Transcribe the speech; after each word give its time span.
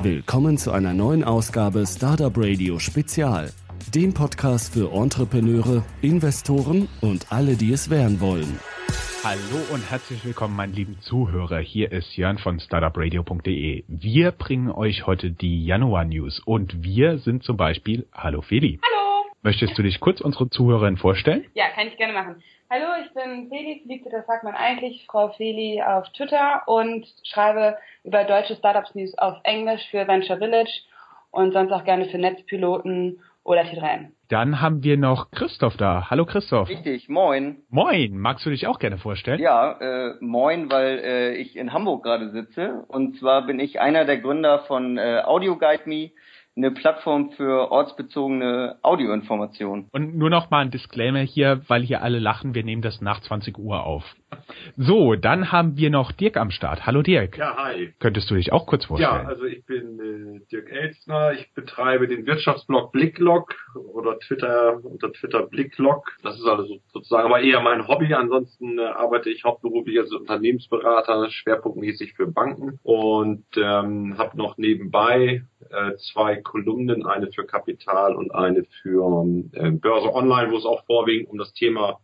Willkommen 0.00 0.58
zu 0.58 0.70
einer 0.70 0.94
neuen 0.94 1.24
Ausgabe 1.24 1.84
Startup 1.84 2.32
Radio 2.36 2.78
Spezial, 2.78 3.50
dem 3.92 4.14
Podcast 4.14 4.72
für 4.72 4.92
Entrepreneure, 4.92 5.84
Investoren 6.02 6.88
und 7.00 7.32
alle, 7.32 7.56
die 7.56 7.72
es 7.72 7.90
werden 7.90 8.20
wollen. 8.20 8.60
Hallo 9.24 9.60
und 9.72 9.90
herzlich 9.90 10.24
willkommen, 10.24 10.54
meine 10.54 10.72
lieben 10.72 10.98
Zuhörer. 11.00 11.58
Hier 11.58 11.90
ist 11.90 12.16
Jörn 12.16 12.38
von 12.38 12.60
startupradio.de. 12.60 13.82
Wir 13.88 14.30
bringen 14.30 14.70
euch 14.70 15.04
heute 15.08 15.32
die 15.32 15.64
Januar 15.64 16.04
News 16.04 16.40
und 16.44 16.84
wir 16.84 17.18
sind 17.18 17.42
zum 17.42 17.56
Beispiel 17.56 18.06
Hallo 18.14 18.40
Feli. 18.40 18.78
Hallo. 18.80 19.26
Möchtest 19.42 19.76
du 19.76 19.82
dich 19.82 19.98
kurz 19.98 20.20
unsere 20.20 20.48
Zuhörerin 20.48 20.96
vorstellen? 20.96 21.44
Ja, 21.54 21.70
kann 21.74 21.88
ich 21.88 21.96
gerne 21.96 22.12
machen. 22.12 22.36
Hallo, 22.70 23.02
ich 23.02 23.14
bin 23.14 23.48
Feli, 23.48 23.80
Felice, 23.86 24.10
das 24.10 24.26
sagt 24.26 24.44
man 24.44 24.54
eigentlich, 24.54 25.06
Frau 25.10 25.30
Feli 25.30 25.82
auf 25.82 26.06
Twitter 26.10 26.64
und 26.66 27.06
schreibe 27.24 27.78
über 28.04 28.24
deutsche 28.24 28.56
Startups 28.56 28.94
News 28.94 29.16
auf 29.16 29.38
Englisch 29.44 29.80
für 29.90 30.06
Venture 30.06 30.36
Village 30.36 30.82
und 31.30 31.54
sonst 31.54 31.72
auch 31.72 31.84
gerne 31.84 32.10
für 32.10 32.18
Netzpiloten 32.18 33.20
oder 33.42 33.62
T3N. 33.62 34.08
Dann 34.28 34.60
haben 34.60 34.82
wir 34.82 34.98
noch 34.98 35.30
Christoph 35.30 35.78
da. 35.78 36.10
Hallo 36.10 36.26
Christoph. 36.26 36.68
Richtig, 36.68 37.08
moin. 37.08 37.62
Moin, 37.70 38.18
magst 38.18 38.44
du 38.44 38.50
dich 38.50 38.66
auch 38.66 38.78
gerne 38.78 38.98
vorstellen? 38.98 39.40
Ja, 39.40 39.72
äh, 39.80 40.16
moin, 40.20 40.70
weil 40.70 40.98
äh, 40.98 41.34
ich 41.36 41.56
in 41.56 41.72
Hamburg 41.72 42.02
gerade 42.02 42.28
sitze. 42.32 42.84
Und 42.88 43.16
zwar 43.16 43.46
bin 43.46 43.60
ich 43.60 43.80
einer 43.80 44.04
der 44.04 44.18
Gründer 44.18 44.58
von 44.66 44.98
äh, 44.98 45.22
Audio 45.24 45.56
Guide 45.56 45.84
Me, 45.86 46.10
eine 46.58 46.72
Plattform 46.72 47.30
für 47.30 47.70
ortsbezogene 47.70 48.76
Audioinformationen. 48.82 49.88
Und 49.92 50.16
nur 50.16 50.28
noch 50.28 50.50
mal 50.50 50.60
ein 50.60 50.70
Disclaimer 50.70 51.20
hier, 51.20 51.62
weil 51.68 51.82
hier 51.82 52.02
alle 52.02 52.18
lachen, 52.18 52.54
wir 52.54 52.64
nehmen 52.64 52.82
das 52.82 53.00
nach 53.00 53.20
20 53.20 53.56
Uhr 53.56 53.84
auf. 53.84 54.04
So, 54.76 55.14
dann 55.16 55.50
haben 55.52 55.76
wir 55.76 55.90
noch 55.90 56.12
Dirk 56.12 56.36
am 56.36 56.50
Start. 56.50 56.86
Hallo 56.86 57.02
Dirk. 57.02 57.36
Ja, 57.38 57.56
hi. 57.56 57.92
Könntest 57.98 58.30
du 58.30 58.34
dich 58.34 58.52
auch 58.52 58.66
kurz 58.66 58.84
vorstellen? 58.84 59.22
Ja, 59.22 59.28
also 59.28 59.44
ich 59.44 59.64
bin 59.64 59.98
äh, 59.98 60.46
Dirk 60.50 60.70
Elstner, 60.70 61.32
ich 61.32 61.52
betreibe 61.54 62.06
den 62.06 62.26
Wirtschaftsblog 62.26 62.92
Blicklog 62.92 63.54
oder 63.74 64.18
Twitter 64.18 64.78
unter 64.84 65.12
Twitter 65.12 65.46
Blicklog. 65.46 66.16
Das 66.22 66.38
ist 66.38 66.46
also 66.46 66.78
sozusagen 66.92 67.26
aber 67.26 67.40
eher 67.40 67.60
mein 67.60 67.88
Hobby. 67.88 68.14
Ansonsten 68.14 68.78
äh, 68.78 68.82
arbeite 68.82 69.30
ich 69.30 69.44
hauptberuflich 69.44 69.98
als 69.98 70.12
Unternehmensberater, 70.12 71.30
schwerpunktmäßig 71.30 72.14
für 72.14 72.26
Banken 72.26 72.78
und 72.82 73.44
ähm, 73.56 74.16
habe 74.18 74.36
noch 74.36 74.58
nebenbei 74.58 75.42
äh, 75.70 75.94
zwei 76.12 76.36
Kolumnen, 76.36 77.04
eine 77.04 77.32
für 77.32 77.44
Kapital 77.44 78.14
und 78.14 78.34
eine 78.34 78.64
für 78.82 79.24
äh, 79.54 79.70
Börse 79.70 80.14
Online, 80.14 80.52
wo 80.52 80.56
es 80.56 80.64
auch 80.64 80.84
vorwiegend 80.86 81.30
um 81.30 81.38
das 81.38 81.52
Thema 81.52 81.98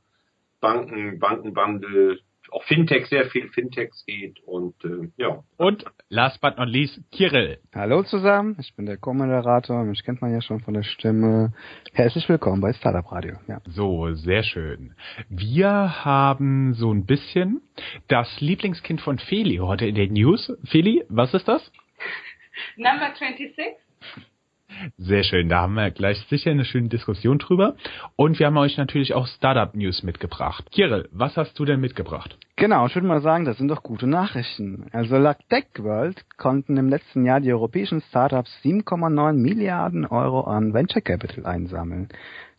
Banken, 0.64 1.18
Bankenwandel, 1.18 2.20
auch 2.50 2.64
Fintech, 2.64 3.06
sehr 3.08 3.26
viel 3.26 3.50
Fintechs 3.50 4.02
geht 4.06 4.40
und 4.46 4.74
äh, 4.82 5.10
ja. 5.18 5.44
Und 5.58 5.84
last 6.08 6.40
but 6.40 6.56
not 6.56 6.70
least, 6.70 6.98
Kirill. 7.12 7.58
Hallo 7.74 8.02
zusammen, 8.02 8.56
ich 8.58 8.74
bin 8.74 8.86
der 8.86 8.96
Co-Moderator, 8.96 9.84
mich 9.84 10.02
kennt 10.04 10.22
man 10.22 10.32
ja 10.32 10.40
schon 10.40 10.60
von 10.60 10.72
der 10.72 10.82
Stimme. 10.82 11.52
Herzlich 11.92 12.26
willkommen 12.30 12.62
bei 12.62 12.72
Startup 12.72 13.12
Radio. 13.12 13.34
Ja. 13.46 13.60
So, 13.66 14.14
sehr 14.14 14.42
schön. 14.42 14.94
Wir 15.28 16.02
haben 16.02 16.72
so 16.72 16.90
ein 16.94 17.04
bisschen 17.04 17.60
das 18.08 18.40
Lieblingskind 18.40 19.02
von 19.02 19.18
Feli 19.18 19.56
heute 19.56 19.84
in 19.84 19.94
den 19.94 20.14
News. 20.14 20.50
Feli, 20.64 21.04
was 21.10 21.34
ist 21.34 21.46
das? 21.46 21.60
Number 22.78 23.12
26. 23.18 23.76
Sehr 24.96 25.24
schön, 25.24 25.48
da 25.48 25.62
haben 25.62 25.74
wir 25.74 25.90
gleich 25.90 26.18
sicher 26.28 26.50
eine 26.50 26.64
schöne 26.64 26.88
Diskussion 26.88 27.38
drüber. 27.38 27.76
Und 28.16 28.38
wir 28.38 28.46
haben 28.46 28.56
euch 28.56 28.76
natürlich 28.76 29.14
auch 29.14 29.26
Startup 29.26 29.74
News 29.74 30.02
mitgebracht. 30.02 30.70
Kirill, 30.70 31.08
was 31.12 31.36
hast 31.36 31.58
du 31.58 31.64
denn 31.64 31.80
mitgebracht? 31.80 32.36
Genau, 32.56 32.86
ich 32.86 32.94
würde 32.94 33.08
mal 33.08 33.20
sagen, 33.20 33.44
das 33.44 33.58
sind 33.58 33.68
doch 33.68 33.82
gute 33.82 34.06
Nachrichten. 34.06 34.86
Also 34.92 35.16
laut 35.16 35.38
TechWorld 35.48 36.24
konnten 36.36 36.76
im 36.76 36.88
letzten 36.88 37.24
Jahr 37.24 37.40
die 37.40 37.52
europäischen 37.52 38.00
Startups 38.02 38.50
7,9 38.62 39.32
Milliarden 39.32 40.06
Euro 40.06 40.42
an 40.42 40.72
Venture 40.72 41.02
Capital 41.02 41.46
einsammeln. 41.46 42.08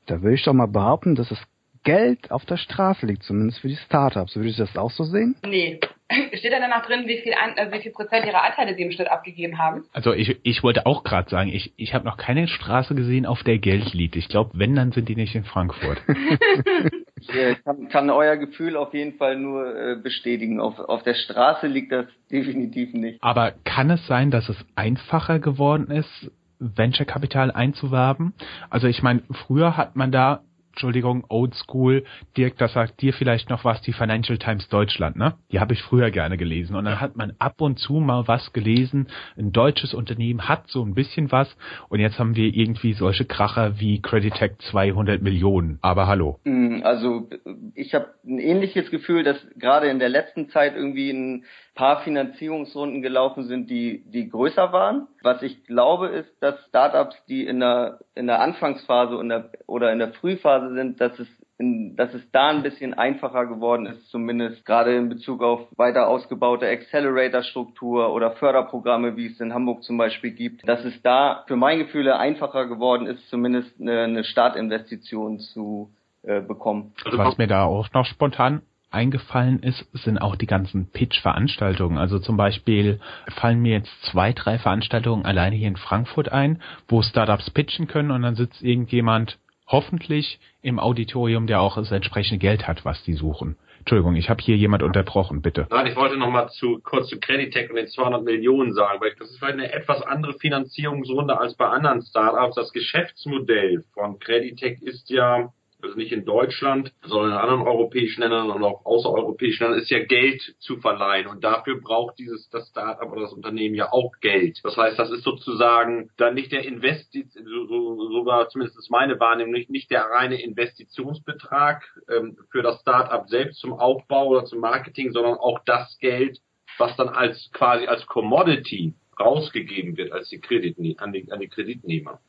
Da 0.05 0.21
würde 0.21 0.36
ich 0.36 0.43
doch 0.43 0.53
mal 0.53 0.67
behaupten, 0.67 1.15
dass 1.15 1.30
das 1.30 1.39
Geld 1.83 2.32
auf 2.32 2.45
der 2.45 2.58
Straße 2.58 3.05
liegt, 3.05 3.23
zumindest 3.23 3.59
für 3.59 3.67
die 3.67 3.76
Startups. 3.76 4.36
Würde 4.36 4.49
ich 4.49 4.58
das 4.58 4.76
auch 4.76 4.92
so 4.92 5.03
sehen? 5.03 5.36
Nee. 5.45 5.80
Steht 6.33 6.54
da 6.54 6.60
danach 6.60 6.86
drin, 6.86 7.08
wie 7.08 7.17
viel, 7.17 7.33
an, 7.33 7.58
äh, 7.58 7.71
wie 7.71 7.82
viel 7.82 7.92
Prozent 7.92 8.26
ihrer 8.26 8.43
Anteile 8.43 8.76
sie 8.76 8.83
im 8.83 8.92
Schnitt 8.92 9.10
abgegeben 9.10 9.58
haben? 9.58 9.86
Also 9.92 10.14
ich, 10.14 10.39
ich 10.43 10.61
wollte 10.61 10.86
auch 10.86 11.04
gerade 11.04 11.30
sagen, 11.30 11.49
ich, 11.49 11.73
ich 11.77 11.95
habe 11.95 12.05
noch 12.05 12.17
keine 12.17 12.48
Straße 12.48 12.93
gesehen, 12.93 13.26
auf 13.26 13.43
der 13.43 13.58
Geld 13.58 13.93
liegt. 13.93 14.15
Ich 14.15 14.27
glaube, 14.27 14.52
wenn, 14.54 14.76
dann 14.76 14.92
sind 14.92 15.10
die 15.10 15.15
nicht 15.15 15.33
in 15.33 15.45
Frankfurt. 15.45 15.99
ich 17.20 17.33
äh, 17.33 17.55
kann, 17.55 17.89
kann 17.89 18.10
euer 18.11 18.38
Gefühl 18.38 18.77
auf 18.77 18.94
jeden 18.94 19.17
Fall 19.17 19.38
nur 19.38 19.76
äh, 19.76 19.95
bestätigen. 19.95 20.60
Auf, 20.60 20.77
auf 20.77 21.02
der 21.02 21.15
Straße 21.15 21.65
liegt 21.65 21.92
das 21.92 22.05
definitiv 22.32 22.94
nicht. 22.94 23.17
Aber 23.23 23.54
kann 23.64 23.89
es 23.89 24.05
sein, 24.05 24.30
dass 24.30 24.48
es 24.48 24.58
einfacher 24.76 25.39
geworden 25.39 25.89
ist, 25.89 26.32
Venture 26.60 27.05
Capital 27.05 27.52
einzuwerben? 27.52 28.33
Also 28.70 28.88
ich 28.88 29.02
meine, 29.02 29.23
früher 29.48 29.76
hat 29.76 29.95
man 29.95 30.11
da 30.11 30.42
Entschuldigung, 30.75 31.23
Old 31.30 31.55
School, 31.55 32.03
Dirk, 32.36 32.58
das 32.58 32.73
sagt 32.73 33.02
dir 33.02 33.13
vielleicht 33.13 33.49
noch 33.49 33.63
was, 33.63 33.81
die 33.81 33.93
Financial 33.93 34.37
Times 34.37 34.67
Deutschland, 34.67 35.15
ne? 35.15 35.36
Die 35.53 35.61
habe 35.61 35.73
ich 35.73 35.81
früher 35.81 36.11
gerne 36.11 36.36
gelesen. 36.36 36.75
Und 36.75 36.83
dann 36.83 36.99
hat 36.99 37.15
man 37.15 37.31
ab 37.39 37.61
und 37.61 37.80
zu 37.80 37.93
mal 37.93 38.27
was 38.27 38.52
gelesen. 38.52 39.08
Ein 39.37 39.53
deutsches 39.53 39.93
Unternehmen 39.93 40.49
hat 40.49 40.67
so 40.67 40.83
ein 40.83 40.93
bisschen 40.93 41.31
was. 41.31 41.55
Und 41.87 42.02
jetzt 42.02 42.19
haben 42.19 42.35
wir 42.35 42.53
irgendwie 42.53 42.91
solche 42.91 43.23
Kracher 43.23 43.80
wie 43.80 44.02
Creditec 44.02 44.61
200 44.64 45.21
Millionen. 45.21 45.80
Aber 45.81 46.08
hallo. 46.08 46.39
Also 46.83 47.30
ich 47.73 47.95
habe 47.95 48.08
ein 48.25 48.39
ähnliches 48.39 48.91
Gefühl, 48.91 49.23
dass 49.23 49.37
gerade 49.55 49.87
in 49.87 49.99
der 49.99 50.09
letzten 50.09 50.49
Zeit 50.49 50.75
irgendwie 50.75 51.09
ein 51.09 51.45
paar 51.75 52.02
Finanzierungsrunden 52.02 53.02
gelaufen 53.02 53.43
sind, 53.43 53.69
die, 53.69 54.03
die 54.08 54.30
größer 54.30 54.71
waren. 54.71 55.08
Was 55.21 55.41
ich 55.43 55.65
glaube, 55.65 56.08
ist, 56.08 56.31
dass 56.41 56.55
Startups, 56.67 57.15
die 57.27 57.45
in 57.45 57.59
der, 57.59 57.99
in 58.15 58.27
der 58.27 58.41
Anfangsphase 58.41 59.19
in 59.19 59.30
der, 59.30 59.52
oder 59.67 59.91
in 59.91 59.99
der 59.99 60.14
Frühphase 60.14 60.73
sind, 60.73 60.99
dass 60.99 61.19
es 61.19 61.27
in, 61.58 61.95
dass 61.95 62.14
es 62.14 62.30
da 62.31 62.49
ein 62.49 62.64
bisschen 62.64 62.93
einfacher 62.93 63.45
geworden 63.45 63.85
ist, 63.85 64.09
zumindest 64.09 64.65
gerade 64.65 64.95
in 64.95 65.08
Bezug 65.08 65.41
auf 65.41 65.61
weiter 65.77 66.08
ausgebaute 66.08 66.67
Accelerator-Struktur 66.67 68.11
oder 68.11 68.31
Förderprogramme, 68.31 69.15
wie 69.15 69.27
es 69.27 69.39
in 69.39 69.53
Hamburg 69.53 69.83
zum 69.83 69.97
Beispiel 69.97 70.31
gibt, 70.31 70.67
dass 70.67 70.83
es 70.83 71.02
da 71.02 71.45
für 71.47 71.55
mein 71.55 71.80
Gefühl 71.80 72.11
einfacher 72.11 72.65
geworden 72.67 73.08
ist, 73.08 73.30
zumindest 73.30 73.80
eine, 73.80 74.02
eine 74.02 74.23
Startinvestition 74.25 75.39
zu 75.39 75.91
äh, 76.23 76.41
bekommen. 76.41 76.93
Also 77.05 77.17
was 77.17 77.37
mir 77.37 77.47
da 77.47 77.64
auch 77.64 77.91
noch 77.93 78.05
spontan 78.05 78.61
eingefallen 78.95 79.61
ist, 79.61 79.86
sind 79.94 80.17
auch 80.17 80.36
die 80.36 80.48
ganzen 80.48 80.89
Pitch-Veranstaltungen. 80.92 81.98
Also 81.98 82.17
zum 82.17 82.38
Beispiel 82.38 83.00
fallen 83.36 83.61
mir 83.61 83.73
jetzt 83.73 83.92
zwei, 84.06 84.33
drei 84.33 84.58
Veranstaltungen 84.58 85.26
alleine 85.26 85.56
hier 85.56 85.67
in 85.67 85.76
Frankfurt 85.76 86.32
ein, 86.32 86.61
wo 86.88 87.04
Startups 87.04 87.52
pitchen 87.52 87.88
können 87.88 88.11
und 88.11 88.23
dann 88.23 88.36
sitzt 88.36 88.64
irgendjemand 88.64 89.38
hoffentlich 89.67 90.39
im 90.61 90.80
Auditorium, 90.80 91.48
der 91.48 91.61
auch 91.61 91.76
das 91.76 91.92
entsprechende 91.92 92.39
Geld 92.39 92.67
hat, 92.67 92.86
was 92.86 93.04
die 93.04 93.14
suchen. 93.14 93.58
Entschuldigung, 93.86 94.16
ich 94.16 94.32
habe 94.32 94.42
hier 94.42 94.58
jemand 94.58 94.82
unterbrochen, 94.82 95.44
bitte. 95.44 95.67
Nein, 95.70 95.86
ich 95.86 95.95
wollte 95.95 96.17
noch 96.17 96.32
mal 96.32 96.48
zu, 96.48 96.80
kurz 96.83 97.08
zu 97.08 97.20
Creditec 97.20 97.70
und 97.70 97.76
den 97.76 97.88
200 97.88 98.23
Millionen 98.23 98.73
sagen, 98.73 99.00
weil 99.00 99.14
das 99.20 99.30
ist 99.30 99.38
vielleicht 99.38 99.60
eine 99.60 99.72
etwas 99.72 100.02
andere 100.02 100.33
Finanzierungsrunde 100.33 101.39
als 101.39 101.56
bei 101.56 101.67
anderen 101.67 102.02
Startups. 102.02 102.56
Das 102.56 102.72
Geschäftsmodell 102.72 103.83
von 103.94 104.17
Creditec 104.17 104.82
ist 104.82 105.12
ja, 105.12 105.54
also 105.85 105.97
nicht 105.97 106.11
in 106.11 106.25
Deutschland, 106.25 106.93
sondern 107.03 107.31
in 107.31 107.37
anderen 107.37 107.61
europäischen 107.61 108.21
Ländern 108.21 108.51
und 108.51 108.63
auch 108.63 108.85
außereuropäischen 108.85 109.65
Ländern, 109.65 109.81
ist 109.81 109.89
ja 109.89 110.03
Geld 110.03 110.55
zu 110.59 110.77
verleihen. 110.77 111.27
Und 111.27 111.43
dafür 111.43 111.79
braucht 111.79 112.17
dieses, 112.19 112.49
das 112.49 112.67
Startup 112.69 113.11
oder 113.11 113.21
das 113.21 113.33
Unternehmen 113.33 113.75
ja 113.75 113.91
auch 113.91 114.11
Geld. 114.21 114.59
Das 114.63 114.77
heißt, 114.77 114.99
das 114.99 115.11
ist 115.11 115.23
sozusagen 115.23 116.09
dann 116.17 116.33
nicht 116.33 116.51
der 116.51 116.65
Investi 116.65 117.25
so, 117.25 117.65
so, 117.67 118.09
so 118.09 118.25
war 118.25 118.49
zumindest 118.49 118.89
meine 118.91 119.19
Wahrnehmung, 119.19 119.53
nicht, 119.53 119.69
nicht 119.69 119.91
der 119.91 120.03
reine 120.03 120.41
Investitionsbetrag 120.41 121.83
ähm, 122.09 122.37
für 122.52 122.61
das 122.61 122.81
Startup 122.81 123.27
selbst 123.27 123.59
zum 123.59 123.73
Aufbau 123.73 124.27
oder 124.27 124.45
zum 124.45 124.59
Marketing, 124.59 125.11
sondern 125.11 125.35
auch 125.35 125.59
das 125.65 125.97
Geld, 125.99 126.39
was 126.77 126.95
dann 126.97 127.09
als 127.09 127.49
quasi 127.53 127.85
als 127.85 128.06
Commodity 128.06 128.94
rausgegeben 129.19 129.97
wird 129.97 130.11
als 130.11 130.29
die 130.29 130.39
Kredit, 130.39 130.77
an, 130.99 131.13
die, 131.13 131.31
an 131.31 131.39
die 131.39 131.47
Kreditnehmer. 131.47 132.19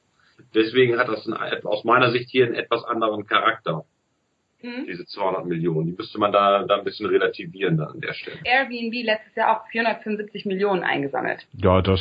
Deswegen 0.55 0.99
hat 0.99 1.09
das 1.09 1.27
ein, 1.27 1.65
aus 1.65 1.85
meiner 1.85 2.11
Sicht 2.11 2.31
hier 2.31 2.47
einen 2.47 2.55
etwas 2.55 2.85
anderen 2.85 3.27
Charakter. 3.27 3.85
Mhm. 4.63 4.87
Diese 4.87 5.07
200 5.07 5.47
Millionen, 5.47 5.87
die 5.87 5.93
müsste 5.93 6.19
man 6.19 6.33
da, 6.33 6.65
da 6.65 6.79
ein 6.79 6.85
bisschen 6.85 7.07
relativieren 7.07 7.77
dann 7.77 7.89
an 7.89 8.01
der 8.01 8.15
Stelle. 8.15 8.39
Airbnb 8.45 8.95
letztes 9.05 9.35
Jahr 9.37 9.61
auch 9.61 9.69
475 9.69 10.47
Millionen 10.47 10.83
eingesammelt. 10.83 11.47
Ja, 11.55 11.83
das 11.83 12.01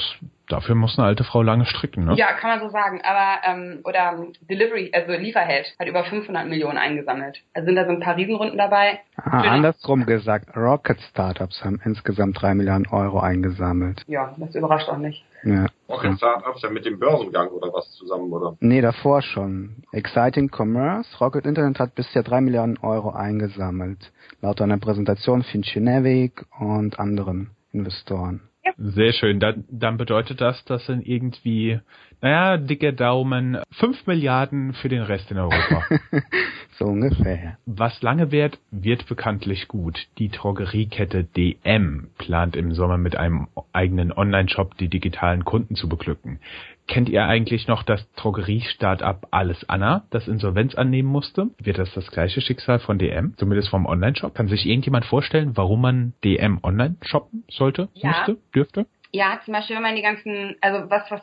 dafür 0.49 0.75
muss 0.75 0.97
eine 0.97 1.07
alte 1.07 1.23
Frau 1.23 1.41
lange 1.41 1.65
stricken, 1.65 2.05
ne? 2.05 2.15
Ja, 2.15 2.33
kann 2.33 2.51
man 2.51 2.59
so 2.59 2.69
sagen. 2.69 3.01
Aber 3.03 3.41
ähm, 3.45 3.81
oder 3.83 4.25
Delivery, 4.49 4.91
also 4.93 5.13
Lieferheld, 5.13 5.73
hat 5.79 5.87
über 5.87 6.03
500 6.03 6.47
Millionen 6.47 6.77
eingesammelt. 6.77 7.41
Also 7.53 7.65
sind 7.65 7.75
da 7.75 7.85
so 7.85 7.91
ein 7.91 7.99
paar 7.99 8.17
Riesenrunden 8.17 8.57
dabei. 8.57 8.99
Ah, 9.17 9.41
andersrum 9.41 10.05
gesagt, 10.05 10.55
Rocket 10.55 10.99
Startups 11.11 11.63
haben 11.63 11.81
insgesamt 11.83 12.41
drei 12.41 12.53
Milliarden 12.53 12.87
Euro 12.87 13.19
eingesammelt. 13.19 14.03
Ja, 14.07 14.35
das 14.37 14.55
überrascht 14.55 14.89
auch 14.89 14.97
nicht. 14.97 15.23
Ja. 15.43 15.67
Rocket 15.87 16.17
Startups 16.17 16.61
ja 16.63 16.69
mit 16.69 16.85
dem 16.85 16.99
Börsengang 16.99 17.49
oder 17.49 17.71
was 17.71 17.91
zusammen, 17.91 18.31
oder? 18.31 18.57
Nee, 18.59 18.81
davor 18.81 19.21
schon. 19.21 19.83
Exciting 19.91 20.49
Commerce, 20.49 21.07
Rocket 21.19 21.45
Internet 21.45 21.79
hat 21.79 21.95
bisher 21.95 22.23
drei 22.23 22.41
Milliarden 22.41 22.77
Euro 22.79 23.11
eingesammelt. 23.11 24.11
Laut 24.41 24.61
einer 24.61 24.77
Präsentation 24.77 25.43
von 25.43 25.63
Chinevik 25.63 26.45
und 26.59 26.99
anderen 26.99 27.51
Investoren. 27.71 28.41
Sehr 28.77 29.13
schön. 29.13 29.39
Dann, 29.39 29.65
dann 29.69 29.97
bedeutet 29.97 30.41
das, 30.41 30.63
das 30.65 30.85
sind 30.85 31.05
irgendwie, 31.07 31.79
naja, 32.21 32.57
dicke 32.57 32.93
Daumen, 32.93 33.57
5 33.71 34.07
Milliarden 34.07 34.73
für 34.73 34.89
den 34.89 35.01
Rest 35.01 35.31
in 35.31 35.37
Europa. 35.37 35.83
so 36.77 36.85
ungefähr. 36.85 37.57
Was 37.65 38.01
lange 38.01 38.31
währt, 38.31 38.59
wird 38.71 39.07
bekanntlich 39.07 39.67
gut. 39.67 40.07
Die 40.17 40.29
Drogeriekette 40.29 41.23
DM 41.23 42.07
plant 42.17 42.55
im 42.55 42.73
Sommer 42.73 42.97
mit 42.97 43.15
einem 43.15 43.47
eigenen 43.73 44.11
Online-Shop 44.11 44.77
die 44.77 44.89
digitalen 44.89 45.45
Kunden 45.45 45.75
zu 45.75 45.89
beglücken. 45.89 46.39
Kennt 46.87 47.09
ihr 47.09 47.25
eigentlich 47.25 47.67
noch 47.67 47.81
das 47.81 48.07
Drogerie-Startup 48.15 49.27
Alles 49.31 49.67
Anna, 49.67 50.03
das 50.11 50.27
Insolvenz 50.27 50.75
annehmen 50.75 51.09
musste? 51.09 51.47
Wird 51.57 51.79
das 51.79 51.91
das 51.95 52.11
gleiche 52.11 52.41
Schicksal 52.41 52.79
von 52.79 52.99
DM, 52.99 53.33
zumindest 53.37 53.69
vom 53.69 53.87
Online-Shop? 53.87 54.35
Kann 54.35 54.47
sich 54.47 54.67
irgendjemand 54.67 55.05
vorstellen, 55.05 55.57
warum 55.57 55.81
man 55.81 56.13
DM 56.23 56.59
online 56.61 56.97
shoppen 57.01 57.43
sollte, 57.49 57.89
ja. 57.93 58.09
musste, 58.09 58.37
dürfte? 58.53 58.85
Ja, 59.15 59.39
zum 59.45 59.53
Beispiel, 59.53 59.77
wenn 59.77 59.83
man 59.83 59.95
die 59.95 60.01
ganzen, 60.01 60.57
also 60.59 60.89
was, 60.89 61.09
was, 61.09 61.21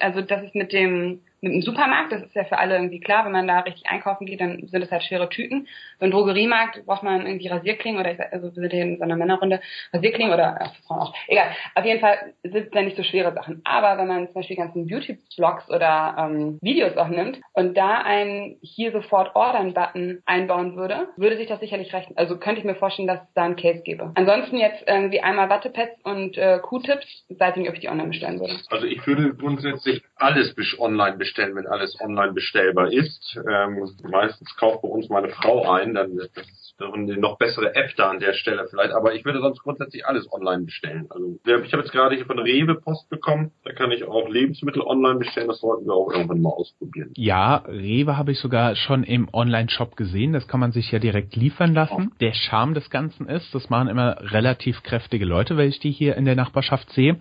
also 0.00 0.22
das 0.22 0.44
ist 0.44 0.54
mit 0.54 0.72
dem 0.72 1.20
mit 1.44 1.52
einem 1.52 1.62
Supermarkt, 1.62 2.10
das 2.10 2.22
ist 2.22 2.34
ja 2.34 2.44
für 2.44 2.58
alle 2.58 2.74
irgendwie 2.74 3.00
klar, 3.00 3.24
wenn 3.26 3.32
man 3.32 3.46
da 3.46 3.60
richtig 3.60 3.86
einkaufen 3.86 4.26
geht, 4.26 4.40
dann 4.40 4.66
sind 4.66 4.82
es 4.82 4.90
halt 4.90 5.04
schwere 5.04 5.28
Tüten. 5.28 5.68
So 6.00 6.08
Drogeriemarkt 6.08 6.86
braucht 6.86 7.02
man 7.02 7.26
irgendwie 7.26 7.48
Rasierklingen 7.48 8.00
oder 8.00 8.12
ich 8.12 8.16
sag, 8.16 8.32
also 8.32 8.46
wir 8.46 8.62
sind 8.62 8.72
hier 8.72 8.82
in 8.82 8.96
so 8.96 9.04
einer 9.04 9.16
Männerrunde, 9.16 9.60
Rasierklingen 9.92 10.32
oder 10.32 10.72
Frauen 10.86 11.00
auch. 11.00 11.14
Egal. 11.28 11.50
Auf 11.74 11.84
jeden 11.84 12.00
Fall 12.00 12.32
sind 12.42 12.66
es 12.68 12.74
ja 12.74 12.82
nicht 12.82 12.96
so 12.96 13.02
schwere 13.02 13.34
Sachen. 13.34 13.60
Aber 13.64 13.98
wenn 13.98 14.08
man 14.08 14.26
zum 14.26 14.34
Beispiel 14.34 14.56
ganzen 14.56 14.86
Beauty-Blogs 14.86 15.68
oder 15.68 16.16
ähm, 16.18 16.58
Videos 16.62 16.96
auch 16.96 17.08
nimmt 17.08 17.40
und 17.52 17.76
da 17.76 17.98
einen 17.98 18.56
hier 18.62 18.92
sofort 18.92 19.36
Ordern-Button 19.36 20.22
einbauen 20.24 20.76
würde, 20.76 21.08
würde 21.16 21.36
sich 21.36 21.46
das 21.46 21.60
sicherlich 21.60 21.92
rechnen. 21.92 22.16
Also 22.16 22.38
könnte 22.38 22.60
ich 22.60 22.64
mir 22.66 22.74
vorstellen, 22.74 23.08
dass 23.08 23.20
es 23.20 23.34
da 23.34 23.44
einen 23.44 23.56
Case 23.56 23.82
gäbe. 23.82 24.12
Ansonsten 24.14 24.56
jetzt 24.56 24.82
irgendwie 24.86 25.20
einmal 25.20 25.50
Wattepads 25.50 26.00
und 26.04 26.38
äh, 26.38 26.58
Q-Tips, 26.60 27.26
weiß 27.28 27.50
ich 27.50 27.56
nicht, 27.56 27.68
ob 27.68 27.74
ich 27.74 27.80
die 27.80 27.88
online 27.90 28.08
bestellen 28.08 28.40
würde. 28.40 28.56
Also 28.70 28.86
ich 28.86 29.06
würde 29.06 29.34
grundsätzlich 29.34 30.02
alles 30.16 30.54
online 30.78 31.16
bestellen 31.16 31.33
bestellen, 31.34 31.56
wenn 31.56 31.66
alles 31.66 32.00
online 32.00 32.32
bestellbar 32.32 32.92
ist. 32.92 33.38
Ähm, 33.48 33.88
meistens 34.08 34.54
kauft 34.56 34.82
bei 34.82 34.88
uns 34.88 35.08
meine 35.08 35.28
Frau 35.30 35.70
ein, 35.70 35.94
dann 35.94 36.16
ist 36.18 36.74
eine 36.80 37.16
noch 37.16 37.38
bessere 37.38 37.74
App 37.74 37.90
da 37.96 38.10
an 38.10 38.20
der 38.20 38.32
Stelle 38.34 38.66
vielleicht. 38.68 38.92
Aber 38.92 39.14
ich 39.14 39.24
würde 39.24 39.40
sonst 39.40 39.62
grundsätzlich 39.62 40.06
alles 40.06 40.30
online 40.32 40.64
bestellen. 40.64 41.06
Also 41.10 41.38
ich 41.44 41.72
habe 41.72 41.82
jetzt 41.82 41.92
gerade 41.92 42.16
hier 42.16 42.26
von 42.26 42.38
Rewe 42.38 42.74
Post 42.74 43.08
bekommen. 43.10 43.52
Da 43.64 43.72
kann 43.72 43.90
ich 43.92 44.04
auch 44.04 44.28
Lebensmittel 44.28 44.82
online 44.82 45.18
bestellen. 45.18 45.48
Das 45.48 45.60
sollten 45.60 45.86
wir 45.86 45.94
auch 45.94 46.12
irgendwann 46.12 46.40
mal 46.40 46.50
ausprobieren. 46.50 47.10
Ja, 47.16 47.56
Rewe 47.66 48.16
habe 48.16 48.32
ich 48.32 48.38
sogar 48.38 48.76
schon 48.76 49.04
im 49.04 49.28
Online-Shop 49.32 49.96
gesehen. 49.96 50.32
Das 50.32 50.48
kann 50.48 50.60
man 50.60 50.72
sich 50.72 50.90
ja 50.90 50.98
direkt 50.98 51.36
liefern 51.36 51.74
lassen. 51.74 52.12
Der 52.20 52.32
Charme 52.32 52.74
des 52.74 52.90
Ganzen 52.90 53.28
ist, 53.28 53.54
das 53.54 53.70
machen 53.70 53.88
immer 53.88 54.16
relativ 54.32 54.82
kräftige 54.82 55.24
Leute, 55.24 55.56
weil 55.56 55.68
ich 55.68 55.80
die 55.80 55.90
hier 55.90 56.16
in 56.16 56.24
der 56.24 56.36
Nachbarschaft 56.36 56.90
sehe, 56.90 57.18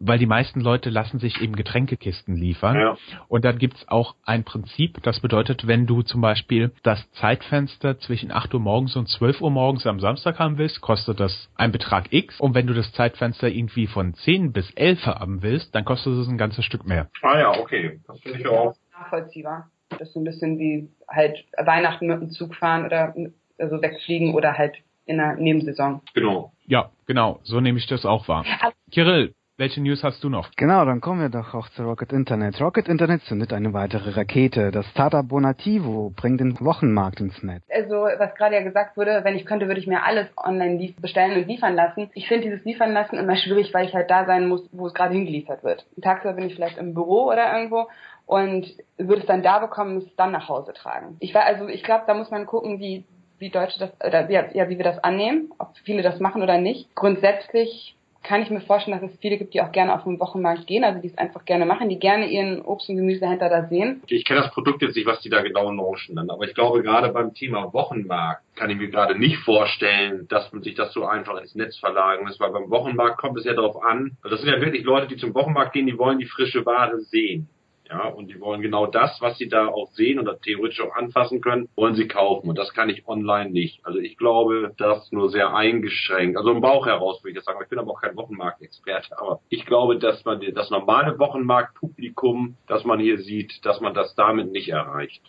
weil 0.00 0.18
die 0.18 0.26
meisten 0.26 0.60
Leute 0.60 0.90
lassen 0.90 1.18
sich 1.18 1.40
eben 1.40 1.54
Getränkekisten 1.54 2.36
liefern. 2.36 2.76
Ja. 2.76 2.96
Und 3.28 3.44
dann 3.44 3.55
gibt's 3.56 3.86
auch 3.88 4.14
ein 4.24 4.44
Prinzip, 4.44 5.02
das 5.02 5.20
bedeutet, 5.20 5.66
wenn 5.66 5.86
du 5.86 6.02
zum 6.02 6.20
Beispiel 6.20 6.72
das 6.82 7.10
Zeitfenster 7.12 7.98
zwischen 7.98 8.30
8 8.30 8.54
Uhr 8.54 8.60
morgens 8.60 8.96
und 8.96 9.08
12 9.08 9.40
Uhr 9.40 9.50
morgens 9.50 9.86
am 9.86 10.00
Samstag 10.00 10.38
haben 10.38 10.58
willst, 10.58 10.80
kostet 10.80 11.20
das 11.20 11.48
ein 11.56 11.72
Betrag 11.72 12.12
X. 12.12 12.40
Und 12.40 12.54
wenn 12.54 12.66
du 12.66 12.74
das 12.74 12.92
Zeitfenster 12.92 13.48
irgendwie 13.48 13.86
von 13.86 14.14
10 14.14 14.52
bis 14.52 14.70
11 14.72 15.06
haben 15.06 15.42
willst, 15.42 15.74
dann 15.74 15.84
kostet 15.84 16.14
es 16.14 16.28
ein 16.28 16.38
ganzes 16.38 16.64
Stück 16.64 16.86
mehr. 16.86 17.08
Ah 17.22 17.38
ja, 17.38 17.58
okay. 17.58 18.00
Das 18.06 18.20
finde 18.20 18.38
ich 18.38 18.46
auch. 18.46 18.74
Nachvollziehbar. 18.92 19.70
Das 19.90 20.02
ist 20.02 20.14
so 20.14 20.20
ein 20.20 20.24
bisschen 20.24 20.58
wie 20.58 20.88
halt 21.08 21.44
Weihnachten 21.56 22.06
mit 22.06 22.20
dem 22.20 22.30
Zug 22.30 22.54
fahren 22.54 22.84
oder 22.84 23.14
also 23.58 23.80
wegfliegen 23.80 24.34
oder 24.34 24.58
halt 24.58 24.76
in 25.06 25.18
der 25.18 25.36
Nebensaison. 25.36 26.02
Genau. 26.14 26.52
Ja, 26.66 26.90
genau. 27.06 27.40
So 27.44 27.60
nehme 27.60 27.78
ich 27.78 27.86
das 27.86 28.04
auch 28.04 28.26
wahr. 28.28 28.44
Kirill, 28.90 29.34
welche 29.58 29.80
News 29.80 30.02
hast 30.02 30.22
du 30.22 30.28
noch? 30.28 30.50
Genau, 30.56 30.84
dann 30.84 31.00
kommen 31.00 31.20
wir 31.20 31.28
doch 31.28 31.54
auch 31.54 31.68
zu 31.70 31.82
Rocket 31.82 32.12
Internet. 32.12 32.60
Rocket 32.60 32.88
Internet 32.88 33.22
zündet 33.22 33.52
eine 33.52 33.72
weitere 33.72 34.10
Rakete. 34.10 34.70
Das 34.70 34.86
Startup 34.90 35.26
Bonativo 35.26 36.12
bringt 36.14 36.40
den 36.40 36.58
Wochenmarkt 36.60 37.20
ins 37.20 37.42
Netz. 37.42 37.62
Also, 37.70 37.94
was 37.94 38.34
gerade 38.34 38.56
ja 38.56 38.62
gesagt 38.62 38.96
wurde, 38.96 39.20
wenn 39.24 39.36
ich 39.36 39.46
könnte, 39.46 39.66
würde 39.66 39.80
ich 39.80 39.86
mir 39.86 40.04
alles 40.04 40.28
online 40.36 40.94
bestellen 41.00 41.40
und 41.40 41.48
liefern 41.48 41.74
lassen. 41.74 42.10
Ich 42.14 42.28
finde 42.28 42.44
dieses 42.44 42.64
Liefern 42.64 42.92
lassen 42.92 43.16
immer 43.16 43.36
schwierig, 43.36 43.72
weil 43.72 43.86
ich 43.86 43.94
halt 43.94 44.10
da 44.10 44.26
sein 44.26 44.48
muss, 44.48 44.68
wo 44.72 44.86
es 44.86 44.94
gerade 44.94 45.14
hingeliefert 45.14 45.64
wird. 45.64 45.86
Tagsüber 46.02 46.34
bin 46.34 46.46
ich 46.46 46.54
vielleicht 46.54 46.78
im 46.78 46.94
Büro 46.94 47.30
oder 47.30 47.56
irgendwo 47.56 47.88
und 48.26 48.66
würde 48.98 49.20
es 49.20 49.26
dann 49.26 49.42
da 49.42 49.58
bekommen, 49.58 49.94
muss 49.94 50.06
es 50.06 50.16
dann 50.16 50.32
nach 50.32 50.48
Hause 50.48 50.72
tragen. 50.74 51.16
Ich 51.20 51.34
war 51.34 51.44
also, 51.44 51.68
ich 51.68 51.82
glaube, 51.82 52.04
da 52.06 52.14
muss 52.14 52.30
man 52.30 52.46
gucken, 52.46 52.78
wie 52.78 53.04
wie 53.38 53.50
Deutsche 53.50 53.78
das 53.78 53.90
oder 54.00 54.30
ja, 54.30 54.46
ja, 54.52 54.68
wie 54.68 54.78
wir 54.78 54.84
das 54.84 55.02
annehmen, 55.04 55.50
ob 55.58 55.76
viele 55.84 56.02
das 56.02 56.20
machen 56.20 56.42
oder 56.42 56.58
nicht. 56.58 56.94
Grundsätzlich 56.94 57.95
kann 58.26 58.42
ich 58.42 58.50
mir 58.50 58.60
vorstellen, 58.60 59.00
dass 59.00 59.08
es 59.08 59.18
viele 59.20 59.38
gibt, 59.38 59.54
die 59.54 59.60
auch 59.60 59.70
gerne 59.70 59.94
auf 59.94 60.02
den 60.02 60.18
Wochenmarkt 60.18 60.66
gehen, 60.66 60.82
also 60.82 61.00
die 61.00 61.06
es 61.06 61.16
einfach 61.16 61.44
gerne 61.44 61.64
machen, 61.64 61.88
die 61.88 61.98
gerne 61.98 62.26
ihren 62.26 62.60
Obst- 62.60 62.88
und 62.88 62.96
Gemüsehändler 62.96 63.48
da 63.48 63.68
sehen. 63.68 64.02
Ich 64.08 64.24
kenne 64.24 64.40
das 64.40 64.50
Produkt 64.50 64.82
jetzt 64.82 64.96
nicht, 64.96 65.06
was 65.06 65.20
die 65.20 65.30
da 65.30 65.42
genau 65.42 65.70
launchen 65.70 66.16
dann, 66.16 66.28
aber 66.28 66.44
ich 66.44 66.54
glaube 66.54 66.82
gerade 66.82 67.10
beim 67.10 67.34
Thema 67.34 67.72
Wochenmarkt 67.72 68.42
kann 68.56 68.70
ich 68.70 68.76
mir 68.76 68.88
gerade 68.88 69.16
nicht 69.16 69.38
vorstellen, 69.38 70.26
dass 70.28 70.52
man 70.52 70.62
sich 70.62 70.74
das 70.74 70.92
so 70.92 71.06
einfach 71.06 71.40
ins 71.40 71.54
Netz 71.54 71.78
verlagern 71.78 72.26
lässt, 72.26 72.40
weil 72.40 72.50
beim 72.50 72.68
Wochenmarkt 72.68 73.18
kommt 73.18 73.38
es 73.38 73.44
ja 73.44 73.54
darauf 73.54 73.80
an, 73.82 74.16
also 74.22 74.34
das 74.34 74.44
sind 74.44 74.52
ja 74.52 74.60
wirklich 74.60 74.84
Leute, 74.84 75.06
die 75.06 75.16
zum 75.16 75.34
Wochenmarkt 75.34 75.72
gehen, 75.72 75.86
die 75.86 75.96
wollen 75.96 76.18
die 76.18 76.26
frische 76.26 76.66
Ware 76.66 76.98
sehen. 76.98 77.48
Ja, 77.88 78.08
und 78.08 78.28
die 78.28 78.40
wollen 78.40 78.62
genau 78.62 78.86
das, 78.86 79.20
was 79.20 79.38
sie 79.38 79.48
da 79.48 79.68
auch 79.68 79.88
sehen 79.92 80.18
oder 80.18 80.40
theoretisch 80.40 80.80
auch 80.80 80.96
anfassen 80.96 81.40
können, 81.40 81.68
wollen 81.76 81.94
sie 81.94 82.08
kaufen. 82.08 82.48
Und 82.48 82.58
das 82.58 82.72
kann 82.72 82.90
ich 82.90 83.06
online 83.06 83.50
nicht. 83.50 83.84
Also 83.86 84.00
ich 84.00 84.16
glaube, 84.16 84.74
das 84.76 85.12
nur 85.12 85.30
sehr 85.30 85.54
eingeschränkt. 85.54 86.36
Also 86.36 86.50
im 86.50 86.60
Bauch 86.60 86.86
heraus 86.86 87.22
würde 87.22 87.30
ich 87.30 87.36
das 87.36 87.44
sagen. 87.44 87.60
Ich 87.62 87.68
bin 87.68 87.78
aber 87.78 87.92
auch 87.92 88.00
kein 88.00 88.16
Wochenmarktexperte. 88.16 89.18
Aber 89.18 89.40
ich 89.48 89.66
glaube, 89.66 89.98
dass 89.98 90.24
man 90.24 90.40
das 90.54 90.70
normale 90.70 91.18
Wochenmarktpublikum, 91.18 92.56
das 92.66 92.84
man 92.84 92.98
hier 92.98 93.18
sieht, 93.18 93.64
dass 93.64 93.80
man 93.80 93.94
das 93.94 94.14
damit 94.16 94.50
nicht 94.50 94.68
erreicht. 94.68 95.22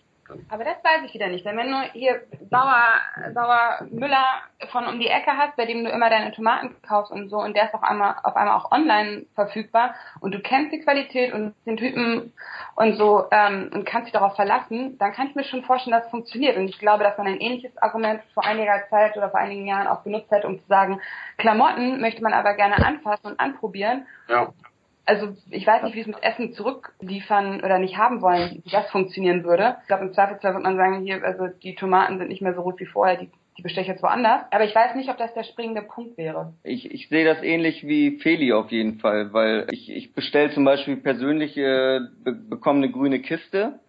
Aber 0.50 0.64
das 0.64 0.84
weiß 0.84 1.04
ich 1.06 1.14
wieder 1.14 1.28
nicht. 1.28 1.46
Denn 1.46 1.58
wenn 1.58 1.72
du 1.72 1.82
hier 1.94 2.22
Sauer, 2.50 2.84
Sauer 3.34 3.88
Müller 3.90 4.26
von 4.72 4.88
um 4.88 5.00
die 5.00 5.08
Ecke 5.08 5.32
hast, 5.38 5.56
bei 5.56 5.66
dem 5.66 5.84
du 5.84 5.90
immer 5.90 6.10
deine 6.10 6.32
Tomaten 6.32 6.76
kaufst 6.88 7.12
und 7.12 7.30
so, 7.30 7.38
und 7.38 7.56
der 7.56 7.66
ist 7.66 7.74
auf 7.74 7.84
einmal, 7.84 8.16
auf 8.24 8.36
einmal 8.36 8.58
auch 8.58 8.72
online 8.72 9.26
verfügbar 9.36 9.96
und 10.20 10.34
du 10.34 10.40
kennst 10.40 10.72
die 10.72 10.80
Qualität 10.80 11.34
und 11.34 11.54
den 11.66 11.78
Typen 11.78 12.34
und 12.76 12.98
so 12.98 13.26
ähm, 13.32 13.70
und 13.74 13.86
kannst 13.86 14.08
dich 14.08 14.14
darauf 14.14 14.36
verlassen, 14.36 14.98
dann 14.98 15.14
kann 15.14 15.28
ich 15.28 15.36
mir 15.36 15.44
schon 15.44 15.64
vorstellen, 15.64 15.96
dass 15.96 16.06
es 16.06 16.12
funktioniert. 16.12 16.58
Und 16.58 16.68
ich 16.68 16.80
glaube, 16.80 17.04
dass 17.04 17.18
man 17.18 17.28
ein 17.28 17.40
ähnliches 17.40 17.78
Argument 17.78 18.22
vor 18.34 18.46
einiger 18.46 18.88
Zeit 18.90 19.18
oder 19.18 19.30
vor 19.30 19.40
einigen 19.40 19.68
Jahren 19.68 19.88
auch 19.88 20.02
benutzt 20.02 20.32
hat, 20.32 20.46
um 20.46 20.60
zu 20.60 20.68
sagen, 20.68 21.02
Klamotten 21.38 22.02
möchte 22.02 22.24
man 22.24 22.34
aber 22.34 22.54
gerne 22.56 22.86
anfassen 22.86 23.28
und 23.28 23.40
anprobieren. 23.40 24.06
Ja 24.28 24.54
also 25.08 25.30
ich 25.50 25.66
weiß 25.66 25.84
nicht, 25.84 25.96
wie 25.96 26.02
es 26.02 26.08
mit 26.08 26.22
Essen 26.22 26.54
zurückliefern 26.54 27.62
oder 27.62 27.80
nicht 27.80 27.98
haben 27.98 28.22
wollen, 28.22 28.62
wie 28.64 28.70
das 28.70 28.90
funktionieren 28.92 29.44
würde. 29.44 29.78
Ich 29.82 29.88
glaube, 29.88 30.06
im 30.06 30.14
Zweifelsfall 30.14 30.54
wird 30.54 30.64
man 30.64 30.76
sagen, 30.76 31.02
hier, 31.04 31.24
also 31.24 31.48
die 31.64 31.76
Tomaten 31.76 32.18
sind 32.18 32.28
nicht 32.28 32.42
mehr 32.42 32.54
so 32.54 32.62
rot 32.62 32.80
wie 32.80 32.86
vorher, 32.86 33.16
die, 33.16 33.30
die 33.58 33.62
bestelle 33.62 33.84
ich 33.84 33.88
jetzt 33.88 34.04
woanders. 34.04 34.42
Aber 34.52 34.66
ich 34.66 34.76
weiß 34.76 34.96
nicht, 34.96 35.10
ob 35.10 35.18
das 35.18 35.34
der 35.34 35.44
springende 35.44 35.82
Punkt 35.82 36.18
wäre. 36.18 36.54
Ich, 36.64 36.92
ich 36.92 37.08
sehe 37.08 37.26
das 37.26 37.42
ähnlich 37.42 37.88
wie 37.88 38.20
Feli 38.20 38.52
auf 38.52 38.70
jeden 38.70 39.00
Fall, 39.00 39.32
weil 39.32 39.68
ich, 39.72 39.90
ich 39.90 40.14
bestelle 40.14 40.52
zum 40.52 40.66
Beispiel 40.66 40.98
persönlich 40.98 41.58
äh, 41.58 42.02
be 42.24 42.34
bekomme 42.34 42.84
eine 42.84 42.92
grüne 42.92 43.20
Kiste. 43.20 43.80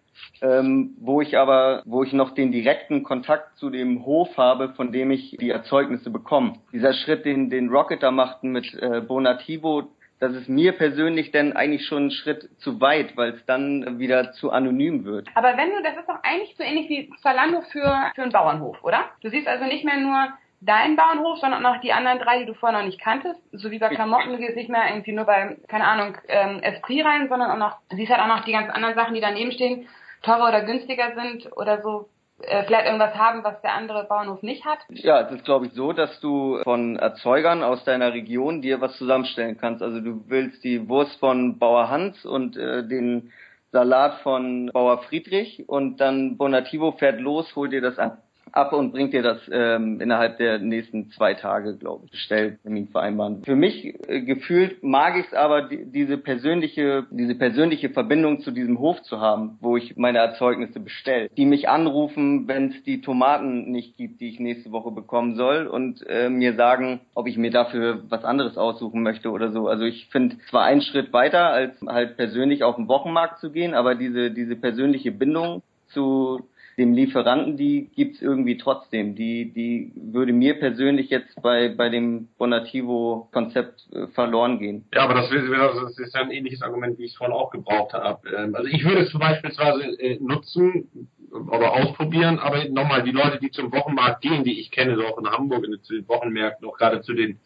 Ähm, 0.41 0.95
wo 0.99 1.21
ich 1.21 1.37
aber, 1.37 1.81
wo 1.85 2.03
ich 2.03 2.11
noch 2.11 2.31
den 2.31 2.51
direkten 2.51 3.03
Kontakt 3.03 3.57
zu 3.57 3.69
dem 3.69 4.05
Hof 4.05 4.35
habe, 4.35 4.73
von 4.73 4.91
dem 4.91 5.11
ich 5.11 5.37
die 5.39 5.49
Erzeugnisse 5.49 6.09
bekomme. 6.09 6.55
Dieser 6.73 6.93
Schritt, 6.93 7.23
den, 7.23 7.49
den 7.49 7.69
Rocket 7.69 8.03
da 8.03 8.11
machten 8.11 8.51
mit 8.51 8.73
äh, 8.73 8.99
Bonativo, 8.99 9.87
das 10.19 10.33
ist 10.33 10.49
mir 10.49 10.73
persönlich 10.73 11.31
dann 11.31 11.53
eigentlich 11.53 11.85
schon 11.87 12.07
ein 12.07 12.11
Schritt 12.11 12.49
zu 12.59 12.81
weit, 12.81 13.15
weil 13.15 13.31
es 13.31 13.45
dann 13.45 13.99
wieder 13.99 14.33
zu 14.33 14.51
anonym 14.51 15.05
wird. 15.05 15.29
Aber 15.35 15.55
wenn 15.55 15.69
du, 15.69 15.81
das 15.81 15.97
ist 15.97 16.09
doch 16.09 16.21
eigentlich 16.23 16.55
so 16.57 16.63
ähnlich 16.63 16.89
wie 16.89 17.09
Zalando 17.21 17.61
für, 17.61 18.11
für 18.15 18.23
einen 18.23 18.31
Bauernhof, 18.31 18.83
oder? 18.83 19.05
Du 19.21 19.29
siehst 19.29 19.47
also 19.47 19.65
nicht 19.65 19.85
mehr 19.85 19.97
nur 19.97 20.27
deinen 20.61 20.97
Bauernhof, 20.97 21.39
sondern 21.39 21.65
auch 21.65 21.79
die 21.79 21.93
anderen 21.93 22.19
drei, 22.19 22.39
die 22.39 22.45
du 22.45 22.53
vorher 22.53 22.79
noch 22.79 22.85
nicht 22.85 22.99
kanntest. 22.99 23.39
So 23.53 23.71
wie 23.71 23.79
bei 23.79 23.87
Klamotten, 23.89 24.31
du 24.31 24.37
gehst 24.37 24.57
nicht 24.57 24.69
mehr 24.69 24.89
irgendwie 24.89 25.13
nur 25.13 25.25
bei, 25.25 25.57
keine 25.69 25.85
Ahnung, 25.87 26.17
ähm, 26.27 26.61
Esprit 26.61 27.05
rein, 27.05 27.29
sondern 27.29 27.51
auch 27.51 27.57
noch, 27.57 27.77
du 27.89 27.95
siehst 27.95 28.11
halt 28.11 28.21
auch 28.21 28.27
noch 28.27 28.43
die 28.43 28.51
ganzen 28.51 28.71
anderen 28.71 28.95
Sachen, 28.95 29.15
die 29.15 29.21
daneben 29.21 29.53
stehen, 29.53 29.87
teurer 30.21 30.49
oder 30.49 30.65
günstiger 30.65 31.13
sind 31.15 31.49
oder 31.55 31.81
so 31.81 32.09
vielleicht 32.39 32.85
irgendwas 32.85 33.15
haben, 33.15 33.43
was 33.43 33.61
der 33.61 33.73
andere 33.73 34.05
Bauernhof 34.05 34.41
nicht 34.43 34.65
hat? 34.65 34.79
Ja, 34.89 35.21
es 35.21 35.31
ist 35.31 35.45
glaube 35.45 35.67
ich 35.67 35.73
so, 35.73 35.93
dass 35.93 36.19
du 36.19 36.59
von 36.63 36.95
Erzeugern 36.95 37.63
aus 37.63 37.83
deiner 37.83 38.13
Region 38.13 38.61
dir 38.61 38.81
was 38.81 38.97
zusammenstellen 38.97 39.57
kannst. 39.57 39.81
Also 39.81 39.99
du 39.99 40.23
willst 40.27 40.63
die 40.63 40.87
Wurst 40.87 41.19
von 41.19 41.59
Bauer 41.59 41.89
Hans 41.89 42.25
und 42.25 42.57
äh, 42.57 42.87
den 42.87 43.31
Salat 43.71 44.21
von 44.21 44.71
Bauer 44.73 45.03
Friedrich 45.03 45.67
und 45.67 45.97
dann 45.97 46.37
Bonativo 46.37 46.93
fährt 46.93 47.19
los, 47.19 47.55
holt 47.55 47.71
dir 47.71 47.81
das 47.81 47.99
ab. 47.99 48.23
Ab 48.51 48.73
und 48.73 48.91
bringt 48.91 49.13
dir 49.13 49.21
das 49.21 49.39
ähm, 49.51 49.99
innerhalb 50.01 50.37
der 50.37 50.59
nächsten 50.59 51.11
zwei 51.11 51.33
Tage, 51.33 51.77
glaube 51.77 52.05
ich, 52.05 52.11
Bestelltermin 52.11 52.87
vereinbaren. 52.87 53.43
Für 53.43 53.55
mich 53.55 53.93
äh, 54.07 54.21
gefühlt 54.21 54.83
mag 54.83 55.17
ich 55.17 55.27
es 55.27 55.33
aber, 55.33 55.63
die, 55.63 55.85
diese 55.85 56.17
persönliche, 56.17 57.05
diese 57.11 57.35
persönliche 57.35 57.89
Verbindung 57.89 58.41
zu 58.41 58.51
diesem 58.51 58.79
Hof 58.79 59.01
zu 59.03 59.19
haben, 59.19 59.57
wo 59.61 59.77
ich 59.77 59.97
meine 59.97 60.19
Erzeugnisse 60.19 60.79
bestelle. 60.79 61.29
Die 61.37 61.45
mich 61.45 61.69
anrufen, 61.69 62.47
wenn 62.47 62.69
es 62.71 62.83
die 62.83 63.01
Tomaten 63.01 63.71
nicht 63.71 63.97
gibt, 63.97 64.21
die 64.21 64.29
ich 64.29 64.39
nächste 64.39 64.71
Woche 64.71 64.91
bekommen 64.91 65.35
soll 65.35 65.67
und 65.67 66.05
äh, 66.07 66.29
mir 66.29 66.55
sagen, 66.55 67.01
ob 67.13 67.27
ich 67.27 67.37
mir 67.37 67.51
dafür 67.51 68.03
was 68.09 68.23
anderes 68.23 68.57
aussuchen 68.57 69.03
möchte 69.03 69.31
oder 69.31 69.51
so. 69.51 69.67
Also 69.67 69.85
ich 69.85 70.07
finde 70.11 70.37
zwar 70.49 70.63
einen 70.63 70.81
Schritt 70.81 71.13
weiter, 71.13 71.49
als 71.49 71.79
halt 71.81 72.17
persönlich 72.17 72.63
auf 72.63 72.75
den 72.75 72.87
Wochenmarkt 72.87 73.39
zu 73.39 73.51
gehen, 73.51 73.73
aber 73.73 73.95
diese, 73.95 74.31
diese 74.31 74.55
persönliche 74.55 75.11
Bindung 75.11 75.61
zu 75.89 76.41
dem 76.79 76.93
Lieferanten, 76.93 77.57
die 77.57 77.91
gibt's 77.95 78.21
irgendwie 78.21 78.57
trotzdem. 78.57 79.13
Die, 79.15 79.51
die 79.53 79.91
würde 79.95 80.33
mir 80.33 80.57
persönlich 80.57 81.09
jetzt 81.09 81.39
bei, 81.41 81.69
bei 81.69 81.89
dem 81.89 82.29
Bonativo-Konzept 82.37 83.87
äh, 83.91 84.07
verloren 84.07 84.59
gehen. 84.59 84.85
Ja, 84.93 85.03
aber 85.03 85.13
das, 85.15 85.29
das 85.29 85.99
ist 85.99 86.15
ein 86.15 86.31
ähnliches 86.31 86.61
Argument, 86.61 86.97
wie 86.97 87.05
ich 87.05 87.11
es 87.11 87.17
vorhin 87.17 87.35
auch 87.35 87.51
gebraucht 87.51 87.93
habe. 87.93 88.27
Ähm, 88.29 88.55
also 88.55 88.67
ich 88.67 88.83
würde 88.83 89.01
es 89.01 89.13
beispielsweise 89.13 89.99
äh, 89.99 90.17
nutzen 90.19 91.09
oder 91.31 91.73
ausprobieren, 91.73 92.39
aber 92.39 92.67
nochmal, 92.69 93.03
die 93.03 93.11
Leute, 93.11 93.39
die 93.39 93.51
zum 93.51 93.71
Wochenmarkt 93.71 94.21
gehen, 94.21 94.43
die 94.43 94.59
ich 94.59 94.71
kenne, 94.71 94.95
so 94.95 95.05
auch 95.05 95.19
in 95.19 95.29
Hamburg, 95.29 95.65
in 95.65 95.71
den 95.71 96.07
Wochenmärkten, 96.07 96.67
auch 96.67 96.77
gerade 96.77 97.01
zu 97.01 97.13
den 97.13 97.39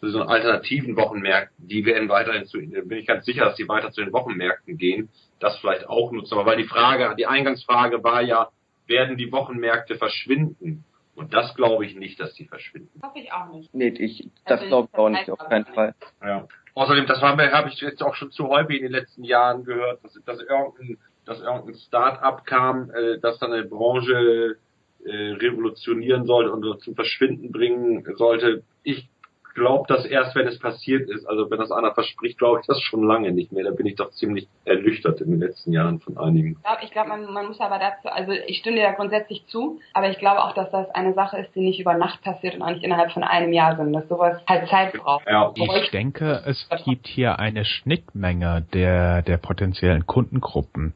zu 0.00 0.10
so 0.10 0.22
alternativen 0.22 0.96
Wochenmärkten, 0.96 1.66
die 1.66 1.84
werden 1.84 2.08
weiterhin 2.08 2.46
zu, 2.46 2.58
bin 2.58 2.98
ich 2.98 3.06
ganz 3.06 3.24
sicher, 3.24 3.46
dass 3.46 3.56
die 3.56 3.68
weiter 3.68 3.90
zu 3.90 4.00
den 4.00 4.12
Wochenmärkten 4.12 4.78
gehen, 4.78 5.08
das 5.40 5.58
vielleicht 5.58 5.88
auch 5.88 6.12
nutzen. 6.12 6.34
Aber 6.34 6.46
weil 6.46 6.56
die 6.56 6.68
Frage, 6.68 7.16
die 7.16 7.26
Eingangsfrage 7.26 8.04
war 8.04 8.22
ja, 8.22 8.48
werden 8.88 9.16
die 9.16 9.30
Wochenmärkte 9.32 9.96
verschwinden. 9.96 10.84
Und 11.14 11.34
das 11.34 11.54
glaube 11.56 11.84
ich 11.84 11.96
nicht, 11.96 12.20
dass 12.20 12.32
die 12.34 12.44
verschwinden. 12.44 13.00
Hoffe 13.02 13.18
ich 13.18 13.32
auch 13.32 13.52
nicht. 13.52 13.74
Nee, 13.74 13.88
ich, 13.88 14.28
das 14.44 14.60
also 14.60 14.68
glaube 14.68 14.88
ich 14.92 14.98
auch 14.98 15.08
nicht, 15.08 15.30
auf 15.30 15.48
keinen 15.48 15.64
Fall. 15.66 15.94
Ja. 16.22 16.46
Außerdem, 16.74 17.06
das 17.06 17.20
habe 17.20 17.50
hab 17.50 17.66
ich 17.66 17.80
jetzt 17.80 18.02
auch 18.02 18.14
schon 18.14 18.30
zu 18.30 18.46
häufig 18.46 18.76
in 18.76 18.84
den 18.84 18.92
letzten 18.92 19.24
Jahren 19.24 19.64
gehört, 19.64 20.04
dass, 20.04 20.14
dass 20.24 20.40
irgendein, 20.40 20.96
dass 21.24 21.40
irgendein 21.40 21.74
Start-up 21.74 22.46
kam, 22.46 22.90
äh, 22.90 23.18
das 23.18 23.38
dann 23.40 23.52
eine 23.52 23.64
Branche 23.64 24.58
äh, 25.04 25.10
revolutionieren 25.10 26.24
sollte 26.24 26.52
und 26.52 26.80
zum 26.82 26.94
Verschwinden 26.94 27.50
bringen 27.50 28.04
sollte. 28.16 28.62
Ich 28.84 29.08
glaube 29.58 29.84
das 29.88 30.06
erst, 30.06 30.34
wenn 30.34 30.46
es 30.46 30.58
passiert 30.58 31.08
ist. 31.10 31.26
Also 31.26 31.50
wenn 31.50 31.58
das 31.58 31.70
einer 31.70 31.92
verspricht, 31.92 32.38
glaube 32.38 32.60
ich 32.60 32.66
das 32.66 32.80
schon 32.80 33.02
lange 33.02 33.32
nicht 33.32 33.52
mehr. 33.52 33.64
Da 33.64 33.70
bin 33.70 33.86
ich 33.86 33.96
doch 33.96 34.10
ziemlich 34.12 34.48
ernüchtert 34.64 35.20
in 35.20 35.30
den 35.30 35.40
letzten 35.40 35.72
Jahren 35.72 36.00
von 36.00 36.16
einigen. 36.16 36.56
Ich 36.82 36.90
glaube, 36.90 37.08
man, 37.08 37.32
man 37.32 37.46
muss 37.46 37.60
aber 37.60 37.78
dazu, 37.78 38.08
also 38.08 38.32
ich 38.32 38.58
stimme 38.58 38.76
dir 38.76 38.84
da 38.84 38.92
grundsätzlich 38.92 39.44
zu, 39.46 39.80
aber 39.92 40.10
ich 40.10 40.18
glaube 40.18 40.42
auch, 40.42 40.54
dass 40.54 40.70
das 40.70 40.88
eine 40.90 41.14
Sache 41.14 41.38
ist, 41.38 41.54
die 41.54 41.60
nicht 41.60 41.80
über 41.80 41.94
Nacht 41.94 42.22
passiert 42.22 42.54
und 42.54 42.62
auch 42.62 42.70
nicht 42.70 42.84
innerhalb 42.84 43.12
von 43.12 43.24
einem 43.24 43.52
Jahr, 43.52 43.76
sondern 43.76 44.00
dass 44.00 44.08
sowas 44.08 44.40
halt 44.46 44.68
Zeit 44.68 44.92
braucht. 44.94 45.26
Ja. 45.28 45.52
Ich 45.56 45.90
denke, 45.90 46.42
es 46.46 46.68
gibt 46.84 47.06
hier 47.06 47.38
eine 47.38 47.64
Schnittmenge 47.64 48.66
der, 48.72 49.22
der 49.22 49.36
potenziellen 49.36 50.06
Kundengruppen. 50.06 50.94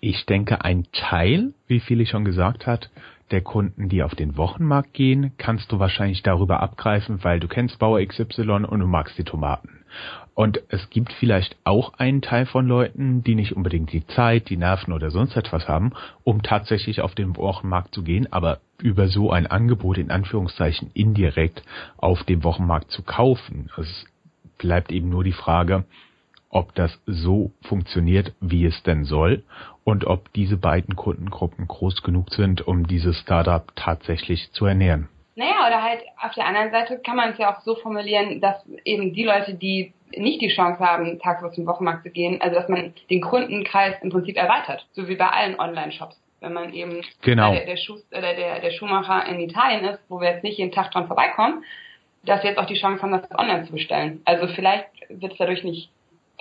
Ich 0.00 0.26
denke, 0.26 0.64
ein 0.64 0.86
Teil, 0.92 1.54
wie 1.68 1.80
Philly 1.80 2.06
schon 2.06 2.24
gesagt 2.24 2.66
hat, 2.66 2.90
der 3.32 3.40
Kunden, 3.40 3.88
die 3.88 4.02
auf 4.02 4.14
den 4.14 4.36
Wochenmarkt 4.36 4.92
gehen, 4.92 5.32
kannst 5.38 5.72
du 5.72 5.78
wahrscheinlich 5.78 6.22
darüber 6.22 6.60
abgreifen, 6.60 7.24
weil 7.24 7.40
du 7.40 7.48
kennst 7.48 7.78
Bauer 7.78 8.04
XY 8.04 8.66
und 8.66 8.80
du 8.80 8.86
magst 8.86 9.18
die 9.18 9.24
Tomaten. 9.24 9.82
Und 10.34 10.62
es 10.68 10.88
gibt 10.88 11.12
vielleicht 11.12 11.56
auch 11.64 11.94
einen 11.94 12.22
Teil 12.22 12.46
von 12.46 12.66
Leuten, 12.66 13.22
die 13.22 13.34
nicht 13.34 13.54
unbedingt 13.54 13.92
die 13.92 14.06
Zeit, 14.06 14.48
die 14.48 14.56
Nerven 14.56 14.92
oder 14.92 15.10
sonst 15.10 15.36
etwas 15.36 15.68
haben, 15.68 15.92
um 16.24 16.42
tatsächlich 16.42 17.02
auf 17.02 17.14
den 17.14 17.36
Wochenmarkt 17.36 17.94
zu 17.94 18.02
gehen, 18.02 18.32
aber 18.32 18.60
über 18.80 19.08
so 19.08 19.30
ein 19.30 19.46
Angebot 19.46 19.98
in 19.98 20.10
Anführungszeichen 20.10 20.90
indirekt 20.94 21.62
auf 21.98 22.22
dem 22.24 22.44
Wochenmarkt 22.44 22.90
zu 22.90 23.02
kaufen. 23.02 23.70
Es 23.76 24.06
bleibt 24.56 24.90
eben 24.90 25.10
nur 25.10 25.24
die 25.24 25.32
Frage, 25.32 25.84
ob 26.48 26.74
das 26.74 26.98
so 27.06 27.50
funktioniert, 27.62 28.32
wie 28.40 28.64
es 28.66 28.82
denn 28.82 29.04
soll 29.04 29.42
und 29.84 30.06
ob 30.06 30.32
diese 30.32 30.56
beiden 30.56 30.96
Kundengruppen 30.96 31.66
groß 31.66 32.02
genug 32.02 32.32
sind, 32.32 32.66
um 32.66 32.86
dieses 32.86 33.18
Startup 33.18 33.64
tatsächlich 33.74 34.50
zu 34.52 34.66
ernähren. 34.66 35.08
Naja, 35.34 35.66
oder 35.66 35.82
halt 35.82 36.02
auf 36.20 36.34
der 36.34 36.46
anderen 36.46 36.70
Seite 36.70 36.98
kann 36.98 37.16
man 37.16 37.30
es 37.30 37.38
ja 37.38 37.54
auch 37.54 37.62
so 37.62 37.74
formulieren, 37.76 38.40
dass 38.40 38.56
eben 38.84 39.14
die 39.14 39.24
Leute, 39.24 39.54
die 39.54 39.92
nicht 40.14 40.42
die 40.42 40.54
Chance 40.54 40.78
haben, 40.78 41.18
tagsüber 41.20 41.52
zum 41.52 41.66
Wochenmarkt 41.66 42.04
zu 42.04 42.10
gehen, 42.10 42.40
also 42.40 42.54
dass 42.54 42.68
man 42.68 42.92
den 43.08 43.22
Kundenkreis 43.22 43.94
im 44.02 44.10
Prinzip 44.10 44.36
erweitert, 44.36 44.86
so 44.92 45.08
wie 45.08 45.16
bei 45.16 45.26
allen 45.26 45.58
Online-Shops. 45.58 46.16
Wenn 46.40 46.52
man 46.52 46.74
eben 46.74 47.02
genau. 47.22 47.52
der, 47.52 47.64
der, 47.64 47.76
Schuh, 47.76 47.98
der, 48.10 48.34
der, 48.34 48.60
der 48.60 48.70
Schuhmacher 48.72 49.26
in 49.26 49.40
Italien 49.40 49.84
ist, 49.84 50.00
wo 50.08 50.20
wir 50.20 50.28
jetzt 50.28 50.42
nicht 50.42 50.58
jeden 50.58 50.72
Tag 50.72 50.90
dran 50.90 51.06
vorbeikommen, 51.06 51.64
dass 52.24 52.42
wir 52.42 52.50
jetzt 52.50 52.58
auch 52.58 52.66
die 52.66 52.78
Chance 52.78 53.02
haben, 53.02 53.12
das 53.12 53.30
online 53.38 53.64
zu 53.64 53.72
bestellen. 53.72 54.20
Also 54.24 54.48
vielleicht 54.48 54.88
wird 55.08 55.32
es 55.32 55.38
dadurch 55.38 55.64
nicht 55.64 55.90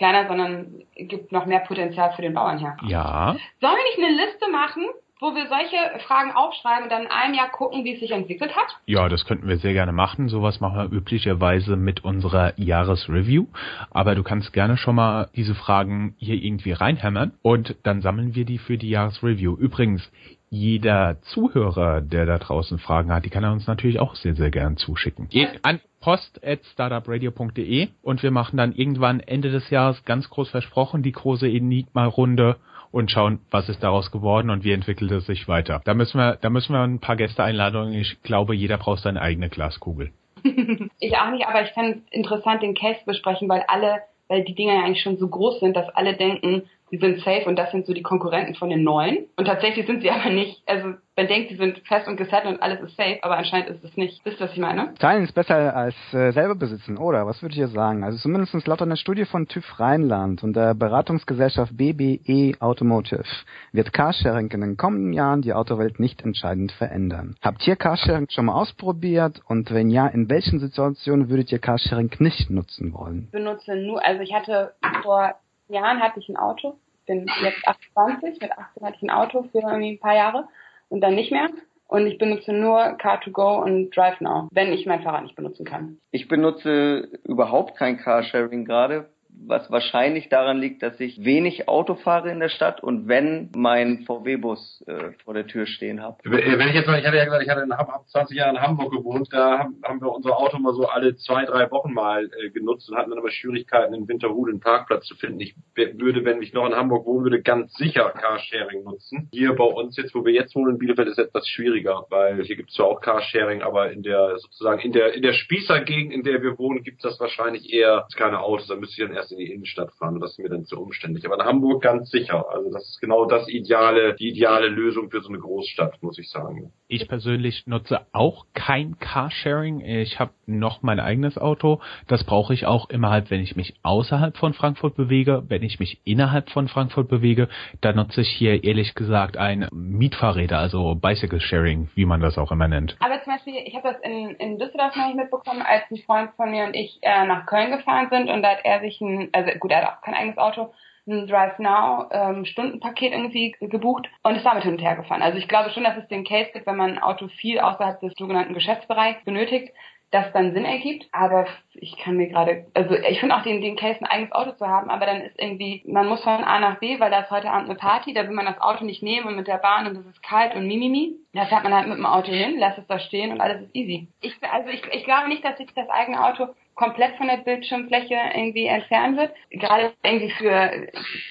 kleiner, 0.01 0.27
sondern 0.27 0.81
gibt 0.95 1.31
noch 1.31 1.45
mehr 1.45 1.59
Potenzial 1.59 2.11
für 2.15 2.23
den 2.23 2.33
Bauern 2.33 2.57
her. 2.57 2.75
Ja. 2.87 3.35
Sollen 3.59 3.75
wir 3.75 3.83
nicht 3.83 3.99
eine 3.99 4.25
Liste 4.25 4.49
machen, 4.51 4.83
wo 5.19 5.35
wir 5.35 5.47
solche 5.47 5.99
Fragen 6.07 6.31
aufschreiben 6.31 6.85
und 6.85 6.91
dann 6.91 7.03
in 7.03 7.11
einem 7.11 7.35
Jahr 7.35 7.51
gucken, 7.51 7.85
wie 7.85 7.93
es 7.93 7.99
sich 7.99 8.09
entwickelt 8.09 8.55
hat? 8.55 8.79
Ja, 8.87 9.07
das 9.07 9.25
könnten 9.25 9.47
wir 9.47 9.57
sehr 9.57 9.73
gerne 9.73 9.91
machen. 9.91 10.27
Sowas 10.27 10.59
machen 10.59 10.77
wir 10.77 10.97
üblicherweise 10.97 11.75
mit 11.75 12.03
unserer 12.03 12.59
Jahresreview. 12.59 13.45
Aber 13.91 14.15
du 14.15 14.23
kannst 14.23 14.53
gerne 14.53 14.75
schon 14.77 14.95
mal 14.95 15.29
diese 15.35 15.53
Fragen 15.53 16.15
hier 16.17 16.35
irgendwie 16.35 16.71
reinhämmern 16.71 17.33
und 17.43 17.75
dann 17.83 18.01
sammeln 18.01 18.33
wir 18.33 18.45
die 18.45 18.57
für 18.57 18.79
die 18.79 18.89
Jahresreview. 18.89 19.55
Übrigens, 19.55 20.11
jeder 20.51 21.21
Zuhörer, 21.21 22.01
der 22.01 22.25
da 22.25 22.37
draußen 22.37 22.77
Fragen 22.77 23.11
hat, 23.11 23.23
die 23.23 23.29
kann 23.29 23.45
er 23.45 23.53
uns 23.53 23.67
natürlich 23.67 24.01
auch 24.01 24.15
sehr, 24.15 24.35
sehr 24.35 24.51
gern 24.51 24.75
zuschicken. 24.75 25.29
An 25.63 25.79
post.startupradio.de 26.01 27.87
und 28.01 28.21
wir 28.21 28.31
machen 28.31 28.57
dann 28.57 28.73
irgendwann 28.73 29.21
Ende 29.21 29.49
des 29.49 29.69
Jahres 29.69 30.03
ganz 30.03 30.29
groß 30.29 30.49
versprochen 30.49 31.03
die 31.03 31.13
große 31.13 31.47
Enigma-Runde 31.47 32.57
und 32.91 33.09
schauen, 33.09 33.39
was 33.49 33.69
ist 33.69 33.81
daraus 33.81 34.11
geworden 34.11 34.49
und 34.49 34.65
wie 34.65 34.73
entwickelt 34.73 35.09
es 35.11 35.25
sich 35.25 35.47
weiter. 35.47 35.81
Da 35.85 35.93
müssen 35.93 36.17
wir, 36.17 36.35
da 36.35 36.49
müssen 36.49 36.73
wir 36.73 36.81
ein 36.81 36.99
paar 36.99 37.15
Gäste 37.15 37.45
einladen. 37.45 37.93
Ich 37.93 38.21
glaube, 38.21 38.53
jeder 38.53 38.77
braucht 38.77 39.03
seine 39.03 39.21
eigene 39.21 39.47
Glaskugel. 39.47 40.11
ich 40.43 41.17
auch 41.17 41.31
nicht, 41.31 41.47
aber 41.47 41.61
ich 41.63 41.69
fände 41.69 41.99
es 41.99 42.11
interessant, 42.11 42.61
den 42.61 42.75
Case 42.75 42.99
besprechen, 43.05 43.47
weil 43.47 43.63
alle, 43.69 44.01
weil 44.27 44.43
die 44.43 44.55
Dinger 44.55 44.73
ja 44.73 44.83
eigentlich 44.83 45.01
schon 45.01 45.17
so 45.17 45.29
groß 45.29 45.61
sind, 45.61 45.77
dass 45.77 45.87
alle 45.95 46.17
denken, 46.17 46.63
sie 46.91 46.97
sind 46.97 47.19
safe 47.19 47.45
und 47.45 47.57
das 47.57 47.71
sind 47.71 47.85
so 47.85 47.93
die 47.93 48.03
Konkurrenten 48.03 48.53
von 48.55 48.69
den 48.69 48.83
neuen. 48.83 49.25
Und 49.37 49.45
tatsächlich 49.45 49.87
sind 49.87 50.01
sie 50.01 50.11
aber 50.11 50.29
nicht. 50.29 50.61
Also 50.67 50.93
man 51.17 51.27
denkt, 51.27 51.49
sie 51.49 51.55
sind 51.55 51.79
fest 51.87 52.07
und 52.07 52.17
gesettelt 52.17 52.55
und 52.55 52.61
alles 52.61 52.81
ist 52.81 52.95
safe, 52.95 53.19
aber 53.21 53.37
anscheinend 53.37 53.69
ist 53.69 53.83
es 53.83 53.97
nicht. 53.97 54.23
Wisst 54.25 54.39
ihr, 54.39 54.45
was 54.45 54.53
ich 54.53 54.59
meine? 54.59 54.93
Teilen 54.95 55.23
ist 55.23 55.33
besser 55.33 55.75
als 55.75 55.95
äh, 56.13 56.31
selber 56.31 56.55
besitzen, 56.55 56.97
oder? 56.97 57.25
Was 57.25 57.41
würde 57.41 57.53
ich 57.53 57.59
jetzt 57.59 57.73
sagen? 57.73 58.03
Also 58.03 58.17
zumindest 58.17 58.67
laut 58.67 58.81
einer 58.81 58.95
Studie 58.95 59.25
von 59.25 59.47
TÜV 59.47 59.79
Rheinland 59.79 60.43
und 60.43 60.55
der 60.55 60.73
Beratungsgesellschaft 60.73 61.75
BBE 61.75 62.55
Automotive 62.59 63.23
wird 63.71 63.93
Carsharing 63.93 64.51
in 64.51 64.61
den 64.61 64.77
kommenden 64.77 65.13
Jahren 65.13 65.41
die 65.41 65.53
Autowelt 65.53 65.99
nicht 65.99 66.21
entscheidend 66.21 66.71
verändern. 66.73 67.35
Habt 67.41 67.65
ihr 67.67 67.75
Carsharing 67.75 68.27
schon 68.29 68.45
mal 68.45 68.53
ausprobiert? 68.53 69.41
Und 69.47 69.71
wenn 69.71 69.89
ja, 69.89 70.07
in 70.07 70.29
welchen 70.29 70.59
Situationen 70.59 71.29
würdet 71.29 71.51
ihr 71.51 71.59
Carsharing 71.59 72.11
nicht 72.19 72.49
nutzen 72.49 72.93
wollen? 72.93 73.25
Ich 73.25 73.31
benutze 73.31 73.75
nur, 73.75 74.03
also 74.05 74.21
ich 74.21 74.33
hatte 74.33 74.73
vor 75.03 75.35
Jahren 75.71 76.01
hatte 76.01 76.19
ich 76.19 76.29
ein 76.29 76.37
Auto. 76.37 76.77
Ich 76.99 77.05
bin 77.05 77.27
jetzt 77.43 77.67
28, 77.67 78.41
mit 78.41 78.51
18 78.51 78.85
hatte 78.85 78.95
ich 78.97 79.03
ein 79.03 79.09
Auto 79.09 79.43
für 79.51 79.59
irgendwie 79.59 79.93
ein 79.93 79.99
paar 79.99 80.15
Jahre 80.15 80.47
und 80.89 81.01
dann 81.01 81.15
nicht 81.15 81.31
mehr. 81.31 81.49
Und 81.87 82.07
ich 82.07 82.17
benutze 82.17 82.53
nur 82.53 82.79
Car2Go 82.79 83.61
und 83.61 83.91
DriveNow, 83.95 84.47
wenn 84.51 84.71
ich 84.71 84.85
mein 84.85 85.01
Fahrrad 85.01 85.23
nicht 85.23 85.35
benutzen 85.35 85.65
kann. 85.65 85.97
Ich 86.11 86.29
benutze 86.29 87.09
überhaupt 87.25 87.75
kein 87.75 87.97
Carsharing 87.97 88.63
gerade, 88.63 89.09
was 89.47 89.69
wahrscheinlich 89.71 90.29
daran 90.29 90.59
liegt, 90.59 90.83
dass 90.83 90.99
ich 90.99 91.23
wenig 91.23 91.67
Auto 91.67 91.95
fahre 91.95 92.29
in 92.31 92.39
der 92.39 92.49
Stadt 92.49 92.83
und 92.83 93.07
wenn 93.07 93.49
mein 93.55 94.03
VW-Bus 94.05 94.83
äh, 94.87 95.11
vor 95.23 95.33
der 95.33 95.47
Tür 95.47 95.65
stehen 95.65 96.01
habe. 96.01 96.17
Wenn 96.23 96.67
ich 96.67 96.75
jetzt 96.75 96.87
mal, 96.87 96.99
ich 96.99 97.05
hatte 97.05 97.17
ja 97.17 97.25
gesagt, 97.25 97.43
ich 97.43 97.49
hatte 97.49 97.61
in, 97.61 97.73
hab 97.73 98.07
20 98.09 98.37
Jahre 98.37 98.51
in 98.51 98.61
Hamburg 98.61 98.91
gewohnt, 98.91 99.29
da 99.31 99.59
haben, 99.59 99.81
haben 99.83 100.01
wir 100.01 100.11
unser 100.11 100.37
Auto 100.37 100.59
mal 100.59 100.73
so 100.73 100.87
alle 100.87 101.15
zwei, 101.15 101.45
drei 101.45 101.69
Wochen 101.71 101.93
mal 101.93 102.25
äh, 102.25 102.49
genutzt 102.49 102.89
und 102.89 102.97
hatten 102.97 103.09
dann 103.09 103.19
aber 103.19 103.31
Schwierigkeiten, 103.31 103.93
in 103.93 104.07
Winterhude 104.07 104.51
einen 104.51 104.59
Parkplatz 104.59 105.05
zu 105.05 105.15
finden. 105.15 105.39
Ich 105.39 105.55
würde, 105.75 106.23
wenn 106.25 106.41
ich 106.41 106.53
noch 106.53 106.65
in 106.65 106.75
Hamburg 106.75 107.05
wohnen 107.05 107.23
würde, 107.23 107.41
ganz 107.41 107.73
sicher 107.73 108.09
Carsharing 108.11 108.83
nutzen. 108.83 109.29
Hier 109.31 109.55
bei 109.55 109.63
uns 109.63 109.97
jetzt, 109.97 110.13
wo 110.13 110.25
wir 110.25 110.33
jetzt 110.33 110.55
wohnen 110.55 110.73
in 110.73 110.77
Bielefeld, 110.79 111.07
ist 111.07 111.19
etwas 111.19 111.47
schwieriger, 111.47 112.05
weil 112.09 112.43
hier 112.43 112.55
gibt 112.55 112.69
es 112.69 112.75
zwar 112.75 112.87
auch 112.87 113.01
Carsharing, 113.01 113.61
aber 113.61 113.91
in 113.91 114.03
der 114.03 114.37
sozusagen 114.37 114.81
in 114.81 114.91
der 114.91 115.13
in 115.13 115.21
der 115.21 115.33
Spießergegend, 115.33 116.13
in 116.13 116.23
der 116.23 116.41
wir 116.41 116.57
wohnen, 116.57 116.83
gibt 116.83 117.03
es 117.03 117.11
das 117.11 117.19
wahrscheinlich 117.19 117.73
eher 117.73 118.07
keine 118.15 118.41
Autos. 118.41 118.67
Da 118.67 118.75
müsste 118.75 119.01
ich 119.01 119.07
dann 119.07 119.15
erst 119.15 119.30
in 119.31 119.39
die 119.39 119.51
Innenstadt 119.51 119.91
fahren 119.93 120.15
und 120.15 120.21
das 120.21 120.31
ist 120.31 120.39
mir 120.39 120.49
dann 120.49 120.65
zu 120.65 120.79
umständlich. 120.79 121.25
Aber 121.25 121.35
in 121.35 121.45
Hamburg 121.45 121.83
ganz 121.83 122.09
sicher. 122.09 122.45
Also 122.49 122.71
das 122.71 122.83
ist 122.89 123.01
genau 123.01 123.25
das 123.25 123.47
ideale, 123.47 124.15
die 124.15 124.29
ideale 124.29 124.67
Lösung 124.67 125.09
für 125.09 125.21
so 125.21 125.29
eine 125.29 125.39
Großstadt, 125.39 126.01
muss 126.01 126.17
ich 126.17 126.29
sagen. 126.29 126.71
Ich 126.87 127.07
persönlich 127.07 127.67
nutze 127.67 128.01
auch 128.11 128.45
kein 128.53 128.97
Carsharing. 128.99 129.81
Ich 129.81 130.19
habe 130.19 130.31
noch 130.45 130.81
mein 130.81 130.99
eigenes 130.99 131.37
Auto. 131.37 131.81
Das 132.07 132.25
brauche 132.25 132.53
ich 132.53 132.65
auch 132.65 132.89
immer 132.89 133.09
halt, 133.09 133.31
wenn 133.31 133.41
ich 133.41 133.55
mich 133.55 133.75
außerhalb 133.83 134.37
von 134.37 134.53
Frankfurt 134.53 134.95
bewege. 134.95 135.43
Wenn 135.47 135.63
ich 135.63 135.79
mich 135.79 136.01
innerhalb 136.03 136.49
von 136.49 136.67
Frankfurt 136.67 137.07
bewege, 137.07 137.47
dann 137.81 137.95
nutze 137.95 138.21
ich 138.21 138.29
hier 138.29 138.63
ehrlich 138.63 138.93
gesagt 138.95 139.37
ein 139.37 139.67
Mietfahrräder, 139.71 140.57
also 140.57 140.95
Bicycle 140.95 141.39
Sharing, 141.39 141.89
wie 141.95 142.05
man 142.05 142.19
das 142.19 142.37
auch 142.37 142.51
immer 142.51 142.67
nennt. 142.67 142.97
Aber 142.99 143.21
zum 143.23 143.33
Beispiel, 143.33 143.53
ich 143.65 143.75
habe 143.75 143.89
das 143.89 144.01
in, 144.01 144.31
in 144.35 144.59
Düsseldorf 144.59 144.95
noch 144.95 145.07
nicht 145.07 145.17
mitbekommen, 145.17 145.61
als 145.61 145.83
ein 145.89 145.97
Freund 145.97 146.31
von 146.35 146.51
mir 146.51 146.65
und 146.65 146.75
ich 146.75 146.99
äh, 147.01 147.25
nach 147.25 147.45
Köln 147.45 147.71
gefahren 147.71 148.07
sind 148.09 148.29
und 148.29 148.41
da 148.41 148.51
hat 148.51 148.61
er 148.63 148.81
sich 148.81 148.99
ein, 149.01 149.20
also 149.31 149.51
gut, 149.59 149.71
er 149.71 149.81
hat 149.81 149.89
auch 149.89 150.01
kein 150.01 150.13
eigenes 150.13 150.37
Auto, 150.37 150.73
ein 151.07 151.27
Drive 151.27 151.57
Now 151.59 152.07
ähm, 152.11 152.45
Stundenpaket 152.45 153.11
irgendwie 153.11 153.55
gebucht 153.59 154.07
und 154.23 154.35
ist 154.35 154.45
damit 154.45 154.63
hin 154.63 154.73
und 154.73 154.81
her 154.81 154.95
gefahren. 154.95 155.21
Also 155.21 155.37
ich 155.37 155.47
glaube 155.47 155.71
schon, 155.71 155.83
dass 155.83 155.97
es 155.97 156.07
den 156.07 156.23
Case 156.23 156.51
gibt, 156.53 156.67
wenn 156.67 156.77
man 156.77 156.91
ein 156.91 156.99
Auto 156.99 157.27
viel 157.27 157.59
außerhalb 157.59 157.99
des 157.99 158.13
sogenannten 158.17 158.53
Geschäftsbereichs 158.53 159.23
benötigt, 159.25 159.73
das 160.11 160.31
dann 160.33 160.53
Sinn 160.53 160.65
ergibt. 160.65 161.07
Aber 161.11 161.47
ich 161.73 161.97
kann 161.97 162.17
mir 162.17 162.27
gerade, 162.27 162.65
also 162.73 162.95
ich 162.95 163.19
finde 163.19 163.35
auch 163.35 163.43
den, 163.43 163.61
den 163.61 163.75
Case, 163.75 163.99
ein 164.01 164.05
eigenes 164.05 164.31
Auto 164.33 164.51
zu 164.51 164.67
haben, 164.67 164.89
aber 164.89 165.05
dann 165.05 165.21
ist 165.21 165.39
irgendwie, 165.39 165.81
man 165.85 166.07
muss 166.07 166.23
von 166.23 166.43
A 166.43 166.59
nach 166.59 166.79
B, 166.79 166.99
weil 166.99 167.09
da 167.09 167.21
ist 167.21 167.31
heute 167.31 167.49
Abend 167.49 167.69
eine 167.69 167.79
Party, 167.79 168.13
da 168.13 168.27
will 168.27 168.35
man 168.35 168.45
das 168.45 168.61
Auto 168.61 168.85
nicht 168.85 169.01
nehmen 169.01 169.27
und 169.27 169.35
mit 169.35 169.47
der 169.47 169.57
Bahn 169.57 169.87
und 169.87 169.97
es 169.97 170.05
ist 170.05 170.21
kalt 170.21 170.55
und 170.55 170.67
mimimi. 170.67 171.15
Da 171.33 171.45
fährt 171.45 171.63
man 171.63 171.73
halt 171.73 171.87
mit 171.87 171.97
dem 171.97 172.05
Auto 172.05 172.31
hin, 172.31 172.59
lässt 172.59 172.77
es 172.77 172.87
da 172.87 172.99
stehen 172.99 173.31
und 173.31 173.41
alles 173.41 173.61
ist 173.61 173.75
easy. 173.75 174.07
Ich, 174.21 174.35
also 174.51 174.69
ich, 174.69 174.83
ich 174.91 175.05
glaube 175.05 175.29
nicht, 175.29 175.43
dass 175.45 175.57
sich 175.57 175.73
das 175.73 175.89
eigene 175.89 176.23
Auto 176.23 176.49
komplett 176.75 177.15
von 177.15 177.27
der 177.27 177.37
Bildschirmfläche 177.37 178.15
irgendwie 178.33 178.65
entfernen 178.65 179.17
wird. 179.17 179.31
Gerade 179.49 179.93
irgendwie 180.03 180.31
für, 180.31 180.87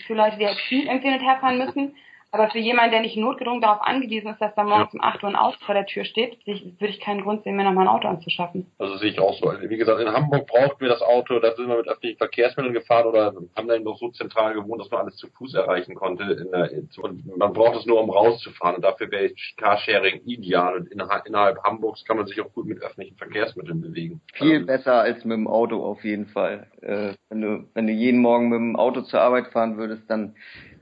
für 0.06 0.14
Leute, 0.14 0.38
die 0.38 0.46
halt 0.46 0.58
viel 0.68 0.86
irgendwie 0.86 1.10
hin 1.10 1.20
und 1.20 1.26
her 1.26 1.52
müssen. 1.52 1.94
Aber 2.32 2.48
für 2.50 2.58
jemanden, 2.58 2.92
der 2.92 3.00
nicht 3.00 3.16
notgedrungen 3.16 3.60
darauf 3.60 3.82
angewiesen 3.82 4.30
ist, 4.30 4.40
dass 4.40 4.54
da 4.54 4.62
morgens 4.62 4.94
um 4.94 5.00
8 5.00 5.22
Uhr 5.22 5.30
ein 5.30 5.36
Auto 5.36 5.56
vor 5.66 5.74
der 5.74 5.86
Tür 5.86 6.04
steht, 6.04 6.38
würde 6.46 6.92
ich 6.92 7.00
keinen 7.00 7.22
Grund 7.22 7.42
sehen, 7.42 7.56
mir 7.56 7.64
nochmal 7.64 7.88
ein 7.88 7.94
Auto 7.94 8.06
anzuschaffen. 8.06 8.66
Also 8.78 8.96
sehe 8.98 9.10
ich 9.10 9.18
auch 9.18 9.34
so. 9.34 9.48
Also 9.48 9.68
wie 9.68 9.76
gesagt, 9.76 10.00
in 10.00 10.08
Hamburg 10.08 10.46
brauchten 10.46 10.80
wir 10.80 10.88
das 10.88 11.02
Auto, 11.02 11.40
da 11.40 11.54
sind 11.56 11.68
wir 11.68 11.76
mit 11.76 11.88
öffentlichen 11.88 12.18
Verkehrsmitteln 12.18 12.72
gefahren 12.72 13.06
oder 13.06 13.34
haben 13.56 13.68
dann 13.68 13.82
noch 13.82 13.98
so 13.98 14.10
zentral 14.10 14.54
gewohnt, 14.54 14.80
dass 14.80 14.90
man 14.90 15.00
alles 15.02 15.16
zu 15.16 15.26
Fuß 15.28 15.54
erreichen 15.54 15.94
konnte. 15.96 16.36
Der, 16.36 16.70
und 17.02 17.36
man 17.36 17.52
braucht 17.52 17.76
es 17.76 17.86
nur, 17.86 18.00
um 18.00 18.10
rauszufahren. 18.10 18.76
Und 18.76 18.84
dafür 18.84 19.10
wäre 19.10 19.32
Carsharing 19.56 20.22
ideal. 20.24 20.76
Und 20.76 20.92
innerhalb, 20.92 21.62
Hamburgs 21.64 22.04
kann 22.04 22.16
man 22.16 22.26
sich 22.26 22.40
auch 22.40 22.52
gut 22.52 22.66
mit 22.66 22.80
öffentlichen 22.80 23.16
Verkehrsmitteln 23.16 23.80
bewegen. 23.80 24.20
Viel 24.34 24.64
besser 24.64 25.00
als 25.00 25.24
mit 25.24 25.36
dem 25.36 25.48
Auto 25.48 25.84
auf 25.84 26.04
jeden 26.04 26.26
Fall. 26.26 26.68
Äh, 26.80 27.14
wenn, 27.28 27.40
du, 27.40 27.64
wenn 27.74 27.86
du 27.86 27.92
jeden 27.92 28.20
Morgen 28.20 28.48
mit 28.48 28.58
dem 28.58 28.76
Auto 28.76 29.02
zur 29.02 29.20
Arbeit 29.20 29.48
fahren 29.48 29.76
würdest, 29.76 30.08
dann 30.08 30.34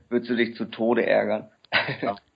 würdest 0.09 0.29
du 0.29 0.35
dich 0.35 0.55
zu 0.55 0.65
Tode 0.65 1.05
ärgern. 1.05 1.49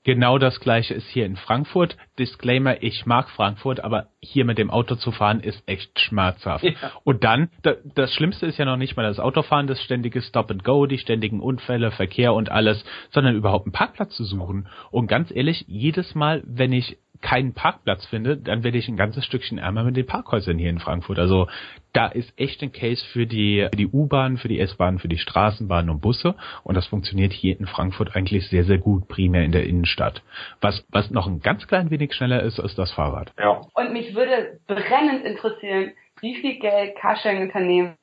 Genau 0.04 0.38
das 0.38 0.60
gleiche 0.60 0.94
ist 0.94 1.08
hier 1.08 1.26
in 1.26 1.38
Frankfurt. 1.38 1.96
Disclaimer, 2.20 2.84
ich 2.84 3.06
mag 3.06 3.30
Frankfurt, 3.30 3.80
aber 3.80 4.08
hier 4.20 4.44
mit 4.44 4.58
dem 4.58 4.70
Auto 4.70 4.96
zu 4.96 5.12
fahren 5.12 5.40
ist 5.40 5.64
echt 5.66 5.98
schmerzhaft. 5.98 6.66
Ja. 6.66 6.92
Und 7.06 7.24
dann, 7.24 7.50
das 7.96 8.14
Schlimmste 8.14 8.46
ist 8.46 8.60
ja 8.60 8.66
noch 8.66 8.76
nicht 8.76 8.98
mal 8.98 9.04
das 9.04 9.20
Autofahren, 9.20 9.66
das 9.66 9.82
ständige 9.82 10.22
Stop 10.22 10.52
and 10.52 10.66
Go, 10.66 10.88
die 10.88 10.98
ständigen 10.98 11.40
Unfälle, 11.40 11.92
Verkehr 11.92 12.34
und 12.34 12.52
alles, 12.52 12.84
sondern 13.12 13.36
überhaupt 13.36 13.66
einen 13.66 13.74
Parkplatz 13.74 14.16
zu 14.16 14.26
suchen. 14.26 14.68
Und 14.92 15.08
ganz 15.08 15.32
ehrlich, 15.32 15.64
jedes 15.68 16.16
Mal, 16.16 16.44
wenn 16.46 16.74
ich 16.74 16.98
keinen 17.24 17.54
Parkplatz 17.54 18.06
finde, 18.06 18.38
dann 18.38 18.64
werde 18.64 18.78
ich 18.78 18.88
ein 18.88 18.98
ganzes 18.98 19.26
Stückchen 19.26 19.58
ärmer 19.58 19.84
mit 19.84 19.96
den 19.96 20.06
Parkhäusern 20.06 20.60
hier 20.60 20.70
in 20.70 20.80
Frankfurt. 20.80 21.18
Also 21.18 21.48
da 21.94 22.08
ist 22.08 22.32
echt 22.38 22.62
ein 22.62 22.74
Case 22.74 23.04
für 23.12 23.26
die, 23.26 23.68
für 23.72 23.78
die 23.78 23.88
U-Bahn, 23.88 24.38
für 24.38 24.50
die 24.50 24.60
S-Bahn, 24.60 25.00
für 25.00 25.08
die 25.08 25.18
Straßenbahnen 25.18 25.90
und 25.90 26.02
Busse. 26.02 26.36
Und 26.64 26.76
das 26.76 26.86
funktioniert 26.86 27.32
hier 27.32 27.58
in 27.58 27.66
Frankfurt 27.66 28.16
eigentlich 28.16 28.48
sehr, 28.50 28.66
sehr 28.66 28.78
gut, 28.78 29.08
primär 29.08 29.46
in 29.46 29.54
der 29.54 29.66
Innenstadt. 29.66 30.22
Was, 30.60 30.86
was 30.90 31.10
noch 31.12 31.26
ein 31.26 31.40
ganz 31.40 31.66
klein 31.66 31.90
wenig 31.90 32.14
schneller 32.14 32.44
ist, 32.44 32.60
ist 32.60 32.78
das 32.78 32.92
Fahrrad. 32.92 33.32
Ja. 33.40 33.62
Und 33.74 33.94
mich 33.94 34.14
würde 34.14 34.60
brennend 34.68 35.24
interessieren, 35.26 35.94
wie 36.20 36.36
viel 36.36 36.60
Geld 36.60 36.98
Carsharing-Unternehmen 36.98 37.96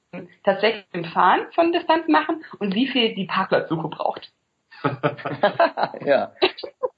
tatsächlich 0.45 0.87
im 0.93 1.05
Fahren 1.05 1.43
von 1.55 1.73
Distanz 1.73 2.09
machen 2.09 2.43
und 2.59 2.75
wie 2.75 2.89
viel 2.89 3.15
die 3.15 3.27
Parkplatzsuche 3.27 3.89
braucht. 3.89 4.33
ja, 6.07 6.33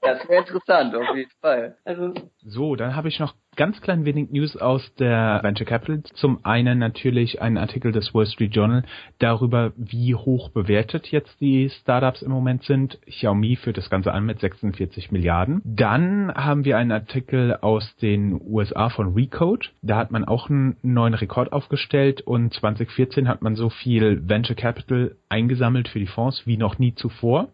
das 0.01 0.27
wäre 0.27 0.41
interessant, 0.41 0.95
auf 0.95 1.15
jeden 1.15 1.31
Fall. 1.41 1.77
Also, 1.85 2.13
so, 2.45 2.75
dann 2.75 2.95
habe 2.95 3.07
ich 3.07 3.19
noch 3.19 3.35
ganz 3.55 3.81
klein 3.81 4.05
wenig 4.05 4.31
News 4.31 4.57
aus 4.57 4.93
der 4.95 5.39
Venture 5.43 5.65
Capital. 5.65 6.03
Zum 6.15 6.43
einen 6.43 6.79
natürlich 6.79 7.41
ein 7.41 7.57
Artikel 7.57 7.91
des 7.91 8.13
Wall 8.13 8.25
Street 8.25 8.55
Journal 8.55 8.83
darüber, 9.19 9.73
wie 9.77 10.15
hoch 10.15 10.49
bewertet 10.49 11.07
jetzt 11.07 11.39
die 11.39 11.69
Startups 11.69 12.21
im 12.21 12.31
Moment 12.31 12.63
sind. 12.63 12.99
Xiaomi 13.05 13.55
führt 13.55 13.77
das 13.77 13.89
Ganze 13.89 14.11
an 14.11 14.25
mit 14.25 14.39
46 14.39 15.11
Milliarden. 15.11 15.61
Dann 15.63 16.33
haben 16.33 16.65
wir 16.65 16.77
einen 16.77 16.91
Artikel 16.91 17.55
aus 17.61 17.95
den 17.97 18.41
USA 18.41 18.89
von 18.89 19.13
Recode. 19.13 19.69
Da 19.81 19.97
hat 19.97 20.11
man 20.11 20.25
auch 20.25 20.49
einen 20.49 20.77
neuen 20.81 21.13
Rekord 21.13 21.53
aufgestellt 21.53 22.21
und 22.21 22.53
2014 22.53 23.27
hat 23.27 23.41
man 23.41 23.55
so 23.55 23.69
viel 23.69 24.27
Venture 24.27 24.55
Capital 24.55 25.15
eingesammelt 25.29 25.87
für 25.87 25.99
die 25.99 26.07
Fonds 26.07 26.45
wie 26.45 26.57
noch 26.57 26.79
nie 26.79 26.95
zuvor. 26.95 27.49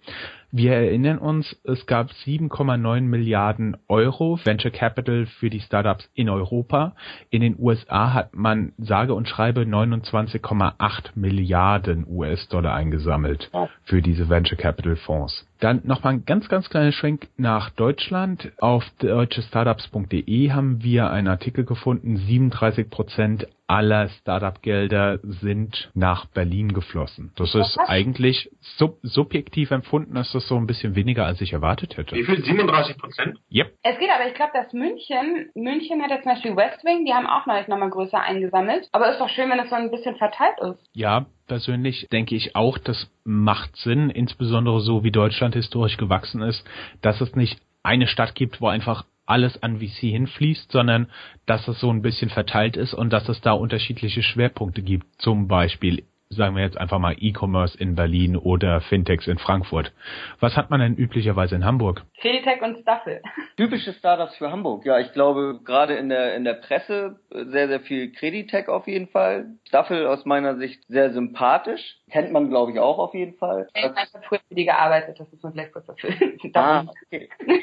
Wir 0.52 0.74
erinnern 0.74 1.20
uns, 1.20 1.56
es 1.64 1.86
gab 1.86 2.10
7,9 2.10 3.02
Milliarden 3.02 3.78
Euro 3.88 4.40
Venture 4.44 4.72
Capital 4.72 5.28
für 5.28 5.52
die 5.52 5.60
Startups 5.60 6.10
in 6.16 6.28
Europa. 6.28 6.96
In 7.30 7.42
den 7.42 7.56
USA 7.60 8.14
hat 8.14 8.36
man 8.36 8.74
sage 8.80 9.14
und 9.14 9.30
schreibe 9.30 9.62
29,8 9.62 11.12
Milliarden 11.14 12.04
US-Dollar 12.10 12.74
eingesammelt 12.74 13.52
für 13.84 14.02
diese 14.02 14.28
Venture 14.28 14.58
Capital 14.58 14.96
Fonds. 14.96 15.46
Dann 15.60 15.82
nochmal 15.84 16.14
ein 16.14 16.26
ganz, 16.26 16.48
ganz 16.48 16.70
kleiner 16.70 16.94
Schwenk 16.94 17.28
nach 17.36 17.70
Deutschland. 17.72 18.52
Auf 18.60 18.84
deutschestartups.de 19.00 20.52
haben 20.52 20.82
wir 20.84 21.12
einen 21.12 21.28
Artikel 21.28 21.66
gefunden, 21.66 22.16
37 22.16 22.90
Prozent 22.90 23.48
aller 23.68 24.10
Startup-Gelder 24.10 25.20
sind 25.22 25.92
nach 25.94 26.26
Berlin 26.26 26.74
geflossen. 26.74 27.32
Das 27.36 27.54
ist 27.54 27.78
Was? 27.78 27.90
eigentlich 27.90 28.50
sub 28.78 28.98
subjektiv 29.04 29.70
empfunden, 29.70 30.16
ist 30.16 30.34
das 30.34 30.48
so 30.48 30.56
ein 30.56 30.66
bisschen 30.66 30.96
weniger, 30.96 31.26
als 31.26 31.40
ich 31.42 31.54
erwartet 31.54 31.98
hätte. 31.98 32.16
Wie 32.16 32.24
viel? 32.24 32.44
37 32.44 32.98
Prozent? 32.98 33.38
Yep. 33.54 33.74
Es 33.84 34.00
geht 34.00 34.10
aber, 34.10 34.28
ich 34.28 34.34
glaube, 34.34 34.54
dass 34.54 34.74
München, 34.74 35.50
München 35.54 36.02
hat 36.02 36.10
ja 36.10 36.22
zum 36.22 36.32
Beispiel 36.32 36.56
Westwing, 36.56 37.06
die 37.06 37.14
haben 37.14 37.28
auch 37.28 37.46
neulich 37.46 37.68
nochmal 37.68 37.92
größer 37.92 38.20
eingesammelt. 38.20 38.88
Aber 38.92 39.12
ist 39.12 39.20
doch 39.20 39.30
schön, 39.30 39.50
wenn 39.52 39.60
es 39.60 39.70
so 39.70 39.76
ein 39.76 39.92
bisschen 39.92 40.16
verteilt 40.16 40.56
ist. 40.62 40.90
Ja, 40.94 41.28
persönlich 41.50 42.08
denke 42.14 42.36
ich 42.36 42.56
auch, 42.56 42.78
das 42.78 43.12
macht 43.26 43.76
Sinn, 43.76 44.10
insbesondere 44.10 44.80
so 44.80 45.04
wie 45.04 45.12
Deutschland 45.12 45.56
historisch 45.56 45.98
gewachsen 45.98 46.42
ist, 46.42 46.64
dass 47.02 47.20
es 47.20 47.36
nicht 47.36 47.60
eine 47.84 48.08
Stadt 48.08 48.36
gibt, 48.36 48.62
wo 48.62 48.68
einfach 48.68 49.04
alles 49.26 49.62
an 49.62 49.80
VC 49.80 50.12
hinfließt, 50.12 50.72
sondern 50.72 51.08
dass 51.46 51.68
es 51.68 51.80
so 51.80 51.92
ein 51.92 52.02
bisschen 52.02 52.30
verteilt 52.30 52.78
ist 52.78 52.94
und 52.94 53.12
dass 53.12 53.28
es 53.30 53.42
da 53.42 53.52
unterschiedliche 53.52 54.24
Schwerpunkte 54.24 54.82
gibt. 54.82 55.06
Zum 55.22 55.48
Beispiel 55.48 56.04
sagen 56.32 56.56
wir 56.56 56.62
jetzt 56.62 56.78
einfach 56.78 57.00
mal 57.00 57.16
E-Commerce 57.20 57.76
in 57.76 57.96
Berlin 57.96 58.38
oder 58.38 58.82
Fintechs 58.82 59.26
in 59.26 59.40
Frankfurt. 59.40 59.92
Was 60.40 60.56
hat 60.56 60.70
man 60.70 60.80
denn 60.80 60.96
üblicherweise 60.96 61.56
in 61.56 61.66
Hamburg? 61.66 62.04
Fintech 62.20 62.62
und 62.62 62.78
Staffel. 62.80 63.22
Typische 63.58 63.94
Startups 63.94 64.38
für 64.38 64.52
Hamburg. 64.52 64.86
Ja, 64.86 65.00
ich 65.00 65.12
glaube 65.14 65.60
gerade 65.66 65.96
in 65.96 66.10
der 66.10 66.36
in 66.36 66.44
der 66.44 66.54
Presse 66.54 67.20
sehr 67.32 67.68
sehr 67.68 67.80
viel 67.80 68.12
Creditech 68.12 68.68
auf 68.68 68.88
jeden 68.88 69.08
Fall. 69.08 69.56
Staffel 69.68 70.06
aus 70.06 70.24
meiner 70.26 70.58
Sicht 70.58 70.84
sehr 70.88 71.12
sympathisch. 71.14 71.98
Kennt 72.12 72.32
man 72.32 72.50
glaube 72.50 72.74
ich 72.74 72.80
auch 72.80 73.00
auf 73.00 73.16
jeden 73.16 73.36
Fall. 73.38 73.68
Ich 73.74 73.84
habe 73.84 73.96
früher 74.28 74.40
für 74.48 74.56
die 74.56 74.66
gearbeitet, 74.66 75.20
das 75.20 75.32
muss 75.32 75.42
man 75.42 75.54
vielleicht 75.54 75.74
kurz 75.74 75.90
erfüllen. 75.90 76.38
ah, 76.54 76.86
okay. 77.06 77.28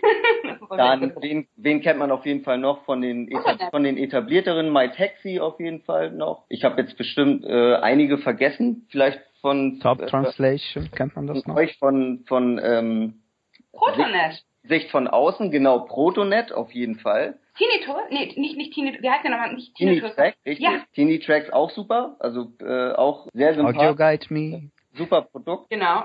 Dann 0.68 1.12
wen, 1.20 1.46
wen 1.56 1.80
kennt 1.80 1.98
man 1.98 2.10
auf 2.10 2.26
jeden 2.26 2.42
Fall 2.44 2.58
noch 2.58 2.84
von 2.84 3.00
den 3.00 3.30
von 3.70 3.84
den 3.84 3.96
etablierteren 3.96 4.72
MyTaxi 4.72 5.40
auf 5.40 5.58
jeden 5.60 5.82
Fall 5.82 6.10
noch. 6.10 6.44
Ich 6.48 6.64
habe 6.64 6.80
jetzt 6.80 6.96
bestimmt 6.96 7.44
äh, 7.44 7.76
einige 7.76 8.18
vergessen 8.18 8.86
vielleicht 8.90 9.20
von 9.40 9.80
Top 9.80 10.00
äh, 10.00 10.06
Translation, 10.06 10.90
kennt 10.90 11.16
man 11.16 11.26
das 11.26 11.46
noch? 11.46 11.56
Euch 11.56 11.78
von 11.78 12.24
von 12.26 12.60
ähm, 12.62 13.22
Protonet. 13.72 14.32
Sicht, 14.32 14.46
Sicht 14.64 14.90
von 14.90 15.08
außen, 15.08 15.50
genau, 15.50 15.80
Protonet 15.80 16.52
auf 16.52 16.72
jeden 16.72 16.96
Fall. 16.96 17.38
Tinnitus? 17.56 18.02
Nee, 18.10 18.32
nicht, 18.36 18.56
nicht 18.56 18.74
Tinnitus. 18.74 19.02
Wie 19.02 19.10
heißt 19.10 19.24
der 19.24 19.30
nochmal? 19.30 19.54
Nicht 19.54 19.74
Tinnitus. 19.76 20.14
Track, 20.14 20.36
richtig. 20.44 20.66
Ja. 20.66 21.18
Tracks 21.24 21.50
auch 21.50 21.70
super. 21.70 22.16
Also 22.18 22.52
äh, 22.60 22.92
auch 22.92 23.28
sehr 23.32 23.54
sympathisch. 23.54 23.80
Audio 23.80 23.96
Guide 23.96 24.26
Me. 24.30 24.70
Super 24.94 25.22
Produkt. 25.22 25.70
Genau. 25.70 26.04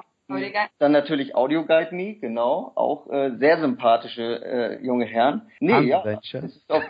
Dann 0.80 0.92
natürlich 0.92 1.36
Audio 1.36 1.66
Guide 1.66 1.94
Me, 1.94 2.16
genau. 2.16 2.72
Auch 2.76 3.10
äh, 3.10 3.32
sehr 3.38 3.60
sympathische 3.60 4.44
äh, 4.44 4.86
junge 4.86 5.06
Herren. 5.06 5.44
Nee, 5.60 5.82
ja. 5.82 6.04
Das 6.04 6.34
ist 6.34 6.72
auch, 6.72 6.84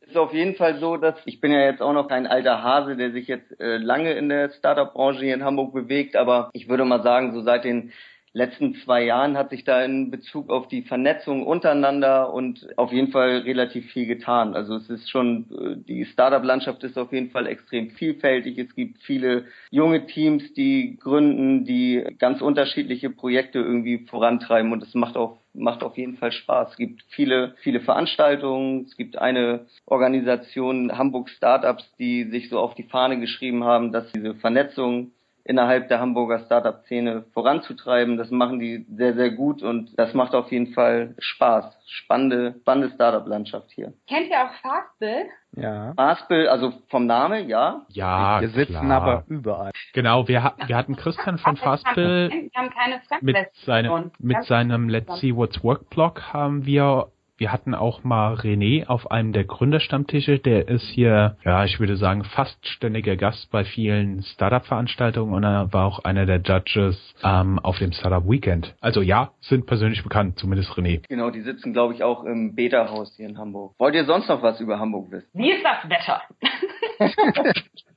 ist 0.00 0.16
auf 0.16 0.32
jeden 0.32 0.54
Fall 0.56 0.78
so, 0.78 0.96
dass 0.96 1.14
ich 1.24 1.40
bin 1.40 1.52
ja 1.52 1.60
jetzt 1.60 1.80
auch 1.80 1.92
noch 1.92 2.08
kein 2.08 2.26
alter 2.26 2.62
Hase, 2.62 2.96
der 2.96 3.12
sich 3.12 3.28
jetzt 3.28 3.60
äh, 3.60 3.76
lange 3.76 4.12
in 4.12 4.28
der 4.28 4.50
Startup-Branche 4.50 5.24
hier 5.24 5.34
in 5.34 5.44
Hamburg 5.44 5.72
bewegt, 5.72 6.16
aber 6.16 6.50
ich 6.52 6.68
würde 6.68 6.84
mal 6.84 7.02
sagen, 7.02 7.32
so 7.32 7.42
seit 7.42 7.64
den 7.64 7.92
letzten 8.32 8.74
zwei 8.76 9.04
Jahren 9.04 9.36
hat 9.36 9.50
sich 9.50 9.64
da 9.64 9.82
in 9.84 10.10
Bezug 10.10 10.50
auf 10.50 10.68
die 10.68 10.82
Vernetzung 10.82 11.44
untereinander 11.44 12.32
und 12.32 12.66
auf 12.76 12.92
jeden 12.92 13.10
Fall 13.10 13.38
relativ 13.38 13.90
viel 13.90 14.06
getan. 14.06 14.54
Also 14.54 14.76
es 14.76 14.88
ist 14.88 15.10
schon, 15.10 15.46
äh, 15.50 15.76
die 15.76 16.04
Startup-Landschaft 16.04 16.84
ist 16.84 16.96
auf 16.98 17.12
jeden 17.12 17.30
Fall 17.30 17.46
extrem 17.46 17.90
vielfältig. 17.90 18.58
Es 18.58 18.74
gibt 18.74 19.02
viele 19.02 19.46
junge 19.70 20.06
Teams, 20.06 20.52
die 20.54 20.96
gründen, 21.00 21.64
die 21.64 22.04
ganz 22.18 22.40
unterschiedliche 22.40 23.10
Projekte 23.10 23.58
irgendwie 23.58 24.06
vorantreiben 24.06 24.72
und 24.72 24.82
es 24.82 24.94
macht 24.94 25.16
auch 25.16 25.38
macht 25.52 25.82
auf 25.82 25.96
jeden 25.96 26.16
Fall 26.16 26.30
Spaß. 26.30 26.70
Es 26.70 26.76
gibt 26.76 27.02
viele, 27.08 27.56
viele 27.62 27.80
Veranstaltungen. 27.80 28.84
Es 28.84 28.96
gibt 28.96 29.18
eine 29.18 29.66
Organisation, 29.84 30.96
Hamburg 30.96 31.28
Startups, 31.28 31.90
die 31.98 32.30
sich 32.30 32.48
so 32.48 32.60
auf 32.60 32.76
die 32.76 32.84
Fahne 32.84 33.18
geschrieben 33.18 33.64
haben, 33.64 33.90
dass 33.90 34.12
diese 34.12 34.36
Vernetzung 34.36 35.10
innerhalb 35.44 35.88
der 35.88 36.00
Hamburger 36.00 36.40
Startup-Szene 36.40 37.24
voranzutreiben. 37.32 38.16
Das 38.16 38.30
machen 38.30 38.58
die 38.58 38.86
sehr, 38.94 39.14
sehr 39.14 39.30
gut 39.30 39.62
und 39.62 39.98
das 39.98 40.14
macht 40.14 40.34
auf 40.34 40.50
jeden 40.52 40.68
Fall 40.74 41.14
Spaß. 41.18 41.64
Spannende, 41.86 42.54
spannende 42.60 42.94
Startup-Landschaft 42.94 43.70
hier. 43.72 43.92
Kennt 44.08 44.28
ihr 44.30 44.36
auch 44.44 44.52
Fastbill? 44.62 45.24
Ja. 45.56 45.92
Fastbill, 45.96 46.46
also 46.48 46.72
vom 46.88 47.06
Name, 47.06 47.40
ja. 47.42 47.84
Ja, 47.88 48.40
Wir 48.40 48.50
sitzen 48.50 48.74
klar. 48.86 49.02
aber 49.02 49.24
überall. 49.26 49.72
Genau, 49.92 50.28
wir, 50.28 50.44
ha- 50.44 50.54
wir 50.66 50.76
hatten 50.76 50.94
Christian 50.96 51.38
von 51.38 51.56
Fastbill 51.56 52.30
Wir 52.30 52.50
haben 52.54 52.70
keine 52.70 53.00
mit 53.20 53.36
seinem, 53.64 54.10
mit 54.20 54.44
seinem 54.44 54.88
Let's 54.88 55.18
See 55.20 55.34
What's 55.34 55.64
Work 55.64 55.90
Blog 55.90 56.32
haben 56.32 56.66
wir, 56.66 57.08
wir 57.40 57.52
hatten 57.52 57.74
auch 57.74 58.04
mal 58.04 58.34
René 58.34 58.86
auf 58.86 59.10
einem 59.10 59.32
der 59.32 59.44
Gründerstammtische, 59.44 60.38
der 60.38 60.68
ist 60.68 60.84
hier, 60.90 61.38
ja, 61.42 61.64
ich 61.64 61.80
würde 61.80 61.96
sagen, 61.96 62.22
fast 62.22 62.68
ständiger 62.68 63.16
Gast 63.16 63.50
bei 63.50 63.64
vielen 63.64 64.22
Startup-Veranstaltungen 64.22 65.32
und 65.32 65.42
er 65.42 65.72
war 65.72 65.86
auch 65.86 66.04
einer 66.04 66.26
der 66.26 66.42
Judges 66.42 67.14
ähm, 67.24 67.58
auf 67.58 67.78
dem 67.78 67.92
Startup 67.92 68.28
Weekend. 68.28 68.74
Also 68.82 69.00
ja, 69.00 69.32
sind 69.40 69.64
persönlich 69.66 70.02
bekannt, 70.02 70.38
zumindest 70.38 70.70
René. 70.72 71.02
Genau, 71.08 71.30
die 71.30 71.40
sitzen, 71.40 71.72
glaube 71.72 71.94
ich, 71.94 72.02
auch 72.02 72.24
im 72.24 72.54
Beta-Haus 72.54 73.16
hier 73.16 73.26
in 73.26 73.38
Hamburg. 73.38 73.72
Wollt 73.78 73.94
ihr 73.94 74.04
sonst 74.04 74.28
noch 74.28 74.42
was 74.42 74.60
über 74.60 74.78
Hamburg 74.78 75.10
wissen? 75.10 75.30
Wie 75.32 75.50
ist 75.50 75.64
das 75.64 75.88
Wetter? 75.88 76.22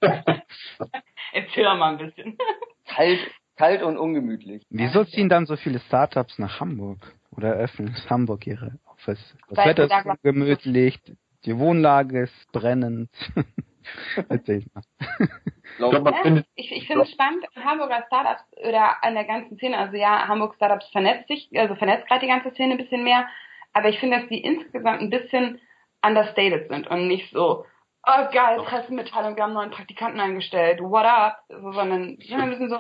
Erzähl 1.33 1.65
doch 1.65 1.77
mal 1.77 1.91
ein 1.91 1.97
bisschen. 1.97 2.37
Kalt, 2.87 3.19
kalt 3.57 3.83
und 3.83 3.97
ungemütlich. 3.97 4.63
Wieso 4.69 5.03
ziehen 5.03 5.27
dann 5.27 5.45
so 5.45 5.57
viele 5.57 5.79
Startups 5.79 6.39
nach 6.39 6.61
Hamburg? 6.61 7.13
Oder 7.35 7.53
öffnen 7.53 7.95
Hamburg 8.09 8.45
ihre 8.47 8.73
Das 9.05 9.19
Weil 9.49 9.69
Wetter 9.69 9.85
ist 9.85 10.03
so 10.03 10.13
gemütlich, 10.21 10.99
die 11.45 11.57
Wohnlage 11.57 12.23
ist 12.23 12.51
brennend. 12.51 13.09
Erzähl 14.29 14.65
mal. 14.73 14.83
Ich 15.69 15.79
Ja, 15.79 16.43
ich 16.55 16.71
ich 16.71 16.87
finde 16.87 17.03
es 17.03 17.11
spannend, 17.11 17.45
an 17.55 17.65
Hamburger 17.65 18.03
Startups 18.07 18.43
oder 18.57 19.03
an 19.03 19.13
der 19.13 19.25
ganzen 19.25 19.57
Szene, 19.57 19.77
also 19.77 19.97
ja, 19.97 20.27
Hamburg 20.27 20.55
Startups 20.55 20.89
vernetzt 20.91 21.27
sich, 21.27 21.49
also 21.55 21.75
vernetzt 21.75 22.07
gerade 22.07 22.21
die 22.21 22.27
ganze 22.27 22.51
Szene 22.51 22.73
ein 22.73 22.77
bisschen 22.77 23.03
mehr, 23.03 23.27
aber 23.73 23.89
ich 23.89 23.99
finde, 23.99 24.19
dass 24.19 24.29
die 24.29 24.41
insgesamt 24.41 25.01
ein 25.01 25.09
bisschen 25.09 25.59
understated 26.05 26.69
sind 26.69 26.87
und 26.87 27.07
nicht 27.07 27.31
so, 27.31 27.65
oh 28.05 28.31
geil, 28.31 28.61
Pressemitteilung, 28.63 29.35
wir 29.35 29.43
haben 29.43 29.53
neuen 29.53 29.71
Praktikanten 29.71 30.19
eingestellt, 30.19 30.79
what 30.81 31.05
up, 31.05 31.39
so, 31.49 31.71
sondern 31.71 32.17
sind 32.17 32.39
ein 32.39 32.49
bisschen 32.51 32.69
so, 32.69 32.79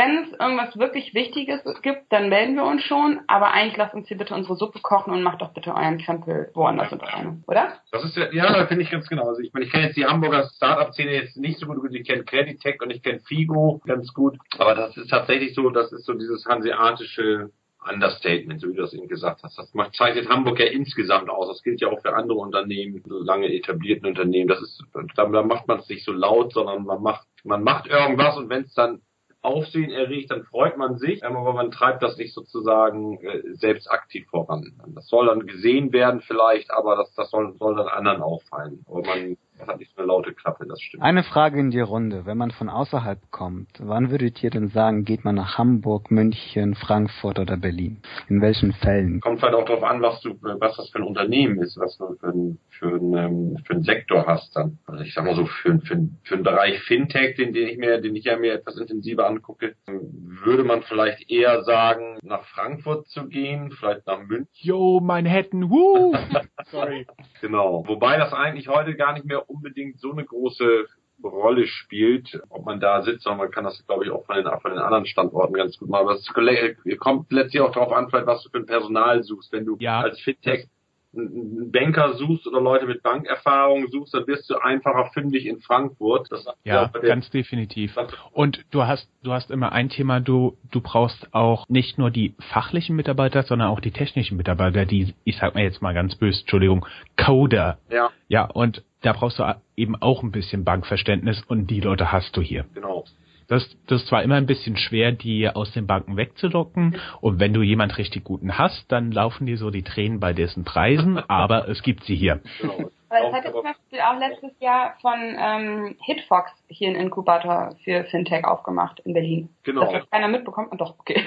wenn 0.00 0.24
es 0.24 0.40
irgendwas 0.40 0.78
wirklich 0.78 1.12
Wichtiges 1.12 1.60
gibt, 1.82 2.10
dann 2.10 2.30
melden 2.30 2.54
wir 2.54 2.64
uns 2.64 2.82
schon, 2.84 3.20
aber 3.26 3.52
eigentlich 3.52 3.76
lasst 3.76 3.94
uns 3.94 4.08
hier 4.08 4.16
bitte 4.16 4.34
unsere 4.34 4.56
Suppe 4.56 4.78
kochen 4.80 5.12
und 5.12 5.22
macht 5.22 5.42
doch 5.42 5.52
bitte 5.52 5.74
euren 5.74 5.98
Krempel 5.98 6.50
woanders 6.54 6.90
unter 6.90 7.12
eine, 7.12 7.42
oder? 7.46 7.74
das 7.92 8.04
ist 8.04 8.16
ja, 8.16 8.32
ja, 8.32 8.66
finde 8.66 8.82
ich 8.82 8.90
ganz 8.90 9.08
genau. 9.08 9.28
Also 9.28 9.42
ich 9.42 9.52
meine, 9.52 9.66
ich 9.66 9.72
kenne 9.72 9.84
jetzt 9.84 9.96
die 9.96 10.06
Hamburger 10.06 10.48
Startup-Szene 10.56 11.12
jetzt 11.12 11.36
nicht 11.36 11.58
so 11.58 11.66
gut, 11.66 11.92
ich 11.92 12.06
kenne 12.06 12.24
Creditech 12.24 12.80
und 12.80 12.90
ich 12.90 13.02
kenne 13.02 13.20
Figo 13.20 13.82
ganz 13.86 14.14
gut, 14.14 14.38
aber 14.58 14.74
das 14.74 14.96
ist 14.96 15.10
tatsächlich 15.10 15.54
so, 15.54 15.68
das 15.68 15.92
ist 15.92 16.06
so 16.06 16.14
dieses 16.14 16.46
hanseatische 16.46 17.50
Understatement, 17.86 18.60
so 18.60 18.68
wie 18.68 18.74
du 18.74 18.82
das 18.82 18.94
eben 18.94 19.08
gesagt 19.08 19.42
hast. 19.42 19.58
Das 19.58 19.72
macht, 19.74 19.94
zeichnet 19.94 20.28
Hamburg 20.28 20.60
ja 20.60 20.66
insgesamt 20.66 21.30
aus. 21.30 21.48
Das 21.48 21.62
gilt 21.62 21.80
ja 21.80 21.88
auch 21.88 22.00
für 22.02 22.14
andere 22.14 22.38
Unternehmen, 22.38 23.02
so 23.06 23.22
lange 23.22 23.52
etablierten 23.54 24.06
Unternehmen. 24.06 24.48
Das 24.48 24.60
ist, 24.60 24.82
da, 24.92 25.24
da 25.24 25.42
macht 25.42 25.66
man 25.66 25.78
es 25.78 25.88
nicht 25.88 26.04
so 26.04 26.12
laut, 26.12 26.52
sondern 26.52 26.84
man 26.84 27.02
macht, 27.02 27.26
man 27.42 27.62
macht 27.62 27.86
irgendwas 27.86 28.36
und 28.36 28.50
wenn 28.50 28.64
es 28.64 28.74
dann 28.74 29.00
Aufsehen 29.42 29.90
erregt, 29.90 30.30
dann 30.30 30.44
freut 30.44 30.76
man 30.76 30.98
sich, 30.98 31.22
ähm, 31.22 31.36
aber 31.36 31.54
man 31.54 31.70
treibt 31.70 32.02
das 32.02 32.18
nicht 32.18 32.34
sozusagen 32.34 33.18
äh, 33.20 33.42
selbst 33.54 33.90
aktiv 33.90 34.28
voran. 34.28 34.74
Das 34.94 35.08
soll 35.08 35.26
dann 35.26 35.46
gesehen 35.46 35.92
werden 35.92 36.20
vielleicht, 36.20 36.70
aber 36.70 36.96
das, 36.96 37.14
das 37.14 37.30
soll, 37.30 37.54
soll 37.58 37.76
dann 37.76 37.88
anderen 37.88 38.22
auffallen. 38.22 38.84
Aber 38.86 39.00
man 39.00 39.38
hat 39.66 39.78
nicht 39.78 39.92
so 39.94 40.02
eine 40.02 40.08
laute 40.08 40.32
Klappe, 40.32 40.66
das 40.66 40.80
stimmt. 40.80 41.02
Eine 41.02 41.22
Frage 41.22 41.60
in 41.60 41.70
die 41.70 41.80
Runde. 41.80 42.26
Wenn 42.26 42.38
man 42.38 42.50
von 42.50 42.68
außerhalb 42.68 43.30
kommt, 43.30 43.68
wann 43.78 44.10
würdet 44.10 44.42
ihr 44.42 44.50
denn 44.50 44.68
sagen, 44.68 45.04
geht 45.04 45.24
man 45.24 45.34
nach 45.34 45.58
Hamburg, 45.58 46.10
München, 46.10 46.74
Frankfurt 46.74 47.38
oder 47.38 47.56
Berlin? 47.56 48.02
In 48.28 48.40
welchen 48.40 48.72
Fällen? 48.72 49.20
Kommt 49.20 49.42
halt 49.42 49.54
auch 49.54 49.64
darauf 49.64 49.84
an, 49.84 50.02
was 50.02 50.20
du, 50.20 50.36
was 50.40 50.76
das 50.76 50.90
für 50.90 50.98
ein 50.98 51.04
Unternehmen 51.04 51.58
ist, 51.62 51.78
was 51.78 51.96
du 51.98 52.16
für 52.20 52.28
einen 52.28 52.58
für 52.80 52.88
einen, 52.88 53.14
ähm, 53.14 53.56
für 53.64 53.74
einen 53.74 53.82
Sektor 53.82 54.26
hast 54.26 54.56
dann. 54.56 54.78
Also 54.86 55.04
ich 55.04 55.14
sag 55.14 55.24
mal 55.24 55.36
so 55.36 55.44
für, 55.44 55.78
für, 55.80 56.08
für 56.24 56.34
einen 56.34 56.44
Bereich 56.44 56.80
Fintech, 56.80 57.36
den, 57.36 57.52
den 57.52 57.68
ich 57.68 57.78
mir, 57.78 58.00
den 58.00 58.16
ich 58.16 58.24
ja 58.24 58.36
mir 58.38 58.54
etwas 58.54 58.78
intensiver 58.78 59.26
angucke, 59.26 59.74
würde 59.86 60.64
man 60.64 60.82
vielleicht 60.82 61.30
eher 61.30 61.62
sagen, 61.62 62.18
nach 62.22 62.44
Frankfurt 62.46 63.06
zu 63.08 63.28
gehen, 63.28 63.70
vielleicht 63.72 64.06
nach 64.06 64.20
München. 64.20 64.48
Yo, 64.54 65.00
Manhattan, 65.00 65.70
woo! 65.70 66.14
Sorry. 66.70 67.06
Genau. 67.40 67.84
Wobei 67.86 68.16
das 68.16 68.32
eigentlich 68.32 68.68
heute 68.68 68.96
gar 68.96 69.12
nicht 69.12 69.26
mehr 69.26 69.49
unbedingt 69.50 70.00
so 70.00 70.12
eine 70.12 70.24
große 70.24 70.86
Rolle 71.22 71.66
spielt, 71.66 72.40
ob 72.48 72.64
man 72.64 72.80
da 72.80 73.02
sitzt, 73.02 73.24
sondern 73.24 73.38
man 73.40 73.50
kann 73.50 73.64
das, 73.64 73.84
glaube 73.86 74.04
ich, 74.04 74.10
auch 74.10 74.24
von 74.24 74.36
den, 74.36 74.46
von 74.62 74.70
den 74.70 74.80
anderen 74.80 75.04
Standorten 75.06 75.54
ganz 75.54 75.78
gut 75.78 75.88
machen. 75.90 76.08
Aber 76.08 76.14
es 76.14 76.98
kommt 76.98 77.30
letztlich 77.32 77.60
auch 77.60 77.72
darauf 77.72 77.92
an, 77.92 78.08
vielleicht 78.08 78.26
was 78.26 78.42
du 78.42 78.50
für 78.50 78.58
ein 78.58 78.66
Personal 78.66 79.22
suchst. 79.22 79.52
Wenn 79.52 79.66
du 79.66 79.76
Ja. 79.80 80.00
als 80.00 80.18
Fintech 80.20 80.66
einen 81.12 81.72
Banker 81.72 82.14
suchst 82.14 82.46
oder 82.46 82.60
Leute 82.60 82.86
mit 82.86 83.02
Bankerfahrung 83.02 83.88
suchst, 83.88 84.14
dann 84.14 84.26
wirst 84.26 84.48
du 84.48 84.56
einfacher 84.56 85.10
fündig 85.12 85.46
in 85.46 85.60
Frankfurt. 85.60 86.28
Ja, 86.64 86.86
ganz 86.86 87.30
definitiv. 87.30 87.96
Und 88.32 88.64
du 88.70 88.84
hast, 88.84 89.08
du 89.22 89.32
hast 89.32 89.50
immer 89.50 89.72
ein 89.72 89.88
Thema, 89.88 90.20
du, 90.20 90.56
du 90.70 90.80
brauchst 90.80 91.34
auch 91.34 91.68
nicht 91.68 91.98
nur 91.98 92.10
die 92.10 92.34
fachlichen 92.52 92.96
Mitarbeiter, 92.96 93.42
sondern 93.42 93.68
auch 93.68 93.80
die 93.80 93.90
technischen 93.90 94.36
Mitarbeiter, 94.36 94.86
die, 94.86 95.14
ich 95.24 95.36
sag 95.38 95.54
mal 95.54 95.64
jetzt 95.64 95.82
mal 95.82 95.94
ganz 95.94 96.14
böse, 96.14 96.40
Entschuldigung, 96.40 96.86
Coder. 97.16 97.78
Ja, 97.90 98.10
Ja, 98.28 98.44
und 98.44 98.84
da 99.02 99.12
brauchst 99.12 99.38
du 99.38 99.44
eben 99.76 99.96
auch 99.96 100.22
ein 100.22 100.30
bisschen 100.30 100.64
Bankverständnis 100.64 101.42
und 101.48 101.68
die 101.68 101.80
Leute 101.80 102.12
hast 102.12 102.36
du 102.36 102.40
hier. 102.40 102.66
genau. 102.74 103.04
Das, 103.50 103.68
das 103.88 104.02
ist 104.02 104.08
zwar 104.08 104.22
immer 104.22 104.36
ein 104.36 104.46
bisschen 104.46 104.76
schwer, 104.76 105.10
die 105.10 105.48
aus 105.48 105.72
den 105.72 105.88
Banken 105.88 106.16
wegzudocken. 106.16 106.96
Und 107.20 107.40
wenn 107.40 107.52
du 107.52 107.62
jemand 107.62 107.98
richtig 107.98 108.22
guten 108.22 108.56
hast, 108.58 108.84
dann 108.92 109.10
laufen 109.10 109.44
dir 109.44 109.58
so 109.58 109.70
die 109.70 109.82
Tränen 109.82 110.20
bei 110.20 110.32
dessen 110.32 110.62
Preisen, 110.62 111.18
aber 111.28 111.68
es 111.68 111.82
gibt 111.82 112.04
sie 112.04 112.14
hier. 112.14 112.40
genau. 112.60 112.90
Aber 113.10 113.18
es 113.18 113.24
Auch- 113.26 113.32
hat 113.34 113.44
jetzt 113.44 113.54
aber- 113.54 113.62
zum 113.62 113.72
Beispiel 113.72 114.00
auch 114.00 114.18
letztes 114.18 114.60
Jahr 114.60 114.94
von 115.02 115.18
ähm, 115.36 115.96
Hitfox 116.04 116.52
hier 116.68 116.88
einen 116.88 116.96
Inkubator 117.00 117.74
für 117.84 118.04
Fintech 118.04 118.44
aufgemacht 118.44 119.00
in 119.00 119.12
Berlin. 119.14 119.48
Genau. 119.64 119.80
Das 119.84 119.94
hat 119.94 120.10
keiner 120.10 120.28
mitbekommen. 120.28 120.68
Und 120.68 120.80
doch, 120.80 120.94
okay. 120.98 121.26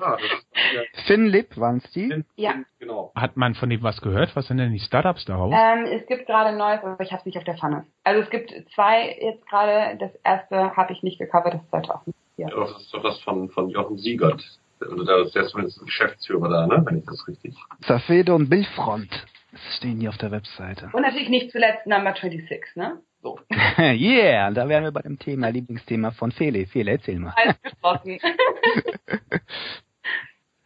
Ja, 0.00 0.16
das 0.16 1.02
FinLib 1.06 1.58
waren 1.58 1.78
es 1.84 1.90
die? 1.92 2.24
Ja. 2.36 2.54
genau. 2.78 3.12
Hat 3.16 3.36
man 3.36 3.54
von 3.54 3.68
dem 3.68 3.82
was 3.82 4.00
gehört? 4.00 4.34
Was 4.36 4.46
sind 4.46 4.58
denn 4.58 4.72
die 4.72 4.78
Startups 4.78 5.24
daraus? 5.24 5.52
ähm, 5.54 5.84
es 5.86 6.06
gibt 6.06 6.26
gerade 6.26 6.50
ein 6.50 6.56
neues, 6.56 6.82
aber 6.84 7.00
ich 7.02 7.10
habe 7.10 7.20
es 7.20 7.26
nicht 7.26 7.36
auf 7.36 7.44
der 7.44 7.56
Pfanne. 7.58 7.84
Also 8.04 8.22
es 8.22 8.30
gibt 8.30 8.52
zwei 8.74 9.16
jetzt 9.20 9.46
gerade. 9.48 9.96
Das 9.98 10.14
erste 10.24 10.76
habe 10.76 10.92
ich 10.92 11.02
nicht 11.02 11.18
gecovert, 11.18 11.54
das 11.54 11.68
zweite 11.70 11.94
auch 11.94 12.06
nicht. 12.06 12.16
Ja, 12.36 12.48
das 12.48 12.70
ist 12.80 12.94
doch 12.94 13.02
das 13.02 13.20
von, 13.22 13.48
von 13.50 13.68
Jochen 13.70 13.98
Siegert. 13.98 14.42
Also 14.80 15.04
der 15.04 15.18
ist 15.22 15.34
der 15.34 15.46
zumindest 15.46 15.84
Geschäftsführer 15.84 16.48
da, 16.48 16.66
ne? 16.66 16.82
Wenn 16.84 16.98
ich 16.98 17.04
das 17.06 17.26
richtig. 17.28 17.56
Zafedo 17.82 18.34
und 18.34 18.50
Billfront 18.50 19.24
stehen 19.76 20.00
hier 20.00 20.10
auf 20.10 20.18
der 20.18 20.30
Webseite. 20.30 20.90
Und 20.92 21.02
natürlich 21.02 21.28
nicht 21.28 21.50
zuletzt 21.50 21.86
Number 21.86 22.14
26, 22.14 22.76
ne? 22.76 23.00
So. 23.22 23.38
yeah, 23.78 24.50
da 24.50 24.68
wären 24.68 24.84
wir 24.84 24.92
bei 24.92 25.02
dem 25.02 25.18
Thema, 25.18 25.48
Lieblingsthema 25.48 26.10
von 26.10 26.30
Fele. 26.30 26.66
Fele, 26.66 26.90
erzähl 26.92 27.18
mal. 27.18 27.32
Alles 27.36 27.60
geschlossen. 27.62 28.20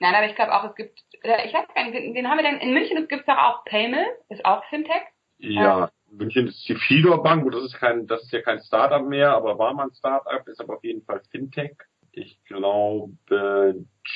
Nein, 0.01 0.15
aber 0.15 0.27
ich 0.27 0.35
glaube 0.35 0.53
auch, 0.55 0.65
es 0.65 0.75
gibt, 0.75 0.99
äh, 1.23 1.47
ich 1.47 1.55
weiß 1.55 1.67
gar 1.75 1.85
nicht, 1.85 2.15
wen 2.15 2.29
haben 2.29 2.39
wir 2.39 2.45
denn? 2.45 2.59
In 2.61 2.73
München 2.73 2.97
gibt 3.09 3.21
es 3.21 3.27
doch 3.27 3.39
auch 3.39 3.65
Paymil, 3.65 4.05
ist 4.29 4.45
auch 4.45 4.65
Fintech. 4.71 5.03
Ja, 5.39 5.91
München 6.11 6.49
ist 6.49 6.69
die 6.69 6.75
Fidor 6.75 7.23
Bank, 7.23 7.45
gut, 7.45 7.55
das 7.55 7.65
ist 7.65 7.77
kein, 7.77 8.07
das 8.07 8.23
ist 8.25 8.33
ja 8.33 8.43
kein 8.43 8.61
Startup 8.61 9.07
mehr, 9.07 9.33
aber 9.33 9.59
war 9.59 9.75
mal 9.75 9.85
ein 9.85 9.95
Startup, 9.95 10.47
ist 10.49 10.61
aber 10.61 10.77
auf 10.77 10.85
jeden 10.85 11.05
Fall 11.05 11.23
Fintech. 11.31 11.77
Ich 12.13 12.43
glaube, 12.45 13.13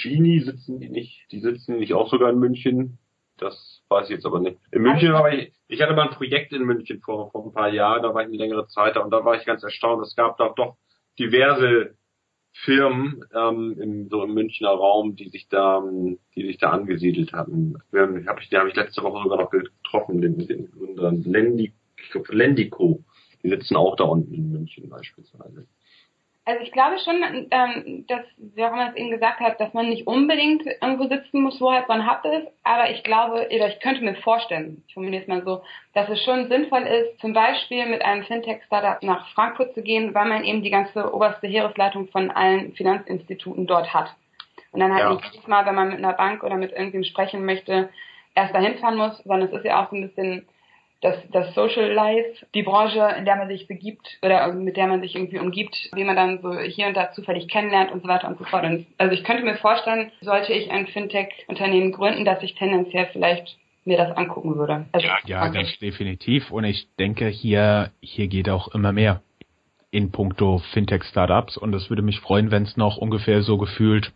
Genie 0.02 0.40
sitzen 0.40 0.80
die 0.80 0.88
nicht, 0.88 1.30
die 1.30 1.40
sitzen 1.40 1.76
nicht 1.76 1.94
auch 1.94 2.08
sogar 2.08 2.30
in 2.30 2.38
München. 2.38 2.98
Das 3.42 3.82
weiß 3.88 4.06
ich 4.06 4.14
jetzt 4.16 4.26
aber 4.26 4.40
nicht. 4.40 4.58
In 4.70 4.82
München 4.82 5.12
war 5.12 5.32
ich, 5.32 5.52
ich 5.68 5.82
hatte 5.82 5.94
mal 5.94 6.08
ein 6.08 6.14
Projekt 6.14 6.52
in 6.52 6.62
München 6.62 7.00
vor, 7.00 7.30
vor 7.30 7.44
ein 7.44 7.52
paar 7.52 7.70
Jahren, 7.70 8.02
da 8.02 8.14
war 8.14 8.22
ich 8.22 8.28
eine 8.28 8.36
längere 8.36 8.68
Zeit 8.68 8.96
da 8.96 9.00
und 9.00 9.10
da 9.10 9.24
war 9.24 9.36
ich 9.36 9.44
ganz 9.44 9.62
erstaunt. 9.62 10.06
Es 10.06 10.14
gab 10.14 10.36
da 10.36 10.52
doch 10.54 10.76
diverse 11.18 11.96
Firmen 12.52 13.24
ähm, 13.34 13.76
im, 13.80 14.08
so 14.08 14.22
im 14.22 14.34
Münchner 14.34 14.70
Raum, 14.70 15.16
die 15.16 15.28
sich 15.30 15.48
da, 15.48 15.82
die 16.36 16.46
sich 16.46 16.58
da 16.58 16.70
angesiedelt 16.70 17.32
hatten. 17.32 17.78
Wir 17.90 18.02
haben, 18.02 18.26
hab 18.28 18.40
ich, 18.40 18.48
die 18.48 18.56
habe 18.56 18.68
ich 18.68 18.76
letzte 18.76 19.02
Woche 19.02 19.22
sogar 19.22 19.38
noch 19.38 19.50
getroffen, 19.50 20.20
den, 20.20 20.46
den 20.46 20.70
Gründer 20.70 21.12
Lendi, 21.12 21.72
Lendico. 22.28 23.04
Die 23.42 23.48
sitzen 23.48 23.76
auch 23.76 23.96
da 23.96 24.04
unten 24.04 24.34
in 24.34 24.52
München 24.52 24.88
beispielsweise. 24.88 25.66
Also 26.44 26.60
ich 26.64 26.72
glaube 26.72 26.98
schon, 26.98 27.46
ähm, 27.52 28.04
dass, 28.08 28.22
wie 28.36 28.64
auch 28.64 28.72
immer 28.72 28.90
es 28.90 28.96
eben 28.96 29.10
gesagt 29.10 29.38
hat, 29.38 29.60
dass 29.60 29.72
man 29.74 29.88
nicht 29.88 30.08
unbedingt 30.08 30.66
irgendwo 30.66 31.06
sitzen 31.06 31.40
muss, 31.40 31.60
wo 31.60 31.70
halt 31.70 31.88
man 31.88 32.10
Hub 32.10 32.24
ist, 32.24 32.48
aber 32.64 32.90
ich 32.90 33.04
glaube, 33.04 33.46
oder 33.46 33.68
ich 33.68 33.78
könnte 33.78 34.02
mir 34.02 34.16
vorstellen, 34.16 34.82
ich 34.88 34.94
formuliere 34.94 35.22
es 35.22 35.28
mal 35.28 35.44
so, 35.44 35.62
dass 35.94 36.08
es 36.08 36.20
schon 36.24 36.48
sinnvoll 36.48 36.82
ist, 36.82 37.20
zum 37.20 37.32
Beispiel 37.32 37.86
mit 37.86 38.02
einem 38.04 38.24
Fintech-Startup 38.24 39.00
nach 39.04 39.28
Frankfurt 39.34 39.72
zu 39.74 39.82
gehen, 39.82 40.14
weil 40.14 40.28
man 40.28 40.44
eben 40.44 40.64
die 40.64 40.70
ganze 40.70 41.14
oberste 41.14 41.46
Heeresleitung 41.46 42.08
von 42.08 42.32
allen 42.32 42.72
Finanzinstituten 42.72 43.68
dort 43.68 43.94
hat. 43.94 44.12
Und 44.72 44.80
dann 44.80 44.92
halt 44.92 45.04
ja. 45.04 45.14
nicht 45.14 45.32
jedes 45.32 45.46
Mal, 45.46 45.64
wenn 45.64 45.76
man 45.76 45.90
mit 45.90 45.98
einer 45.98 46.14
Bank 46.14 46.42
oder 46.42 46.56
mit 46.56 46.72
irgendwem 46.72 47.04
sprechen 47.04 47.44
möchte, 47.44 47.88
erst 48.34 48.54
dahin 48.54 48.78
fahren 48.78 48.96
muss, 48.96 49.18
sondern 49.18 49.48
es 49.48 49.54
ist 49.54 49.64
ja 49.64 49.80
auch 49.80 49.90
so 49.90 49.96
ein 49.96 50.08
bisschen 50.08 50.48
das, 51.02 51.16
das 51.32 51.52
Social 51.54 51.92
Life, 51.92 52.46
die 52.54 52.62
Branche, 52.62 53.00
in 53.18 53.24
der 53.24 53.36
man 53.36 53.48
sich 53.48 53.66
begibt 53.66 54.18
oder 54.22 54.52
mit 54.52 54.76
der 54.76 54.86
man 54.86 55.00
sich 55.00 55.16
irgendwie 55.16 55.40
umgibt, 55.40 55.90
wie 55.94 56.04
man 56.04 56.14
dann 56.14 56.40
so 56.40 56.58
hier 56.60 56.86
und 56.86 56.96
da 56.96 57.10
zufällig 57.12 57.48
kennenlernt 57.48 57.90
und 57.90 58.02
so 58.02 58.08
weiter 58.08 58.28
und 58.28 58.38
so 58.38 58.44
fort. 58.44 58.64
Und 58.64 58.86
also 58.98 59.12
ich 59.12 59.24
könnte 59.24 59.42
mir 59.42 59.56
vorstellen, 59.56 60.12
sollte 60.20 60.52
ich 60.52 60.70
ein 60.70 60.86
Fintech-Unternehmen 60.86 61.90
gründen, 61.90 62.24
dass 62.24 62.42
ich 62.42 62.54
tendenziell 62.54 63.08
vielleicht 63.12 63.58
mir 63.84 63.98
das 63.98 64.16
angucken 64.16 64.54
würde. 64.54 64.86
Also 64.92 65.08
ja, 65.08 65.18
ja 65.26 65.48
ganz 65.48 65.76
definitiv. 65.80 66.52
Und 66.52 66.64
ich 66.64 66.86
denke, 67.00 67.26
hier, 67.26 67.90
hier 68.00 68.28
geht 68.28 68.48
auch 68.48 68.68
immer 68.68 68.92
mehr 68.92 69.22
in 69.90 70.12
puncto 70.12 70.62
Fintech-Startups. 70.72 71.56
Und 71.56 71.74
es 71.74 71.90
würde 71.90 72.02
mich 72.02 72.20
freuen, 72.20 72.52
wenn 72.52 72.62
es 72.62 72.76
noch 72.76 72.96
ungefähr 72.96 73.42
so 73.42 73.58
gefühlt 73.58 74.12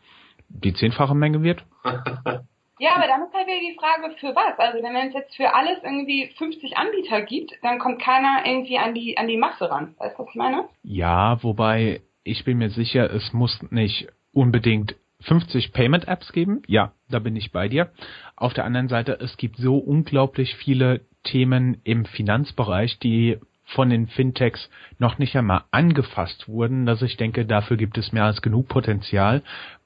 die 0.49 0.73
zehnfache 0.73 1.17
Menge 1.17 1.43
wird. 1.43 1.65
Ja, 2.79 2.97
aber 2.97 3.07
dann 3.07 3.23
ist 3.23 3.33
halt 3.33 3.47
wieder 3.47 3.61
die 3.61 3.77
Frage, 3.79 4.15
für 4.19 4.35
was? 4.35 4.59
Also 4.59 4.83
wenn 4.83 5.09
es 5.09 5.15
jetzt 5.15 5.35
für 5.37 5.55
alles 5.55 5.79
irgendwie 5.83 6.31
50 6.37 6.77
Anbieter 6.77 7.23
gibt, 7.23 7.53
dann 7.63 7.79
kommt 7.79 8.01
keiner 8.01 8.43
irgendwie 8.45 8.79
an 8.79 8.95
die, 8.95 9.17
an 9.17 9.29
die 9.29 9.39
Masse 9.39 9.71
ran. 9.71 9.95
Weißt 9.99 10.19
du, 10.19 10.23
was 10.23 10.29
ich 10.31 10.35
meine? 10.35 10.69
Ja, 10.83 11.43
wobei 11.43 12.03
ich 12.23 12.45
bin 12.45 12.59
mir 12.59 12.71
sicher, 12.71 13.11
es 13.11 13.33
muss 13.33 13.61
nicht 13.71 14.09
unbedingt 14.33 14.97
50 15.23 15.73
Payment-Apps 15.73 16.33
geben. 16.33 16.63
Ja, 16.67 16.93
da 17.09 17.19
bin 17.19 17.37
ich 17.37 17.53
bei 17.53 17.69
dir. 17.69 17.91
Auf 18.37 18.53
der 18.53 18.65
anderen 18.65 18.89
Seite, 18.89 19.19
es 19.21 19.37
gibt 19.37 19.57
so 19.57 19.79
unglaublich 19.79 20.55
viele 20.57 21.01
Themen 21.25 21.81
im 21.85 22.05
Finanzbereich, 22.05 22.99
die 22.99 23.39
von 23.67 23.91
den 23.91 24.07
Fintechs 24.07 24.71
noch 24.99 25.19
nicht 25.19 25.35
einmal 25.37 25.65
angefasst 25.71 26.49
wurden, 26.49 26.87
dass 26.87 27.03
ich 27.03 27.17
denke, 27.17 27.47
dafür 27.47 27.77
gibt 27.77 27.99
es 27.99 28.13
mehr 28.13 28.25
als 28.25 28.41
genug 28.43 28.69
Potenzial. 28.69 29.43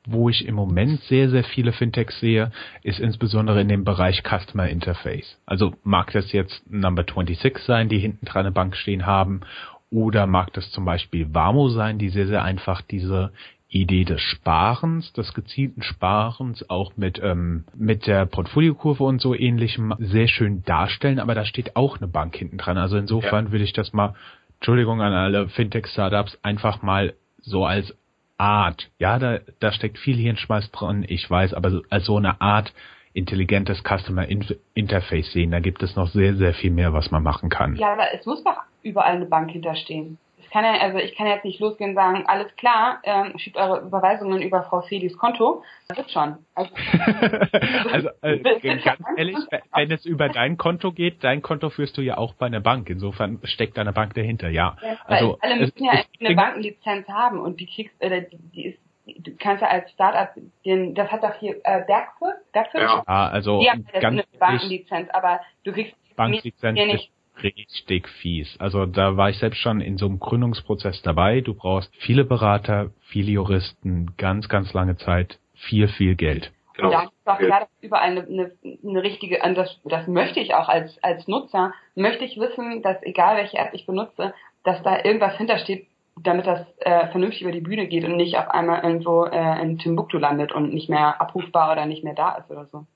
Wo 0.07 0.29
ich 0.29 0.47
im 0.47 0.55
Moment 0.55 1.01
sehr, 1.03 1.29
sehr 1.29 1.45
viele 1.45 1.73
Fintechs 1.73 2.19
sehe, 2.21 2.53
ist 2.83 3.01
insbesondere 3.01 3.61
in 3.61 3.69
dem 3.69 3.85
Bereich 3.85 4.23
Customer 4.23 4.69
Interface. 4.69 5.39
Also 5.45 5.75
mag 5.85 6.11
das 6.13 6.33
jetzt 6.33 6.63
Number 6.71 7.05
26 7.05 7.59
sein, 7.65 7.89
die 7.89 7.99
hinten 7.99 8.25
dran 8.25 8.47
eine 8.47 8.53
Bank 8.53 8.77
stehen 8.77 9.05
haben, 9.05 9.43
oder 9.91 10.27
mag 10.27 10.53
das 10.53 10.71
zum 10.71 10.85
Beispiel 10.85 11.35
Vamo 11.35 11.69
sein, 11.69 11.99
die 11.99 12.11
sehr, 12.11 12.29
sehr 12.29 12.45
einfach 12.45 12.81
diese 12.81 13.33
Idee 13.69 14.05
des 14.05 14.21
Sparens, 14.21 15.13
des 15.13 15.33
gezielten 15.33 15.83
Sparens, 15.83 16.69
auch 16.69 16.97
mit, 16.97 17.21
ähm, 17.23 17.65
mit 17.75 18.07
der 18.07 18.27
Portfoliokurve 18.27 19.05
und 19.05 19.21
so 19.21 19.35
ähnlichem 19.35 19.95
sehr 19.99 20.27
schön 20.27 20.65
darstellen, 20.65 21.21
aber 21.21 21.35
da 21.35 21.45
steht 21.45 21.77
auch 21.77 21.99
eine 21.99 22.09
Bank 22.09 22.37
hinten 22.37 22.59
dran. 22.59 22.79
Also 22.79 22.97
insofern 22.97 23.47
ja. 23.47 23.53
würde 23.53 23.65
ich 23.65 23.73
das 23.73 23.93
mal, 23.93 24.15
Entschuldigung 24.57 25.01
an 25.01 25.13
alle 25.13 25.49
Fintech-Startups, 25.49 26.39
einfach 26.43 26.83
mal 26.83 27.15
so 27.43 27.65
als 27.65 27.95
Art, 28.41 28.91
ja, 28.99 29.19
da, 29.19 29.39
da 29.61 29.71
steckt 29.71 29.99
viel 29.99 30.17
Hirnschmeiß 30.17 30.71
dran, 30.71 31.05
ich 31.07 31.31
weiß, 31.31 31.55
aber 31.55 31.83
als 31.91 32.07
so 32.07 32.17
eine 32.17 32.41
Art 32.41 32.73
intelligentes 33.13 33.83
Customer 33.83 34.27
Interface 34.75 35.33
sehen, 35.33 35.51
da 35.51 35.61
gibt 35.61 35.83
es 35.83 35.95
noch 35.97 36.09
sehr, 36.09 36.35
sehr 36.37 36.55
viel 36.55 36.71
mehr, 36.71 36.93
was 36.93 37.11
man 37.11 37.23
machen 37.23 37.51
kann. 37.51 37.77
Ja, 37.77 37.93
aber 37.93 38.15
es 38.15 38.25
muss 38.25 38.43
doch 38.45 38.57
überall 38.83 39.17
eine 39.17 39.27
Bank 39.27 39.51
hinterstehen 39.51 40.19
kann 40.51 40.65
ja, 40.65 40.81
also 40.81 40.99
ich 40.99 41.15
kann 41.15 41.27
jetzt 41.27 41.45
nicht 41.45 41.61
losgehen 41.61 41.91
und 41.91 41.97
sagen, 41.97 42.25
alles 42.27 42.55
klar, 42.57 43.01
ähm, 43.05 43.39
schiebt 43.39 43.57
eure 43.57 43.81
Überweisungen 43.81 44.43
über 44.43 44.63
Frau 44.65 44.83
Felis 44.83 45.17
Konto. 45.17 45.63
Das 45.89 45.99
wird 45.99 46.11
schon. 46.11 46.39
Also, 46.55 46.75
also 47.93 48.09
äh, 48.23 48.39
ganz 48.79 49.01
ehrlich, 49.17 49.37
wenn 49.73 49.91
es 49.91 50.05
über 50.05 50.29
dein 50.29 50.57
Konto 50.57 50.93
geht, 50.93 51.23
dein 51.25 51.43
Konto 51.43 51.71
führst 51.71 51.97
du 51.97 52.03
ja 52.03 52.19
auch 52.19 52.35
bei 52.35 52.47
einer 52.47 52.61
Bank. 52.61 52.91
Insofern 52.91 53.41
steckt 53.45 53.77
da 53.77 53.83
eine 53.83 53.93
Bank 53.93 54.15
dahinter, 54.15 54.49
ja. 54.49 54.77
ja 54.83 54.97
also 55.07 55.39
alle 55.41 55.57
müssen 55.57 55.85
ja 55.85 55.93
eine 56.21 56.35
Bankenlizenz 56.35 57.09
haben 57.09 57.41
und 57.41 57.61
die 57.61 57.67
kriegst, 57.67 57.95
äh, 58.01 58.27
die, 58.31 58.39
die 58.55 58.67
ist 58.67 58.79
du 59.07 59.33
kannst 59.37 59.63
ja 59.63 59.69
als 59.69 59.91
Startup 59.91 60.31
den, 60.65 60.95
das 60.95 61.11
hat 61.11 61.23
doch 61.23 61.35
hier 61.41 61.57
äh, 61.65 61.85
Bergfurt, 61.85 62.37
Bergfurt? 62.53 62.83
Ja, 62.83 63.03
also 63.07 63.61
ja, 63.61 63.75
das 63.93 64.03
ganz 64.03 64.21
ist 64.21 64.29
eine 64.33 64.39
Bankenlizenz, 64.39 65.09
aber 65.13 65.41
du 65.65 65.73
kriegst 65.73 65.95
Banklizenz 66.17 66.79
nicht, 66.79 66.93
nicht 66.93 67.13
richtig 67.43 68.09
fies. 68.09 68.57
Also 68.59 68.87
da 68.87 69.17
war 69.17 69.31
ich 69.31 69.39
selbst 69.39 69.59
schon 69.59 69.81
in 69.81 69.97
so 69.99 70.07
einem 70.07 70.19
Gründungsprozess 70.19 71.03
dabei. 71.03 71.41
Du 71.41 71.55
brauchst 71.55 71.95
viele 71.97 72.25
Berater, 72.25 72.91
viele 73.01 73.33
Juristen, 73.33 74.15
ganz, 74.17 74.49
ganz 74.49 74.73
lange 74.73 74.97
Zeit, 74.97 75.39
viel, 75.55 75.89
viel 75.89 76.15
Geld. 76.15 76.53
Genau. 76.75 76.89
Und 76.89 76.95
da 76.95 77.03
ist 77.03 77.13
doch 77.25 77.39
klar, 77.39 77.61
dass 77.61 77.69
überall 77.83 78.11
eine, 78.11 78.23
eine, 78.23 78.53
eine 78.85 79.03
richtige, 79.03 79.39
das, 79.55 79.79
das 79.85 80.07
möchte 80.07 80.41
ich 80.41 80.55
auch 80.55 80.69
als, 80.69 81.03
als 81.03 81.27
Nutzer, 81.29 81.75
möchte 81.95 82.25
ich 82.25 82.39
wissen, 82.39 82.83
dass 82.83 83.03
egal 83.03 83.37
welche 83.37 83.59
App 83.59 83.71
ich 83.73 83.87
benutze, 83.87 84.35
dass 84.65 84.83
da 84.83 85.05
irgendwas 85.05 85.37
hintersteht, 85.37 85.87
damit 86.23 86.47
das 86.47 86.67
äh, 86.81 87.09
vernünftig 87.09 87.43
über 87.43 87.53
die 87.53 87.61
Bühne 87.61 87.87
geht 87.87 88.05
und 88.05 88.17
nicht 88.17 88.37
auf 88.37 88.49
einmal 88.49 88.83
irgendwo 88.83 89.25
äh, 89.25 89.63
in 89.63 89.79
Timbuktu 89.79 90.19
landet 90.19 90.53
und 90.53 90.73
nicht 90.73 90.89
mehr 90.89 91.21
abrufbar 91.21 91.73
oder 91.73 91.87
nicht 91.87 92.05
mehr 92.05 92.15
da 92.15 92.37
ist 92.37 92.51
oder 92.51 92.67
so. 92.67 92.87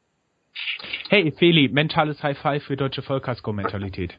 Hey, 1.09 1.33
Feli, 1.33 1.69
mentales 1.69 2.23
High 2.23 2.39
Five 2.39 2.65
für 2.65 2.77
deutsche 2.77 3.03
Vollkasko-Mentalität. 3.03 4.19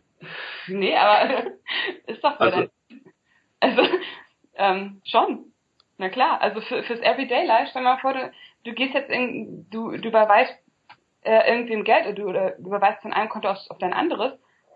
Nee, 0.68 0.96
aber 0.96 1.44
ist 2.08 2.24
doch 2.24 2.38
so. 2.38 2.44
Also, 2.44 2.70
also 3.60 3.82
ähm, 4.56 5.02
schon. 5.06 5.52
Na 5.98 6.10
klar, 6.10 6.42
also 6.42 6.62
für, 6.62 6.84
fürs 6.84 7.00
Everyday 7.00 7.46
Life, 7.46 7.68
stell 7.70 7.84
mal 7.84 7.98
vor, 7.98 8.14
du, 8.14 8.32
du 8.66 8.74
gehst 8.74 8.94
jetzt 8.94 9.10
in, 9.10 9.70
du, 9.70 9.92
du 9.92 10.10
überweist 10.10 10.54
äh, 11.22 11.50
irgendwem 11.50 11.84
Geld 11.84 12.06
oder 12.06 12.14
du, 12.14 12.28
oder 12.28 12.52
du 12.52 12.68
überweist 12.68 13.02
von 13.02 13.14
einem 13.14 13.30
Konto 13.30 13.50
auf, 13.50 13.58
auf 13.70 13.78
dein 13.78 13.94
anderes 13.94 14.34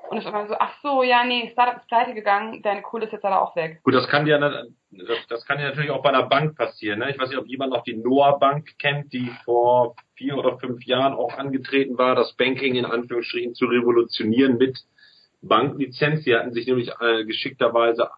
und 0.10 0.18
ist 0.18 0.26
immer 0.28 0.48
so, 0.48 0.56
ach 0.58 0.74
so, 0.82 1.04
ja, 1.04 1.24
nee, 1.24 1.50
Startup 1.52 1.78
ist 1.78 1.88
pleite 1.88 2.14
gegangen, 2.14 2.62
deine 2.64 2.82
Kohle 2.82 3.06
ist 3.06 3.12
jetzt 3.12 3.26
aber 3.26 3.42
auch 3.42 3.56
weg. 3.56 3.82
Gut, 3.84 3.94
das 3.94 4.08
kann 4.08 4.26
ja, 4.26 4.40
das, 4.40 5.28
das 5.28 5.46
kann 5.46 5.60
ja 5.60 5.70
natürlich 5.70 5.92
auch 5.92 6.02
bei 6.02 6.10
einer 6.10 6.24
Bank 6.24 6.58
passieren. 6.58 7.00
Ne? 7.00 7.12
Ich 7.12 7.20
weiß 7.20 7.30
nicht, 7.30 7.38
ob 7.38 7.48
jemand 7.48 7.72
noch 7.72 7.84
die 7.84 7.96
Noah 7.96 8.40
Bank 8.40 8.78
kennt, 8.80 9.14
die 9.14 9.32
vor 9.46 9.96
vier 10.16 10.38
oder 10.38 10.58
fünf 10.58 10.84
Jahren 10.86 11.14
auch 11.14 11.38
angetreten 11.38 11.98
war, 11.98 12.16
das 12.16 12.34
Banking 12.36 12.76
in 12.76 12.86
Anführungsstrichen 12.86 13.54
zu 13.54 13.66
revolutionieren 13.66 14.58
mit 14.58 14.80
Banklizenz. 15.42 16.24
Sie 16.24 16.36
hatten 16.36 16.54
sich 16.54 16.68
nämlich 16.68 16.92
äh, 17.00 17.26
geschickterweise 17.26 18.10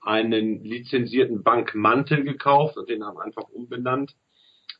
einen 0.00 0.64
lizenzierten 0.64 1.42
Bankmantel 1.42 2.24
gekauft 2.24 2.76
und 2.76 2.88
den 2.88 3.04
haben 3.04 3.18
einfach 3.18 3.48
umbenannt. 3.48 4.14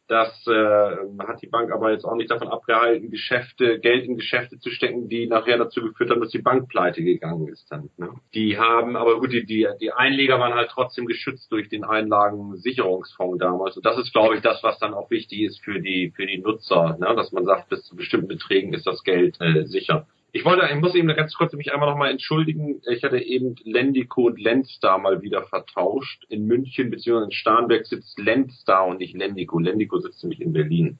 Das 0.08 0.46
äh, 0.46 0.96
hat 1.20 1.40
die 1.40 1.46
Bank 1.46 1.70
aber 1.70 1.92
jetzt 1.92 2.04
auch 2.04 2.16
nicht 2.16 2.30
davon 2.30 2.48
abgehalten, 2.48 3.10
Geschäfte, 3.10 3.78
Geld 3.78 4.04
in 4.04 4.16
Geschäfte 4.16 4.58
zu 4.58 4.68
stecken, 4.68 5.08
die 5.08 5.26
nachher 5.26 5.56
dazu 5.58 5.80
geführt 5.80 6.10
haben, 6.10 6.20
dass 6.20 6.32
die 6.32 6.42
Bank 6.42 6.68
pleite 6.68 7.02
gegangen 7.02 7.48
ist 7.48 7.70
dann. 7.70 7.88
Ne? 7.96 8.10
Die 8.34 8.58
haben, 8.58 8.96
aber 8.96 9.20
gut, 9.20 9.32
die, 9.32 9.46
die, 9.46 9.66
die 9.80 9.92
Einleger 9.92 10.38
waren 10.38 10.54
halt 10.54 10.70
trotzdem 10.70 11.06
geschützt 11.06 11.50
durch 11.52 11.68
den 11.68 11.84
Einlagensicherungsfonds 11.84 13.38
damals. 13.38 13.76
Und 13.76 13.86
das 13.86 13.96
ist, 13.96 14.12
glaube 14.12 14.34
ich, 14.34 14.42
das, 14.42 14.62
was 14.62 14.78
dann 14.80 14.92
auch 14.92 15.10
wichtig 15.10 15.42
ist 15.42 15.64
für 15.64 15.80
die, 15.80 16.12
für 16.14 16.26
die 16.26 16.38
Nutzer, 16.38 16.98
ne? 16.98 17.14
dass 17.16 17.32
man 17.32 17.44
sagt, 17.44 17.68
bis 17.68 17.84
zu 17.84 17.96
bestimmten 17.96 18.28
Beträgen 18.28 18.74
ist 18.74 18.86
das 18.86 19.04
Geld 19.04 19.40
äh, 19.40 19.64
sicher. 19.64 20.06
Ich 20.34 20.46
wollte, 20.46 20.66
ich 20.72 20.80
muss 20.80 20.94
eben 20.94 21.08
ganz 21.08 21.34
kurz 21.34 21.52
mich 21.52 21.74
einmal 21.74 21.90
nochmal 21.90 22.10
entschuldigen. 22.10 22.80
Ich 22.90 23.04
hatte 23.04 23.18
eben 23.18 23.54
Lendiko 23.64 24.28
und 24.28 24.40
Lendstar 24.40 24.98
mal 24.98 25.20
wieder 25.20 25.42
vertauscht. 25.42 26.24
In 26.30 26.46
München 26.46 26.90
bzw. 26.90 27.24
in 27.24 27.32
Starnberg 27.32 27.84
sitzt 27.84 28.18
Lendstar 28.18 28.86
und 28.86 28.98
nicht 28.98 29.14
Lendiko. 29.14 29.58
Lendiko 29.58 29.98
sitzt 29.98 30.22
nämlich 30.24 30.40
in 30.40 30.54
Berlin. 30.54 30.98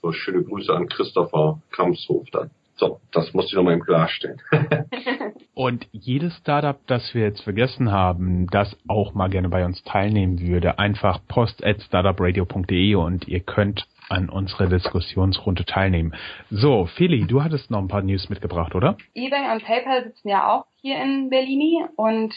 So, 0.00 0.12
schöne 0.12 0.42
Grüße 0.42 0.72
an 0.72 0.88
Christopher 0.88 1.60
Kampshof 1.70 2.30
dann. 2.30 2.50
So, 2.76 3.02
das 3.12 3.34
musste 3.34 3.50
ich 3.50 3.56
nochmal 3.56 3.74
eben 3.74 3.84
klarstellen. 3.84 4.40
und 5.54 5.86
jedes 5.92 6.34
Startup, 6.38 6.78
das 6.86 7.12
wir 7.12 7.24
jetzt 7.24 7.42
vergessen 7.42 7.92
haben, 7.92 8.46
das 8.46 8.74
auch 8.88 9.12
mal 9.12 9.28
gerne 9.28 9.50
bei 9.50 9.66
uns 9.66 9.82
teilnehmen 9.82 10.40
würde, 10.40 10.78
einfach 10.78 11.20
post 11.28 11.62
at 11.62 11.82
startupradio.de 11.82 12.94
und 12.94 13.28
ihr 13.28 13.40
könnt 13.40 13.86
an 14.10 14.28
unserer 14.28 14.66
Diskussionsrunde 14.66 15.64
teilnehmen. 15.64 16.14
So, 16.50 16.86
Feli, 16.86 17.26
du 17.26 17.42
hattest 17.42 17.70
noch 17.70 17.78
ein 17.78 17.88
paar 17.88 18.02
News 18.02 18.28
mitgebracht, 18.28 18.74
oder? 18.74 18.96
eBay 19.14 19.52
und 19.52 19.64
PayPal 19.64 20.04
sitzen 20.04 20.28
ja 20.28 20.52
auch 20.52 20.66
hier 20.80 21.00
in 21.00 21.30
Berlini 21.30 21.84
und 21.96 22.34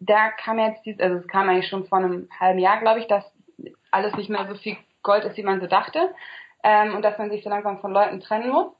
da 0.00 0.30
kam 0.30 0.58
jetzt, 0.58 0.84
dies, 0.84 0.98
also 1.00 1.18
es 1.18 1.28
kam 1.28 1.48
eigentlich 1.48 1.68
schon 1.68 1.86
vor 1.86 1.98
einem 1.98 2.28
halben 2.38 2.58
Jahr, 2.58 2.80
glaube 2.80 3.00
ich, 3.00 3.06
dass 3.06 3.24
alles 3.90 4.14
nicht 4.16 4.28
mehr 4.28 4.46
so 4.48 4.56
viel 4.56 4.76
Gold 5.02 5.24
ist, 5.24 5.36
wie 5.36 5.42
man 5.42 5.60
so 5.60 5.66
dachte 5.66 6.10
ähm, 6.62 6.94
und 6.94 7.02
dass 7.02 7.16
man 7.18 7.30
sich 7.30 7.44
so 7.44 7.48
langsam 7.48 7.80
von 7.80 7.92
Leuten 7.92 8.20
trennen 8.20 8.50
muss. 8.50 8.72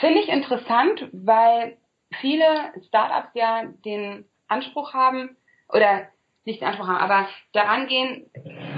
Finde 0.00 0.20
ich 0.20 0.28
interessant, 0.28 1.08
weil 1.12 1.76
viele 2.20 2.72
Startups 2.88 3.34
ja 3.34 3.64
den 3.84 4.24
Anspruch 4.48 4.94
haben 4.94 5.36
oder 5.68 6.08
nicht 6.44 6.62
den 6.62 6.68
Anspruch 6.68 6.88
haben, 6.88 6.96
aber 6.96 7.28
daran 7.52 7.86
gehen 7.86 8.30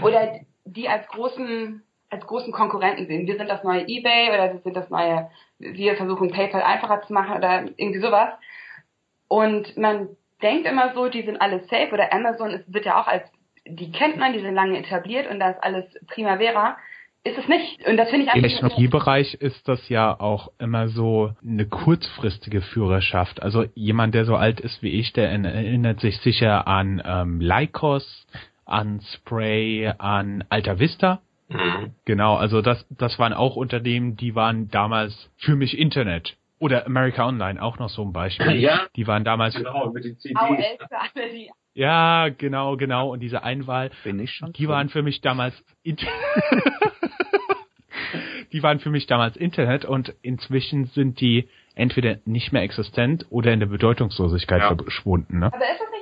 oder 0.03 0.41
die 0.65 0.89
als 0.89 1.07
großen 1.09 1.85
als 2.11 2.27
großen 2.27 2.53
Konkurrenten 2.53 3.07
sehen. 3.07 3.27
Wir 3.27 3.37
sind 3.37 3.49
das 3.49 3.62
neue 3.64 3.87
eBay 3.87 4.31
oder 4.31 4.53
wir 4.53 4.61
sind 4.61 4.77
das 4.77 4.90
neue, 4.90 5.31
wir 5.59 5.96
versuchen 5.96 6.31
PayPal 6.31 6.62
einfacher 6.62 7.03
zu 7.03 7.12
machen 7.12 7.37
oder 7.37 7.64
irgendwie 7.77 8.01
sowas. 8.01 8.31
Und 9.29 9.77
man 9.77 10.09
denkt 10.42 10.66
immer 10.66 10.92
so, 10.94 11.09
die 11.09 11.23
sind 11.23 11.40
alle 11.40 11.61
safe 11.61 11.92
oder 11.92 12.12
Amazon 12.12 12.51
ist, 12.51 12.73
wird 12.73 12.85
ja 12.85 13.01
auch 13.01 13.07
als 13.07 13.25
die 13.66 13.92
kennt 13.92 14.16
man, 14.16 14.33
die 14.33 14.40
sind 14.40 14.55
lange 14.55 14.79
etabliert 14.79 15.31
und 15.31 15.38
da 15.38 15.51
ist 15.51 15.62
alles 15.62 15.85
Primavera 16.09 16.77
ist 17.23 17.37
es 17.37 17.49
nicht. 17.49 17.87
Und 17.87 17.99
das 17.99 18.09
finde 18.09 18.27
ich 18.27 18.35
Im 18.35 18.42
Technologiebereich 18.42 19.35
ist 19.35 19.68
das 19.68 19.88
ja 19.88 20.18
auch 20.18 20.51
immer 20.59 20.88
so 20.88 21.33
eine 21.42 21.66
kurzfristige 21.66 22.62
Führerschaft. 22.62 23.42
Also 23.42 23.66
jemand, 23.75 24.14
der 24.14 24.25
so 24.25 24.37
alt 24.37 24.61
ist 24.61 24.83
wie 24.83 24.99
ich, 24.99 25.12
der 25.12 25.31
erinnert 25.31 26.01
sich 26.01 26.18
sicher 26.18 26.66
an 26.66 27.03
ähm, 27.05 27.40
Lycos, 27.40 28.27
an 28.64 29.03
Spray, 29.03 29.92
an 29.99 30.44
Alta 30.49 30.79
Vista. 30.79 31.20
Mhm. 31.51 31.95
Genau, 32.05 32.37
also 32.37 32.63
das, 32.63 32.87
das 32.91 33.19
waren 33.19 33.33
auch 33.33 33.57
Unternehmen, 33.57 34.17
die 34.17 34.35
waren 34.35 34.71
damals 34.71 35.31
für 35.37 35.57
mich 35.57 35.77
Internet. 35.77 36.37
Oder 36.59 36.85
America 36.87 37.27
Online, 37.27 37.61
auch 37.61 37.79
noch 37.79 37.89
so 37.89 38.03
ein 38.03 38.13
Beispiel. 38.13 38.57
Ja. 38.57 38.87
Die 38.95 39.07
waren 39.07 39.25
damals. 39.25 39.55
Genau, 39.55 39.91
mit 39.93 40.05
den 40.05 40.19
CDs. 40.19 40.37
Ja, 41.73 42.29
genau, 42.29 42.77
genau. 42.77 43.11
Und 43.13 43.21
diese 43.21 43.43
Einwahl, 43.43 43.91
Bin 44.05 44.21
ich 44.21 44.33
schon 44.33 44.53
die 44.53 44.69
waren 44.69 44.91
für 44.91 45.03
mich 45.03 45.23
damals 45.23 45.55
die 48.53 48.63
waren 48.63 48.81
für 48.81 48.91
mich 48.91 49.07
damals 49.07 49.37
Internet 49.37 49.87
und 49.87 50.15
inzwischen 50.21 50.87
sind 50.87 51.21
die 51.21 51.49
entweder 51.75 52.19
nicht 52.27 52.53
mehr 52.53 52.63
existent 52.63 53.27
oder 53.31 53.53
in 53.53 53.61
der 53.61 53.69
Bedeutungslosigkeit 53.69 54.61
ja. 54.61 54.77
verschwunden. 54.77 55.39
Ne? 55.39 55.47
Aber 55.47 55.57
ist 55.57 55.81
das 55.81 55.91
nicht 55.91 56.00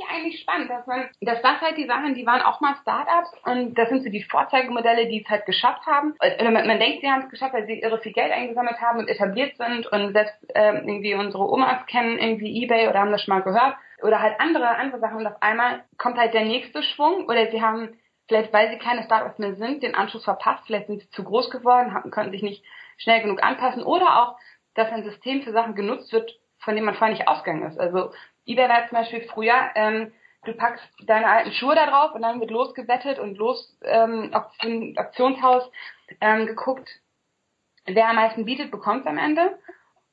spannend, 0.58 0.70
dass 0.70 0.86
man, 0.86 1.08
dass 1.20 1.42
das 1.42 1.60
halt 1.60 1.76
die 1.76 1.86
Sachen, 1.86 2.14
die 2.14 2.26
waren 2.26 2.42
auch 2.42 2.60
mal 2.60 2.74
Startups 2.82 3.32
und 3.44 3.74
das 3.74 3.88
sind 3.88 4.02
so 4.02 4.10
die 4.10 4.22
Vorzeigemodelle, 4.22 5.06
die 5.06 5.22
es 5.22 5.28
halt 5.28 5.46
geschafft 5.46 5.86
haben. 5.86 6.14
Oder 6.20 6.50
man, 6.50 6.66
man 6.66 6.78
denkt, 6.78 7.00
sie 7.00 7.10
haben 7.10 7.22
es 7.22 7.30
geschafft, 7.30 7.54
weil 7.54 7.66
sie 7.66 7.80
irre 7.80 7.98
viel 7.98 8.12
Geld 8.12 8.32
eingesammelt 8.32 8.80
haben 8.80 8.98
und 8.98 9.08
etabliert 9.08 9.56
sind 9.56 9.86
und 9.86 10.12
selbst 10.12 10.34
ähm, 10.54 10.88
irgendwie 10.88 11.14
unsere 11.14 11.48
Omas 11.48 11.86
kennen 11.86 12.18
irgendwie 12.18 12.62
Ebay 12.62 12.88
oder 12.88 13.00
haben 13.00 13.12
das 13.12 13.22
schon 13.22 13.34
mal 13.34 13.42
gehört 13.42 13.76
oder 14.02 14.20
halt 14.20 14.40
andere 14.40 14.68
andere 14.68 15.00
Sachen 15.00 15.18
und 15.18 15.26
auf 15.26 15.42
einmal 15.42 15.84
kommt 15.96 16.18
halt 16.18 16.34
der 16.34 16.44
nächste 16.44 16.82
Schwung 16.82 17.26
oder 17.26 17.50
sie 17.50 17.62
haben 17.62 17.96
vielleicht 18.28 18.52
weil 18.52 18.70
sie 18.70 18.78
keine 18.78 19.04
Startups 19.04 19.38
mehr 19.38 19.54
sind, 19.54 19.82
den 19.82 19.94
Anschluss 19.94 20.24
verpasst, 20.24 20.64
vielleicht 20.66 20.86
sind 20.86 21.00
sie 21.00 21.10
zu 21.10 21.24
groß 21.24 21.50
geworden, 21.50 21.94
haben, 21.94 22.10
können 22.10 22.30
sich 22.30 22.42
nicht 22.42 22.62
schnell 22.98 23.22
genug 23.22 23.42
anpassen 23.42 23.82
oder 23.82 24.22
auch, 24.22 24.36
dass 24.74 24.92
ein 24.92 25.02
System 25.02 25.42
für 25.42 25.52
Sachen 25.52 25.74
genutzt 25.74 26.12
wird, 26.12 26.38
von 26.58 26.76
dem 26.76 26.84
man 26.84 26.94
vorher 26.94 27.16
nicht 27.16 27.26
ausgegangen 27.26 27.66
ist. 27.66 27.80
Also 27.80 28.12
eBay 28.46 28.68
war 28.68 28.88
zum 28.88 28.98
Beispiel 28.98 29.22
früher, 29.22 29.70
ähm, 29.74 30.12
du 30.44 30.52
packst 30.54 30.84
deine 31.06 31.26
alten 31.26 31.52
Schuhe 31.52 31.74
da 31.74 31.86
drauf 31.86 32.14
und 32.14 32.22
dann 32.22 32.40
wird 32.40 32.50
losgewettet 32.50 33.18
und 33.18 33.36
los 33.36 33.76
ähm, 33.82 34.30
Auktion, 34.32 34.96
Auktionshaus 34.96 35.70
ähm, 36.20 36.46
geguckt, 36.46 36.88
wer 37.86 38.08
am 38.08 38.16
meisten 38.16 38.44
bietet, 38.44 38.70
bekommt 38.70 39.06
am 39.06 39.18
Ende. 39.18 39.58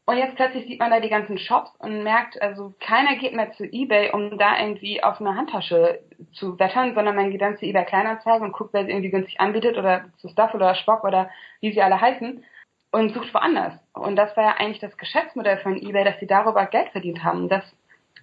Und 0.07 0.17
jetzt 0.17 0.35
plötzlich 0.35 0.67
sieht 0.67 0.79
man 0.79 0.91
da 0.91 0.99
die 0.99 1.09
ganzen 1.09 1.39
Shops 1.39 1.71
und 1.79 2.03
merkt, 2.03 2.39
also 2.39 2.75
keiner 2.79 3.15
geht 3.15 3.33
mehr 3.33 3.53
zu 3.53 3.63
eBay, 3.63 4.11
um 4.11 4.37
da 4.37 4.59
irgendwie 4.59 5.03
auf 5.03 5.19
eine 5.19 5.35
Handtasche 5.35 5.99
zu 6.33 6.59
wettern, 6.59 6.93
sondern 6.93 7.15
man 7.15 7.31
geht 7.31 7.41
dann 7.41 7.57
zu 7.57 7.65
eBay 7.65 7.85
Kleinanzeigen 7.85 8.45
und 8.45 8.53
guckt, 8.53 8.71
wer 8.73 8.85
sie 8.85 8.91
irgendwie 8.91 9.09
günstig 9.09 9.39
anbietet 9.39 9.77
oder 9.77 10.05
zu 10.17 10.29
Stuff 10.29 10.53
oder 10.53 10.75
Spock 10.75 11.03
oder 11.03 11.31
wie 11.59 11.71
sie 11.71 11.81
alle 11.81 11.99
heißen 11.99 12.45
und 12.91 13.13
sucht 13.15 13.33
woanders. 13.33 13.73
Und 13.93 14.15
das 14.15 14.37
war 14.37 14.43
ja 14.43 14.55
eigentlich 14.57 14.79
das 14.79 14.95
Geschäftsmodell 14.95 15.57
von 15.57 15.75
eBay, 15.75 16.03
dass 16.03 16.19
sie 16.19 16.27
darüber 16.27 16.67
Geld 16.67 16.89
verdient 16.89 17.23
haben. 17.23 17.49
Das 17.49 17.63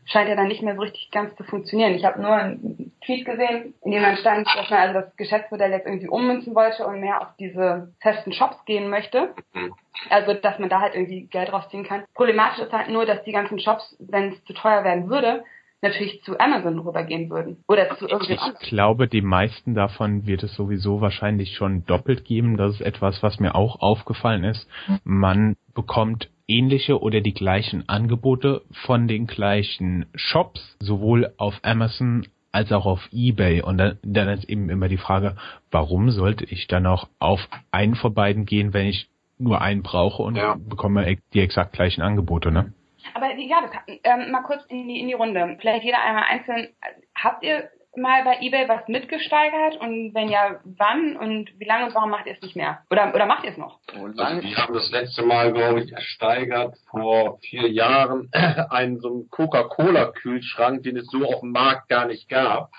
scheint 0.04 0.28
ja 0.28 0.36
dann 0.36 0.48
nicht 0.48 0.62
mehr 0.62 0.74
so 0.74 0.82
richtig 0.82 1.10
ganz 1.10 1.34
zu 1.36 1.44
funktionieren. 1.44 1.94
Ich 1.94 2.04
habe 2.04 2.20
nur 2.20 2.32
einen 2.32 2.92
Tweet 3.04 3.24
gesehen, 3.24 3.74
in 3.82 3.92
dem 3.92 4.02
dann 4.02 4.16
stand, 4.16 4.46
dass 4.46 4.70
man 4.70 4.80
also 4.80 5.00
das 5.00 5.16
Geschäftsmodell 5.16 5.70
jetzt 5.70 5.86
irgendwie 5.86 6.08
ummünzen 6.08 6.54
wollte 6.54 6.86
und 6.86 7.00
mehr 7.00 7.20
auf 7.22 7.28
diese 7.38 7.92
festen 8.00 8.32
Shops 8.32 8.64
gehen 8.64 8.88
möchte. 8.88 9.34
Mhm. 9.54 9.74
Also, 10.10 10.34
dass 10.34 10.58
man 10.58 10.68
da 10.68 10.80
halt 10.80 10.94
irgendwie 10.94 11.26
Geld 11.26 11.52
rausziehen 11.52 11.84
kann. 11.84 12.04
Problematisch 12.14 12.64
ist 12.64 12.72
halt 12.72 12.88
nur, 12.88 13.06
dass 13.06 13.22
die 13.24 13.32
ganzen 13.32 13.58
Shops, 13.58 13.96
wenn 14.00 14.32
es 14.32 14.44
zu 14.44 14.52
teuer 14.52 14.84
werden 14.84 15.08
würde, 15.08 15.44
natürlich 15.82 16.22
zu 16.22 16.38
Amazon 16.38 16.78
rübergehen 16.78 17.28
würden. 17.28 17.62
Oder 17.68 17.96
zu 17.96 18.06
irgendwie 18.08 18.38
Ich 18.60 18.68
glaube, 18.68 19.08
die 19.08 19.20
meisten 19.20 19.74
davon 19.74 20.26
wird 20.26 20.44
es 20.44 20.54
sowieso 20.54 21.00
wahrscheinlich 21.00 21.56
schon 21.56 21.84
doppelt 21.86 22.24
geben. 22.24 22.56
Das 22.56 22.74
ist 22.74 22.80
etwas, 22.80 23.22
was 23.22 23.40
mir 23.40 23.54
auch 23.56 23.80
aufgefallen 23.80 24.44
ist. 24.44 24.68
Man 25.04 25.56
bekommt 25.74 26.30
ähnliche 26.52 27.00
oder 27.00 27.20
die 27.20 27.34
gleichen 27.34 27.88
Angebote 27.88 28.62
von 28.84 29.08
den 29.08 29.26
gleichen 29.26 30.06
Shops, 30.14 30.76
sowohl 30.80 31.32
auf 31.36 31.58
Amazon 31.62 32.26
als 32.52 32.70
auch 32.70 32.84
auf 32.86 33.08
eBay. 33.12 33.62
Und 33.62 33.78
dann, 33.78 33.98
dann 34.02 34.28
ist 34.28 34.44
eben 34.44 34.68
immer 34.68 34.88
die 34.88 34.98
Frage, 34.98 35.36
warum 35.70 36.10
sollte 36.10 36.44
ich 36.44 36.66
dann 36.66 36.86
auch 36.86 37.08
auf 37.18 37.40
einen 37.70 37.94
von 37.94 38.12
beiden 38.14 38.44
gehen, 38.44 38.74
wenn 38.74 38.86
ich 38.86 39.08
nur 39.38 39.60
einen 39.60 39.82
brauche 39.82 40.22
und 40.22 40.36
ja. 40.36 40.56
bekomme 40.56 41.16
die 41.32 41.40
exakt 41.40 41.72
gleichen 41.72 42.02
Angebote, 42.02 42.52
ne? 42.52 42.72
Aber 43.14 43.34
ja, 43.36 43.60
das, 43.62 43.96
ähm, 44.04 44.30
mal 44.30 44.42
kurz 44.42 44.64
in 44.68 44.86
die, 44.86 45.00
in 45.00 45.08
die 45.08 45.14
Runde. 45.14 45.56
Vielleicht 45.60 45.84
jeder 45.84 46.00
einmal 46.02 46.24
einzeln. 46.28 46.68
Habt 47.16 47.42
ihr 47.42 47.68
mal 47.96 48.24
bei 48.24 48.38
eBay 48.40 48.68
was 48.68 48.86
mitgesteigert 48.88 49.76
und 49.80 50.14
wenn 50.14 50.28
ja, 50.28 50.60
wann 50.64 51.16
und 51.16 51.50
wie 51.58 51.64
lange 51.64 51.86
und 51.86 51.94
warum 51.94 52.10
macht 52.10 52.26
ihr 52.26 52.34
es 52.34 52.42
nicht 52.42 52.56
mehr? 52.56 52.78
Oder, 52.90 53.14
oder 53.14 53.26
macht 53.26 53.44
ihr 53.44 53.50
es 53.50 53.56
noch? 53.56 53.80
Also 53.94 54.42
wir 54.42 54.56
haben 54.56 54.74
das 54.74 54.90
letzte 54.90 55.22
Mal, 55.22 55.52
glaube 55.52 55.82
ich, 55.82 55.92
ersteigert 55.92 56.76
vor 56.90 57.38
vier 57.40 57.68
Jahren 57.70 58.30
einen 58.70 59.00
so 59.00 59.08
einen 59.08 59.30
Coca-Cola-Kühlschrank, 59.30 60.82
den 60.82 60.96
es 60.96 61.06
so 61.06 61.24
auf 61.24 61.40
dem 61.40 61.52
Markt 61.52 61.88
gar 61.88 62.06
nicht 62.06 62.28
gab. 62.28 62.70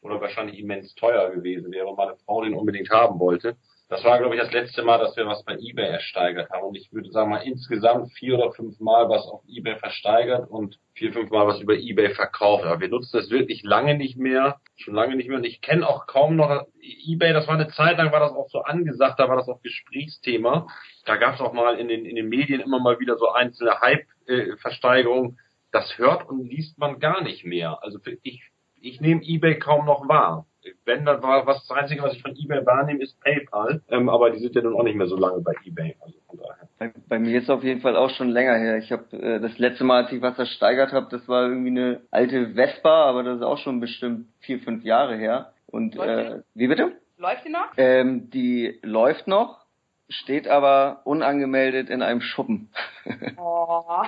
Oder 0.00 0.20
wahrscheinlich 0.20 0.58
immens 0.58 0.94
teuer 0.96 1.30
gewesen 1.30 1.70
wäre, 1.70 1.94
meine 1.94 2.16
Frau 2.24 2.42
den 2.42 2.54
unbedingt 2.54 2.90
haben 2.90 3.20
wollte. 3.20 3.56
Das 3.92 4.04
war, 4.04 4.18
glaube 4.18 4.34
ich, 4.34 4.40
das 4.40 4.50
letzte 4.52 4.82
Mal, 4.82 4.96
dass 4.96 5.14
wir 5.18 5.26
was 5.26 5.44
bei 5.44 5.52
eBay 5.52 5.84
ersteigert 5.84 6.48
haben. 6.48 6.68
Und 6.68 6.76
ich 6.76 6.90
würde 6.94 7.10
sagen 7.10 7.28
mal 7.28 7.42
insgesamt 7.42 8.10
vier 8.14 8.38
oder 8.38 8.50
fünf 8.52 8.80
Mal 8.80 9.10
was 9.10 9.26
auf 9.26 9.42
eBay 9.46 9.76
versteigert 9.76 10.48
und 10.48 10.78
vier, 10.94 11.12
fünf 11.12 11.30
Mal 11.30 11.46
was 11.46 11.60
über 11.60 11.74
eBay 11.74 12.14
verkauft. 12.14 12.64
Aber 12.64 12.80
wir 12.80 12.88
nutzen 12.88 13.18
das 13.18 13.28
wirklich 13.28 13.62
lange 13.64 13.98
nicht 13.98 14.16
mehr. 14.16 14.60
Schon 14.76 14.94
lange 14.94 15.14
nicht 15.14 15.28
mehr. 15.28 15.36
Und 15.36 15.44
ich 15.44 15.60
kenne 15.60 15.86
auch 15.86 16.06
kaum 16.06 16.36
noch 16.36 16.64
eBay. 16.80 17.34
Das 17.34 17.46
war 17.46 17.54
eine 17.56 17.68
Zeit 17.68 17.98
lang, 17.98 18.12
war 18.12 18.20
das 18.20 18.32
auch 18.32 18.48
so 18.48 18.62
angesagt. 18.62 19.20
Da 19.20 19.28
war 19.28 19.36
das 19.36 19.50
auch 19.50 19.60
Gesprächsthema. 19.60 20.68
Da 21.04 21.16
gab 21.16 21.34
es 21.34 21.42
auch 21.42 21.52
mal 21.52 21.78
in 21.78 21.88
den, 21.88 22.06
in 22.06 22.16
den 22.16 22.30
Medien 22.30 22.62
immer 22.62 22.80
mal 22.80 22.98
wieder 22.98 23.18
so 23.18 23.28
einzelne 23.28 23.78
Hype-Versteigerungen. 23.78 25.38
Das 25.70 25.98
hört 25.98 26.26
und 26.30 26.48
liest 26.48 26.78
man 26.78 26.98
gar 26.98 27.22
nicht 27.22 27.44
mehr. 27.44 27.82
Also 27.82 27.98
ich, 28.22 28.42
ich 28.80 29.02
nehme 29.02 29.20
eBay 29.22 29.58
kaum 29.58 29.84
noch 29.84 30.08
wahr 30.08 30.46
wenn, 30.84 31.04
dann 31.04 31.22
war 31.22 31.46
was 31.46 31.66
das 31.66 31.76
Einzige, 31.76 32.02
was 32.02 32.14
ich 32.14 32.22
von 32.22 32.36
eBay 32.36 32.64
wahrnehme, 32.64 33.02
ist 33.02 33.20
PayPal. 33.20 33.82
Ähm, 33.88 34.08
aber 34.08 34.30
die 34.30 34.38
sind 34.38 34.54
ja 34.54 34.62
nun 34.62 34.74
auch 34.74 34.82
nicht 34.82 34.96
mehr 34.96 35.06
so 35.06 35.16
lange 35.16 35.40
bei 35.40 35.54
eBay. 35.64 35.96
Also 36.00 36.18
von 36.28 36.38
daher. 36.38 36.68
Bei, 36.78 36.92
bei 37.08 37.18
mir 37.18 37.38
ist 37.38 37.50
auf 37.50 37.64
jeden 37.64 37.80
Fall 37.80 37.96
auch 37.96 38.10
schon 38.10 38.30
länger 38.30 38.56
her. 38.56 38.78
Ich 38.78 38.92
habe 38.92 39.04
äh, 39.16 39.40
das 39.40 39.58
letzte 39.58 39.84
Mal, 39.84 40.04
als 40.04 40.12
ich 40.12 40.22
was 40.22 40.38
ersteigert 40.38 40.92
habe, 40.92 41.08
das 41.10 41.26
war 41.28 41.48
irgendwie 41.48 41.70
eine 41.70 42.00
alte 42.10 42.54
Vespa, 42.54 43.04
aber 43.04 43.22
das 43.22 43.36
ist 43.36 43.42
auch 43.42 43.58
schon 43.58 43.80
bestimmt 43.80 44.26
vier, 44.40 44.60
fünf 44.60 44.84
Jahre 44.84 45.16
her. 45.16 45.52
Und 45.66 45.96
äh, 45.96 46.42
wie 46.54 46.68
bitte? 46.68 46.92
Läuft 47.18 47.44
die 47.44 47.50
noch? 47.50 47.72
Ähm, 47.76 48.30
die 48.30 48.78
läuft 48.82 49.26
noch, 49.26 49.64
steht 50.08 50.48
aber 50.48 51.02
unangemeldet 51.04 51.88
in 51.90 52.02
einem 52.02 52.20
Schuppen. 52.20 52.70
Oh. 53.36 54.02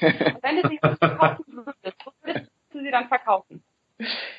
wenn 0.00 0.62
du 0.62 0.68
sie 0.68 0.78
verkaufen 0.78 1.44
würdest, 1.56 2.04
würdest 2.22 2.50
du 2.72 2.80
sie 2.80 2.90
dann 2.90 3.08
verkaufen? 3.08 3.62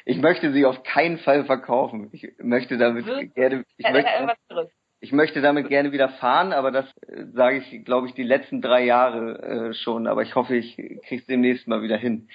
Ich 0.05 0.17
möchte 0.17 0.51
sie 0.53 0.65
auf 0.65 0.83
keinen 0.83 1.17
Fall 1.19 1.45
verkaufen. 1.45 2.09
Ich 2.13 2.27
möchte 2.39 2.77
damit 2.77 3.05
Wirklich? 3.05 3.33
gerne, 3.33 3.63
ich 3.77 3.85
ja, 3.85 3.91
möchte, 3.91 4.69
ich 5.01 5.11
möchte 5.11 5.41
damit 5.41 5.69
gerne 5.69 5.91
wieder 5.91 6.09
fahren, 6.09 6.53
aber 6.53 6.71
das 6.71 6.85
äh, 7.07 7.25
sage 7.33 7.57
ich, 7.57 7.85
glaube 7.85 8.07
ich, 8.07 8.13
die 8.13 8.23
letzten 8.23 8.61
drei 8.61 8.83
Jahre 8.83 9.69
äh, 9.69 9.73
schon. 9.73 10.07
Aber 10.07 10.23
ich 10.23 10.35
hoffe, 10.35 10.55
ich 10.55 10.77
krieg's 11.07 11.25
demnächst 11.25 11.67
mal 11.67 11.81
wieder 11.81 11.97
hin. 11.97 12.29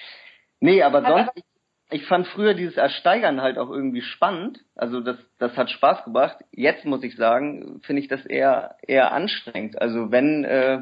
Nee, 0.59 0.81
aber 0.83 1.03
sonst, 1.03 1.31
ich, 1.35 1.43
ich 1.91 2.05
fand 2.05 2.27
früher 2.27 2.53
dieses 2.53 2.77
Ersteigern 2.77 3.41
halt 3.41 3.57
auch 3.57 3.69
irgendwie 3.69 4.01
spannend. 4.01 4.59
Also 4.75 5.01
das, 5.01 5.17
das 5.37 5.55
hat 5.57 5.69
Spaß 5.69 6.05
gebracht. 6.05 6.37
Jetzt 6.51 6.85
muss 6.85 7.03
ich 7.03 7.15
sagen, 7.15 7.81
finde 7.83 8.01
ich 8.01 8.07
das 8.07 8.25
eher, 8.25 8.77
eher 8.81 9.11
anstrengend. 9.11 9.81
Also 9.81 10.11
wenn, 10.11 10.43
äh, 10.43 10.81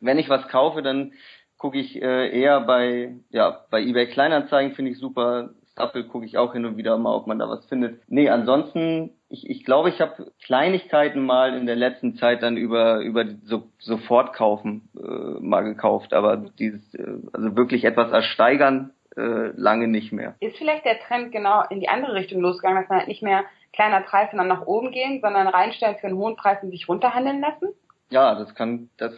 wenn 0.00 0.18
ich 0.18 0.28
was 0.28 0.48
kaufe, 0.48 0.82
dann 0.82 1.12
gucke 1.58 1.78
ich 1.78 2.00
äh, 2.00 2.28
eher 2.38 2.60
bei, 2.60 3.16
ja, 3.30 3.64
bei 3.70 3.82
eBay 3.82 4.06
Kleinanzeigen 4.06 4.74
finde 4.74 4.92
ich 4.92 4.98
super. 4.98 5.54
Apple 5.76 6.04
gucke 6.04 6.24
ich 6.24 6.38
auch 6.38 6.52
hin 6.52 6.64
und 6.64 6.76
wieder 6.76 6.96
mal, 6.96 7.14
ob 7.14 7.26
man 7.26 7.38
da 7.38 7.48
was 7.48 7.64
findet. 7.66 8.00
Nee, 8.08 8.28
ansonsten, 8.28 9.10
ich 9.28 9.48
ich, 9.48 9.64
glaube, 9.64 9.90
ich 9.90 10.00
habe 10.00 10.32
Kleinigkeiten 10.42 11.24
mal 11.24 11.54
in 11.54 11.66
der 11.66 11.76
letzten 11.76 12.16
Zeit 12.16 12.42
dann 12.42 12.56
über 12.56 13.00
über 13.00 13.24
so, 13.44 13.64
Sofortkaufen 13.78 14.88
äh, 14.96 15.40
mal 15.40 15.62
gekauft, 15.62 16.14
aber 16.14 16.36
dieses 16.36 16.94
äh, 16.94 17.18
also 17.32 17.56
wirklich 17.56 17.84
etwas 17.84 18.10
ersteigern 18.10 18.92
äh, 19.16 19.50
lange 19.56 19.88
nicht 19.88 20.12
mehr. 20.12 20.34
Ist 20.40 20.56
vielleicht 20.56 20.84
der 20.84 20.98
Trend 21.00 21.32
genau 21.32 21.62
in 21.70 21.80
die 21.80 21.88
andere 21.88 22.14
Richtung 22.14 22.40
losgegangen, 22.40 22.82
dass 22.82 22.88
man 22.88 22.98
halt 22.98 23.08
nicht 23.08 23.22
mehr 23.22 23.44
kleiner 23.72 24.00
Preis 24.00 24.32
und 24.32 24.38
dann 24.38 24.48
nach 24.48 24.66
oben 24.66 24.90
gehen, 24.90 25.20
sondern 25.20 25.46
reinstellen 25.46 25.96
für 26.00 26.06
einen 26.06 26.16
hohen 26.16 26.36
Preis 26.36 26.62
und 26.62 26.70
sich 26.70 26.88
runterhandeln 26.88 27.40
lassen? 27.40 27.68
Ja, 28.10 28.34
das 28.34 28.54
kann 28.54 28.88
das 28.96 29.12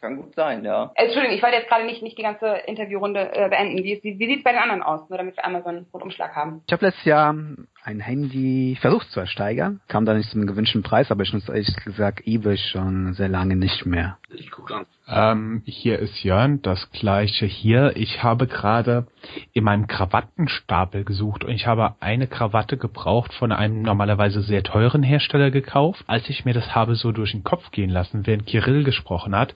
Kann 0.00 0.16
gut 0.16 0.34
sein, 0.34 0.64
ja. 0.64 0.92
Äh, 0.94 1.04
Entschuldigung, 1.04 1.36
ich 1.36 1.42
wollte 1.42 1.56
jetzt 1.56 1.68
gerade 1.68 1.84
nicht, 1.84 2.02
nicht 2.02 2.16
die 2.16 2.22
ganze 2.22 2.46
Interviewrunde 2.66 3.32
äh, 3.34 3.48
beenden. 3.50 3.84
Wie, 3.84 4.00
wie, 4.02 4.18
wie 4.18 4.26
sieht 4.26 4.38
es 4.38 4.44
bei 4.44 4.52
den 4.52 4.62
anderen 4.62 4.82
aus? 4.82 5.08
Nur 5.10 5.18
damit 5.18 5.36
wir 5.36 5.44
einmal 5.44 5.62
so 5.62 5.68
einen 5.68 5.86
Rundumschlag 5.92 6.34
haben. 6.34 6.62
Ich 6.66 6.72
habe 6.72 6.86
letztes 6.86 7.04
Jahr 7.04 7.34
ein 7.82 8.00
Handy 8.00 8.76
versucht 8.80 9.10
zu 9.10 9.20
ersteigern, 9.20 9.80
kam 9.88 10.04
da 10.04 10.14
nicht 10.14 10.30
zum 10.30 10.46
gewünschten 10.46 10.82
Preis, 10.82 11.10
aber 11.10 11.22
ich 11.22 11.32
nutze 11.32 11.52
ehrlich 11.52 11.74
gesagt 11.84 12.26
eBay 12.26 12.56
schon 12.56 13.14
sehr 13.14 13.28
lange 13.28 13.56
nicht 13.56 13.86
mehr. 13.86 14.18
Ich 14.32 14.50
gucke 14.50 14.74
an. 14.74 14.86
Ähm, 15.08 15.62
hier 15.64 15.98
ist 15.98 16.22
Jörn, 16.22 16.62
das 16.62 16.90
gleiche 16.92 17.46
hier. 17.46 17.96
Ich 17.96 18.22
habe 18.22 18.46
gerade 18.46 19.06
in 19.52 19.64
meinem 19.64 19.86
Krawattenstapel 19.86 21.04
gesucht 21.04 21.44
und 21.44 21.52
ich 21.52 21.66
habe 21.66 21.94
eine 22.00 22.26
Krawatte 22.26 22.76
gebraucht 22.76 23.32
von 23.34 23.50
einem 23.50 23.82
normalerweise 23.82 24.42
sehr 24.42 24.62
teuren 24.62 25.02
Hersteller 25.02 25.50
gekauft. 25.50 26.04
Als 26.06 26.28
ich 26.28 26.44
mir 26.44 26.54
das 26.54 26.74
habe 26.74 26.94
so 26.94 27.12
durch 27.12 27.32
den 27.32 27.44
Kopf 27.44 27.70
gehen 27.70 27.90
lassen, 27.90 28.26
während 28.26 28.46
Kirill 28.46 28.84
gesprochen 28.84 29.34
hat, 29.34 29.54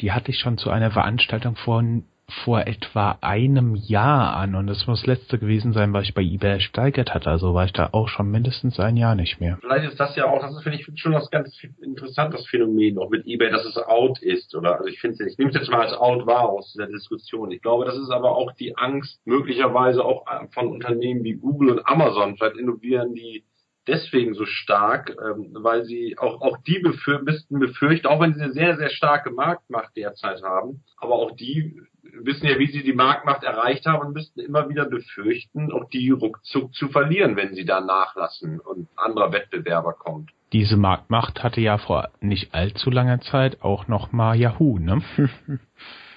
die 0.00 0.12
hatte 0.12 0.30
ich 0.30 0.38
schon 0.38 0.58
zu 0.58 0.70
einer 0.70 0.90
Veranstaltung 0.90 1.56
von 1.56 2.04
vor 2.28 2.66
etwa 2.66 3.18
einem 3.20 3.76
Jahr 3.76 4.36
an 4.36 4.56
und 4.56 4.66
das 4.66 4.86
muss 4.86 5.00
das 5.00 5.06
letzte 5.06 5.38
gewesen 5.38 5.72
sein, 5.72 5.92
was 5.92 6.04
ich 6.04 6.14
bei 6.14 6.22
eBay 6.22 6.54
ersteigert 6.54 7.14
hatte. 7.14 7.30
Also 7.30 7.54
war 7.54 7.66
ich 7.66 7.72
da 7.72 7.90
auch 7.92 8.08
schon 8.08 8.30
mindestens 8.30 8.80
ein 8.80 8.96
Jahr 8.96 9.14
nicht 9.14 9.40
mehr. 9.40 9.58
Vielleicht 9.60 9.92
ist 9.92 10.00
das 10.00 10.16
ja 10.16 10.26
auch, 10.26 10.40
das 10.40 10.52
ist 10.56 10.62
finde 10.62 10.78
ich 10.78 11.00
schon 11.00 11.12
was 11.12 11.30
ganz 11.30 11.56
interessantes 11.80 12.46
Phänomen 12.48 12.98
auch 12.98 13.10
mit 13.10 13.26
eBay, 13.26 13.50
dass 13.50 13.64
es 13.64 13.76
out 13.76 14.20
ist 14.20 14.54
oder 14.56 14.76
also 14.76 14.88
ich 14.88 15.00
finde 15.00 15.24
ich 15.24 15.38
nehme 15.38 15.50
es 15.50 15.56
jetzt 15.56 15.70
mal 15.70 15.82
als 15.82 15.92
out 15.92 16.26
wahr 16.26 16.48
aus 16.48 16.72
dieser 16.72 16.88
Diskussion. 16.88 17.52
Ich 17.52 17.62
glaube, 17.62 17.84
das 17.84 17.96
ist 17.96 18.10
aber 18.10 18.36
auch 18.36 18.52
die 18.52 18.76
Angst 18.76 19.20
möglicherweise 19.24 20.04
auch 20.04 20.24
von 20.52 20.66
Unternehmen 20.68 21.22
wie 21.22 21.34
Google 21.34 21.70
und 21.70 21.86
Amazon. 21.86 22.36
Vielleicht 22.36 22.56
innovieren 22.56 23.14
die 23.14 23.44
deswegen 23.86 24.34
so 24.34 24.44
stark, 24.46 25.16
ähm, 25.24 25.50
weil 25.52 25.84
sie 25.84 26.16
auch, 26.18 26.40
auch 26.40 26.58
die 26.66 26.80
befür 26.80 27.22
müssten 27.22 27.58
befürchten, 27.58 28.08
auch 28.08 28.20
wenn 28.20 28.34
sie 28.34 28.42
eine 28.42 28.52
sehr, 28.52 28.76
sehr 28.76 28.90
starke 28.90 29.30
Marktmacht 29.30 29.96
derzeit 29.96 30.42
haben, 30.42 30.82
aber 30.96 31.14
auch 31.14 31.36
die 31.36 31.80
wissen 32.22 32.46
ja, 32.46 32.58
wie 32.58 32.70
sie 32.70 32.82
die 32.82 32.92
Marktmacht 32.92 33.42
erreicht 33.42 33.86
haben 33.86 34.06
und 34.06 34.14
müssten 34.14 34.40
immer 34.40 34.68
wieder 34.68 34.86
befürchten, 34.86 35.72
auch 35.72 35.88
die 35.90 36.10
ruckzuck 36.10 36.74
zu 36.74 36.88
verlieren, 36.88 37.36
wenn 37.36 37.54
sie 37.54 37.64
da 37.64 37.80
nachlassen 37.80 38.60
und 38.60 38.88
anderer 38.96 39.32
Wettbewerber 39.32 39.92
kommt. 39.92 40.30
Diese 40.52 40.76
Marktmacht 40.76 41.42
hatte 41.42 41.60
ja 41.60 41.78
vor 41.78 42.10
nicht 42.20 42.54
allzu 42.54 42.90
langer 42.90 43.20
Zeit 43.20 43.62
auch 43.62 43.88
noch 43.88 44.12
mal 44.12 44.36
Yahoo, 44.36 44.78
ne? 44.78 45.02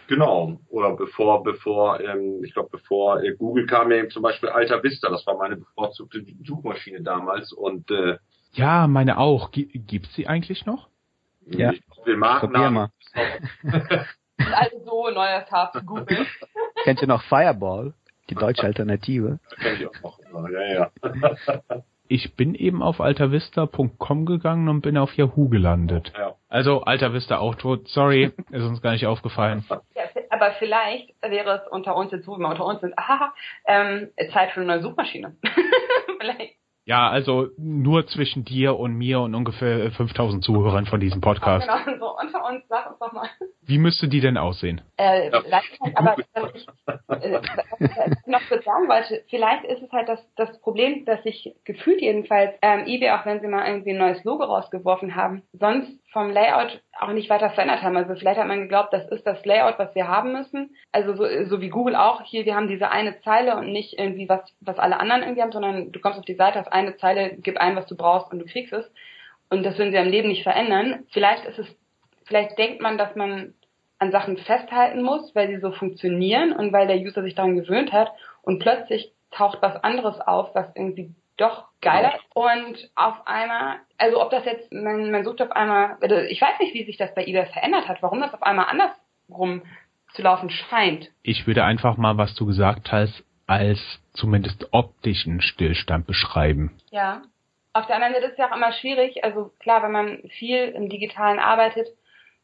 Genau. 0.09 0.59
Oder 0.69 0.95
bevor, 0.95 1.43
bevor, 1.43 1.99
ähm, 1.99 2.43
ich 2.43 2.53
glaube, 2.53 2.69
bevor 2.71 3.21
äh, 3.21 3.35
Google 3.35 3.67
kam 3.67 3.91
ja 3.91 3.97
eben 3.97 4.09
zum 4.09 4.23
Beispiel 4.23 4.49
Alta 4.49 4.81
Vista, 4.81 5.07
das 5.07 5.25
war 5.27 5.37
meine 5.37 5.57
bevorzugte 5.57 6.25
Suchmaschine 6.43 7.03
damals 7.03 7.53
und 7.53 7.91
äh, 7.91 8.17
Ja, 8.53 8.87
meine 8.87 9.19
auch. 9.19 9.51
G 9.51 9.65
gibt's 9.65 10.15
sie 10.15 10.25
eigentlich 10.25 10.65
noch? 10.65 10.89
Ja. 11.45 11.73
ich 11.73 11.85
glaub, 11.85 12.05
den 12.05 12.17
Markennamen 12.17 12.89
Also 14.53 14.79
so 14.85 15.09
neuer 15.09 15.45
Tab 15.45 15.73
zu 15.73 15.83
Google. 15.83 16.25
Kennt 16.83 17.01
ihr 17.01 17.07
noch 17.07 17.23
Fireball? 17.23 17.93
Die 18.29 18.35
deutsche 18.35 18.63
Alternative. 18.63 19.39
kenn 19.59 19.75
ich 19.75 19.87
auch 20.05 20.19
noch. 20.31 20.49
Ja, 20.49 20.61
ja. 20.61 20.91
Ich 22.11 22.35
bin 22.35 22.55
eben 22.55 22.81
auf 22.81 23.01
altavista.com 23.01 24.25
gegangen 24.25 24.67
und 24.67 24.81
bin 24.81 24.97
auf 24.97 25.13
Yahoo 25.15 25.47
gelandet. 25.47 26.11
ja. 26.17 26.33
Also 26.47 26.81
Alta 26.81 27.13
Vista 27.13 27.37
auch 27.37 27.53
tot. 27.53 27.87
Sorry, 27.87 28.31
ist 28.49 28.63
uns 28.63 28.81
gar 28.81 28.93
nicht 28.93 29.05
aufgefallen. 29.05 29.63
Ja, 29.69 29.79
aber 30.31 30.53
vielleicht 30.53 31.13
wäre 31.21 31.61
es 31.61 31.71
unter 31.71 31.95
uns 31.95 32.11
jetzt, 32.11 32.27
wo 32.27 32.35
wir 32.37 32.49
unter 32.49 32.65
uns 32.65 32.81
sind, 32.81 32.97
aha, 32.97 33.31
ähm, 33.67 34.09
Zeit 34.33 34.49
für 34.53 34.61
eine 34.61 34.73
neue 34.73 34.81
Suchmaschine. 34.81 35.35
vielleicht. 36.19 36.55
Ja, 36.85 37.07
also 37.07 37.49
nur 37.57 38.07
zwischen 38.07 38.43
dir 38.43 38.79
und 38.79 38.95
mir 38.95 39.19
und 39.19 39.35
ungefähr 39.35 39.91
5000 39.91 40.43
Zuhörern 40.43 40.87
von 40.87 40.99
diesem 40.99 41.21
Podcast. 41.21 41.67
Genau, 41.85 41.99
so 41.99 42.17
unter 42.19 42.43
uns, 42.49 42.63
sag 42.67 42.89
uns 42.89 42.97
doch 42.97 43.11
mal. 43.11 43.29
Wie 43.69 43.77
müsste 43.77 44.07
die 44.07 44.19
denn 44.19 44.35
aussehen? 44.35 44.81
Äh, 44.97 45.29
Ja. 45.29 45.41
vielleicht 45.41 45.79
halt, 45.81 45.95
aber 45.95 46.15
was 46.33 46.55
ich, 46.55 46.67
äh, 46.67 47.33
was 47.33 48.17
ich 48.19 48.27
noch 48.27 48.41
kurz 48.49 48.65
sagen 48.65 48.89
wollte, 48.89 49.23
vielleicht 49.29 49.63
ist 49.65 49.83
es 49.83 49.91
halt 49.91 50.09
das, 50.09 50.19
das 50.35 50.59
Problem, 50.61 51.05
dass 51.05 51.21
sich 51.21 51.53
gefühlt 51.65 52.01
jedenfalls 52.01 52.55
ähm, 52.63 52.87
eBay, 52.87 53.11
auch 53.11 53.27
wenn 53.27 53.41
sie 53.41 53.47
mal 53.47 53.67
irgendwie 53.67 53.91
ein 53.91 53.99
neues 53.99 54.23
Logo 54.23 54.43
rausgeworfen 54.43 55.15
haben, 55.15 55.43
sonst 55.53 55.91
vom 56.11 56.31
Layout 56.31 56.81
auch 56.99 57.11
nicht 57.11 57.29
weiter 57.29 57.51
verändert 57.51 57.83
haben. 57.83 57.95
Also 57.95 58.15
vielleicht 58.15 58.39
hat 58.39 58.47
man 58.47 58.61
geglaubt, 58.61 58.91
das 58.91 59.07
ist 59.09 59.27
das 59.27 59.45
Layout, 59.45 59.77
was 59.77 59.93
wir 59.93 60.07
haben 60.07 60.33
müssen. 60.33 60.75
Also 60.91 61.13
so, 61.15 61.25
so 61.45 61.61
wie 61.61 61.69
Google 61.69 61.95
auch, 61.95 62.23
hier, 62.23 62.45
wir 62.45 62.55
haben 62.55 62.67
diese 62.69 62.89
eine 62.89 63.21
Zeile 63.21 63.55
und 63.55 63.71
nicht 63.71 63.99
irgendwie 63.99 64.27
was, 64.27 64.41
was 64.61 64.79
alle 64.79 64.99
anderen 64.99 65.21
irgendwie 65.21 65.43
haben, 65.43 65.51
sondern 65.51 65.91
du 65.91 65.99
kommst 65.99 66.17
auf 66.17 66.25
die 66.25 66.33
Seite, 66.33 66.57
hast 66.57 66.73
eine 66.73 66.97
Zeile, 66.97 67.37
gib 67.37 67.57
ein, 67.57 67.75
was 67.75 67.85
du 67.85 67.95
brauchst 67.95 68.31
und 68.33 68.39
du 68.39 68.45
kriegst 68.45 68.73
es. 68.73 68.91
Und 69.51 69.63
das 69.63 69.77
würden 69.77 69.91
sie 69.91 69.97
am 69.99 70.07
Leben 70.07 70.29
nicht 70.29 70.43
verändern. 70.43 71.05
Vielleicht 71.11 71.45
ist 71.45 71.59
es, 71.59 71.67
vielleicht 72.25 72.57
denkt 72.57 72.81
man, 72.81 72.97
dass 72.97 73.15
man 73.15 73.53
an 73.99 74.11
Sachen 74.11 74.37
festhalten 74.37 75.01
muss, 75.03 75.35
weil 75.35 75.49
sie 75.49 75.59
so 75.59 75.71
funktionieren 75.71 76.53
und 76.53 76.73
weil 76.73 76.87
der 76.87 76.97
User 76.97 77.21
sich 77.21 77.35
daran 77.35 77.55
gewöhnt 77.55 77.91
hat 77.91 78.11
und 78.41 78.59
plötzlich 78.59 79.11
taucht 79.31 79.59
was 79.61 79.75
anderes 79.83 80.19
auf, 80.21 80.55
was 80.55 80.67
irgendwie 80.75 81.13
doch 81.37 81.65
geiler 81.81 82.15
ist. 82.15 82.35
und 82.35 82.89
auf 82.95 83.15
einmal, 83.25 83.77
also 83.97 84.21
ob 84.21 84.31
das 84.31 84.45
jetzt, 84.45 84.71
man, 84.73 85.11
man 85.11 85.23
sucht 85.23 85.41
auf 85.41 85.51
einmal, 85.51 85.97
also 86.01 86.15
ich 86.15 86.41
weiß 86.41 86.59
nicht, 86.59 86.73
wie 86.73 86.85
sich 86.85 86.97
das 86.97 87.13
bei 87.13 87.25
eBay 87.25 87.45
verändert 87.47 87.87
hat, 87.87 88.01
warum 88.01 88.19
das 88.19 88.33
auf 88.33 88.43
einmal 88.43 88.65
andersrum 88.65 89.63
zu 90.13 90.21
laufen 90.21 90.49
scheint. 90.49 91.09
Ich 91.21 91.45
würde 91.47 91.63
einfach 91.63 91.97
mal, 91.97 92.17
was 92.17 92.35
du 92.35 92.45
gesagt 92.45 92.91
hast, 92.91 93.23
als 93.47 93.79
zumindest 94.13 94.67
optischen 94.71 95.41
Stillstand 95.41 96.07
beschreiben. 96.07 96.77
Ja. 96.91 97.21
Auf 97.73 97.85
der 97.85 97.95
anderen 97.95 98.15
Seite 98.15 98.25
ist 98.25 98.31
es 98.33 98.37
ja 98.39 98.49
auch 98.49 98.55
immer 98.55 98.73
schwierig, 98.73 99.23
also 99.23 99.51
klar, 99.59 99.83
wenn 99.83 99.91
man 99.91 100.23
viel 100.37 100.69
im 100.69 100.89
Digitalen 100.89 101.39
arbeitet, 101.39 101.87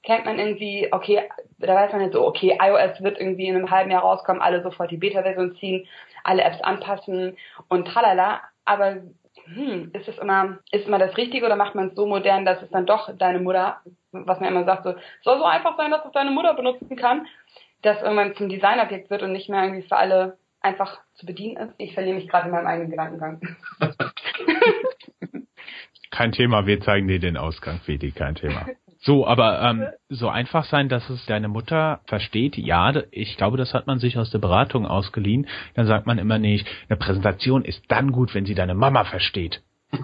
kennt 0.05 0.25
man 0.25 0.39
irgendwie, 0.39 0.87
okay, 0.91 1.23
da 1.57 1.75
weiß 1.75 1.91
man 1.91 2.01
jetzt 2.01 2.13
so, 2.13 2.25
okay, 2.25 2.57
iOS 2.61 3.01
wird 3.01 3.19
irgendwie 3.19 3.47
in 3.47 3.55
einem 3.55 3.71
halben 3.71 3.91
Jahr 3.91 4.03
rauskommen, 4.03 4.41
alle 4.41 4.61
sofort 4.63 4.91
die 4.91 4.97
Beta-Version 4.97 5.55
ziehen, 5.57 5.87
alle 6.23 6.43
Apps 6.43 6.61
anpassen 6.61 7.37
und 7.67 7.87
tralala. 7.87 8.41
Aber 8.65 8.97
hm, 9.45 9.91
ist 9.93 10.07
es 10.07 10.17
immer, 10.17 10.59
ist 10.71 10.87
immer 10.87 10.99
das 10.99 11.17
Richtige 11.17 11.45
oder 11.45 11.55
macht 11.55 11.75
man 11.75 11.89
es 11.89 11.95
so 11.95 12.05
modern, 12.05 12.45
dass 12.45 12.61
es 12.61 12.69
dann 12.69 12.85
doch 12.85 13.09
deine 13.17 13.39
Mutter, 13.39 13.81
was 14.11 14.39
man 14.39 14.49
immer 14.49 14.63
sagt, 14.63 14.83
so, 14.83 14.95
soll 15.23 15.37
so 15.37 15.43
einfach 15.43 15.77
sein, 15.77 15.91
dass 15.91 16.05
es 16.05 16.11
deine 16.11 16.31
Mutter 16.31 16.53
benutzen 16.53 16.95
kann, 16.95 17.27
dass 17.81 18.01
irgendwann 18.01 18.35
zum 18.35 18.49
Designobjekt 18.49 19.09
wird 19.09 19.23
und 19.23 19.33
nicht 19.33 19.49
mehr 19.49 19.63
irgendwie 19.63 19.87
für 19.87 19.97
alle 19.97 20.37
einfach 20.61 20.99
zu 21.13 21.25
bedienen 21.25 21.57
ist. 21.57 21.73
Ich 21.77 21.93
verliere 21.93 22.15
mich 22.15 22.27
gerade 22.27 22.47
in 22.47 22.51
meinem 22.51 22.67
eigenen 22.67 22.89
Gedankengang. 22.89 23.41
Kein 26.11 26.31
Thema, 26.31 26.65
wir 26.65 26.79
zeigen 26.79 27.07
dir 27.07 27.19
den 27.19 27.35
Ausgang, 27.35 27.81
Fedi, 27.81 28.11
kein 28.11 28.35
Thema. 28.35 28.65
So, 29.05 29.27
aber 29.27 29.61
ähm, 29.61 29.87
so 30.09 30.29
einfach 30.29 30.65
sein, 30.65 30.89
dass 30.89 31.07
es 31.11 31.23
deine 31.27 31.47
Mutter 31.47 32.01
versteht, 32.07 32.57
ja, 32.57 32.91
ich 33.11 33.37
glaube, 33.37 33.55
das 33.55 33.73
hat 33.75 33.85
man 33.85 33.99
sich 33.99 34.17
aus 34.17 34.31
der 34.31 34.39
Beratung 34.39 34.87
ausgeliehen. 34.87 35.47
Dann 35.75 35.85
sagt 35.85 36.07
man 36.07 36.17
immer 36.17 36.39
nicht, 36.39 36.67
eine 36.89 36.97
Präsentation 36.97 37.63
ist 37.63 37.83
dann 37.89 38.11
gut, 38.11 38.33
wenn 38.33 38.45
sie 38.47 38.55
deine 38.55 38.73
Mama 38.73 39.03
versteht. 39.05 39.61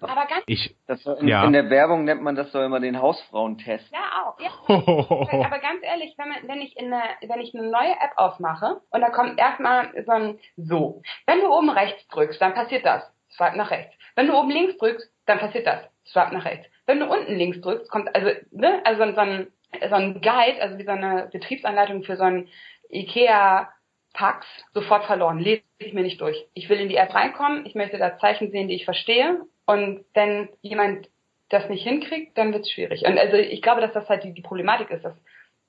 Aber 0.00 0.26
ganz 0.26 0.44
Ich, 0.46 0.76
Das 0.86 1.02
so 1.02 1.14
in, 1.14 1.28
Ja. 1.28 1.44
in 1.44 1.52
der 1.52 1.70
Werbung 1.70 2.04
nennt 2.04 2.22
man 2.22 2.34
das 2.36 2.50
doch 2.52 2.62
immer 2.62 2.80
den 2.80 3.00
Hausfrauentest. 3.00 3.90
Ja, 3.92 4.24
auch. 4.24 4.40
Ja. 4.40 4.50
Aber 5.46 5.58
ganz 5.58 5.82
ehrlich, 5.82 6.14
wenn, 6.16 6.28
man, 6.28 6.38
wenn, 6.46 6.60
ich 6.60 6.76
in 6.78 6.92
eine, 6.92 7.02
wenn 7.26 7.40
ich 7.40 7.54
eine 7.54 7.70
neue 7.70 7.92
App 7.92 8.12
aufmache 8.16 8.80
und 8.90 9.00
da 9.00 9.10
kommt 9.10 9.38
erstmal 9.38 9.90
so 10.04 10.12
ein 10.12 10.38
So, 10.56 11.02
wenn 11.26 11.40
du 11.40 11.48
oben 11.48 11.70
rechts 11.70 12.06
drückst, 12.08 12.40
dann 12.40 12.54
passiert 12.54 12.84
das. 12.84 13.02
Swipe 13.30 13.56
nach 13.56 13.70
rechts. 13.70 13.94
Wenn 14.14 14.26
du 14.28 14.34
oben 14.38 14.50
links 14.50 14.76
drückst, 14.78 15.10
dann 15.26 15.38
passiert 15.38 15.66
das. 15.66 15.80
Swipe 16.06 16.34
nach 16.34 16.44
rechts. 16.44 16.66
Wenn 16.86 17.00
du 17.00 17.06
unten 17.06 17.34
links 17.34 17.60
drückst, 17.60 17.90
kommt 17.90 18.14
also, 18.14 18.30
ne, 18.50 18.82
also 18.84 19.12
so 19.14 19.20
ein, 19.20 19.46
so 19.88 19.94
ein 19.94 20.20
Guide, 20.20 20.60
also 20.60 20.78
wie 20.78 20.84
so 20.84 20.90
eine 20.90 21.28
Betriebsanleitung 21.32 22.04
für 22.04 22.16
so 22.16 22.24
ein 22.24 22.48
IKEA 22.90 23.68
Pax 24.14 24.46
sofort 24.72 25.04
verloren. 25.04 25.38
Lese 25.40 25.62
ich 25.78 25.92
mir 25.92 26.02
nicht 26.02 26.20
durch. 26.20 26.46
Ich 26.54 26.68
will 26.68 26.78
in 26.78 26.88
die 26.88 26.96
App 26.96 27.14
reinkommen, 27.14 27.66
ich 27.66 27.74
möchte 27.74 27.98
da 27.98 28.16
Zeichen 28.18 28.50
sehen, 28.50 28.68
die 28.68 28.76
ich 28.76 28.84
verstehe. 28.84 29.40
Und 29.66 30.04
wenn 30.14 30.48
jemand 30.62 31.08
das 31.48 31.68
nicht 31.68 31.82
hinkriegt, 31.82 32.38
dann 32.38 32.52
wird 32.52 32.62
es 32.62 32.70
schwierig. 32.70 33.04
Und 33.04 33.18
also 33.18 33.36
ich 33.36 33.60
glaube, 33.60 33.80
dass 33.80 33.92
das 33.92 34.08
halt 34.08 34.24
die, 34.24 34.32
die 34.32 34.42
Problematik 34.42 34.90
ist, 34.90 35.04
dass 35.04 35.14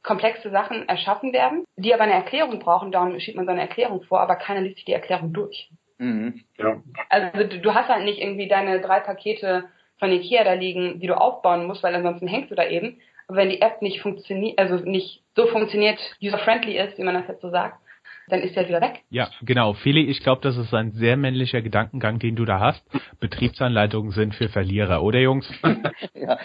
komplexe 0.03 0.51
Sachen 0.51 0.87
erschaffen 0.87 1.33
werden, 1.33 1.65
die 1.75 1.93
aber 1.93 2.03
eine 2.03 2.13
Erklärung 2.13 2.59
brauchen. 2.59 2.91
Darum 2.91 3.19
schiebt 3.19 3.37
man 3.37 3.45
so 3.45 3.51
eine 3.51 3.61
Erklärung 3.61 4.03
vor, 4.03 4.21
aber 4.21 4.35
keiner 4.35 4.61
liest 4.61 4.75
sich 4.75 4.85
die 4.85 4.93
Erklärung 4.93 5.33
durch. 5.33 5.69
Mhm. 5.97 6.43
ja. 6.57 6.81
Also 7.09 7.47
du, 7.47 7.59
du 7.59 7.73
hast 7.73 7.89
halt 7.89 8.03
nicht 8.03 8.19
irgendwie 8.19 8.47
deine 8.47 8.81
drei 8.81 8.99
Pakete 8.99 9.65
von 9.99 10.11
Ikea 10.11 10.43
da 10.43 10.53
liegen, 10.53 10.99
die 10.99 11.07
du 11.07 11.15
aufbauen 11.15 11.65
musst, 11.65 11.83
weil 11.83 11.95
ansonsten 11.95 12.27
hängst 12.27 12.51
du 12.51 12.55
da 12.55 12.67
eben. 12.67 12.99
Aber 13.27 13.37
wenn 13.37 13.49
die 13.49 13.61
App 13.61 13.81
nicht 13.81 14.01
funktioniert, 14.01 14.59
also 14.59 14.75
nicht 14.75 15.23
so 15.35 15.47
funktioniert, 15.47 15.99
user-friendly 16.21 16.77
ist, 16.77 16.97
wie 16.97 17.03
man 17.03 17.15
das 17.15 17.27
jetzt 17.27 17.41
so 17.41 17.49
sagt, 17.49 17.79
dann 18.27 18.41
ist 18.41 18.53
die 18.53 18.57
halt 18.57 18.69
wieder 18.69 18.81
weg. 18.81 19.03
ja, 19.09 19.29
genau, 19.43 19.73
Feli, 19.73 20.01
ich 20.05 20.21
glaube, 20.21 20.41
das 20.41 20.57
ist 20.57 20.73
ein 20.73 20.91
sehr 20.93 21.15
männlicher 21.15 21.61
Gedankengang, 21.61 22.17
den 22.19 22.35
du 22.35 22.45
da 22.45 22.59
hast. 22.59 22.83
Betriebsanleitungen 23.19 24.11
sind 24.11 24.33
für 24.33 24.49
Verlierer, 24.49 25.03
oder 25.03 25.19
Jungs? 25.19 25.47
Ja, 26.15 26.39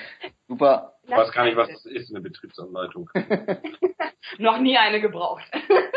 super. 0.47 0.95
Ich 1.11 1.17
weiß 1.17 1.33
gar 1.33 1.45
nicht, 1.45 1.57
was 1.57 1.69
das 1.69 1.87
ist, 1.87 2.11
eine 2.11 2.21
Betriebsanleitung. 2.21 3.11
Noch 4.39 4.59
nie 4.59 4.77
eine 4.77 5.01
gebraucht. 5.01 5.45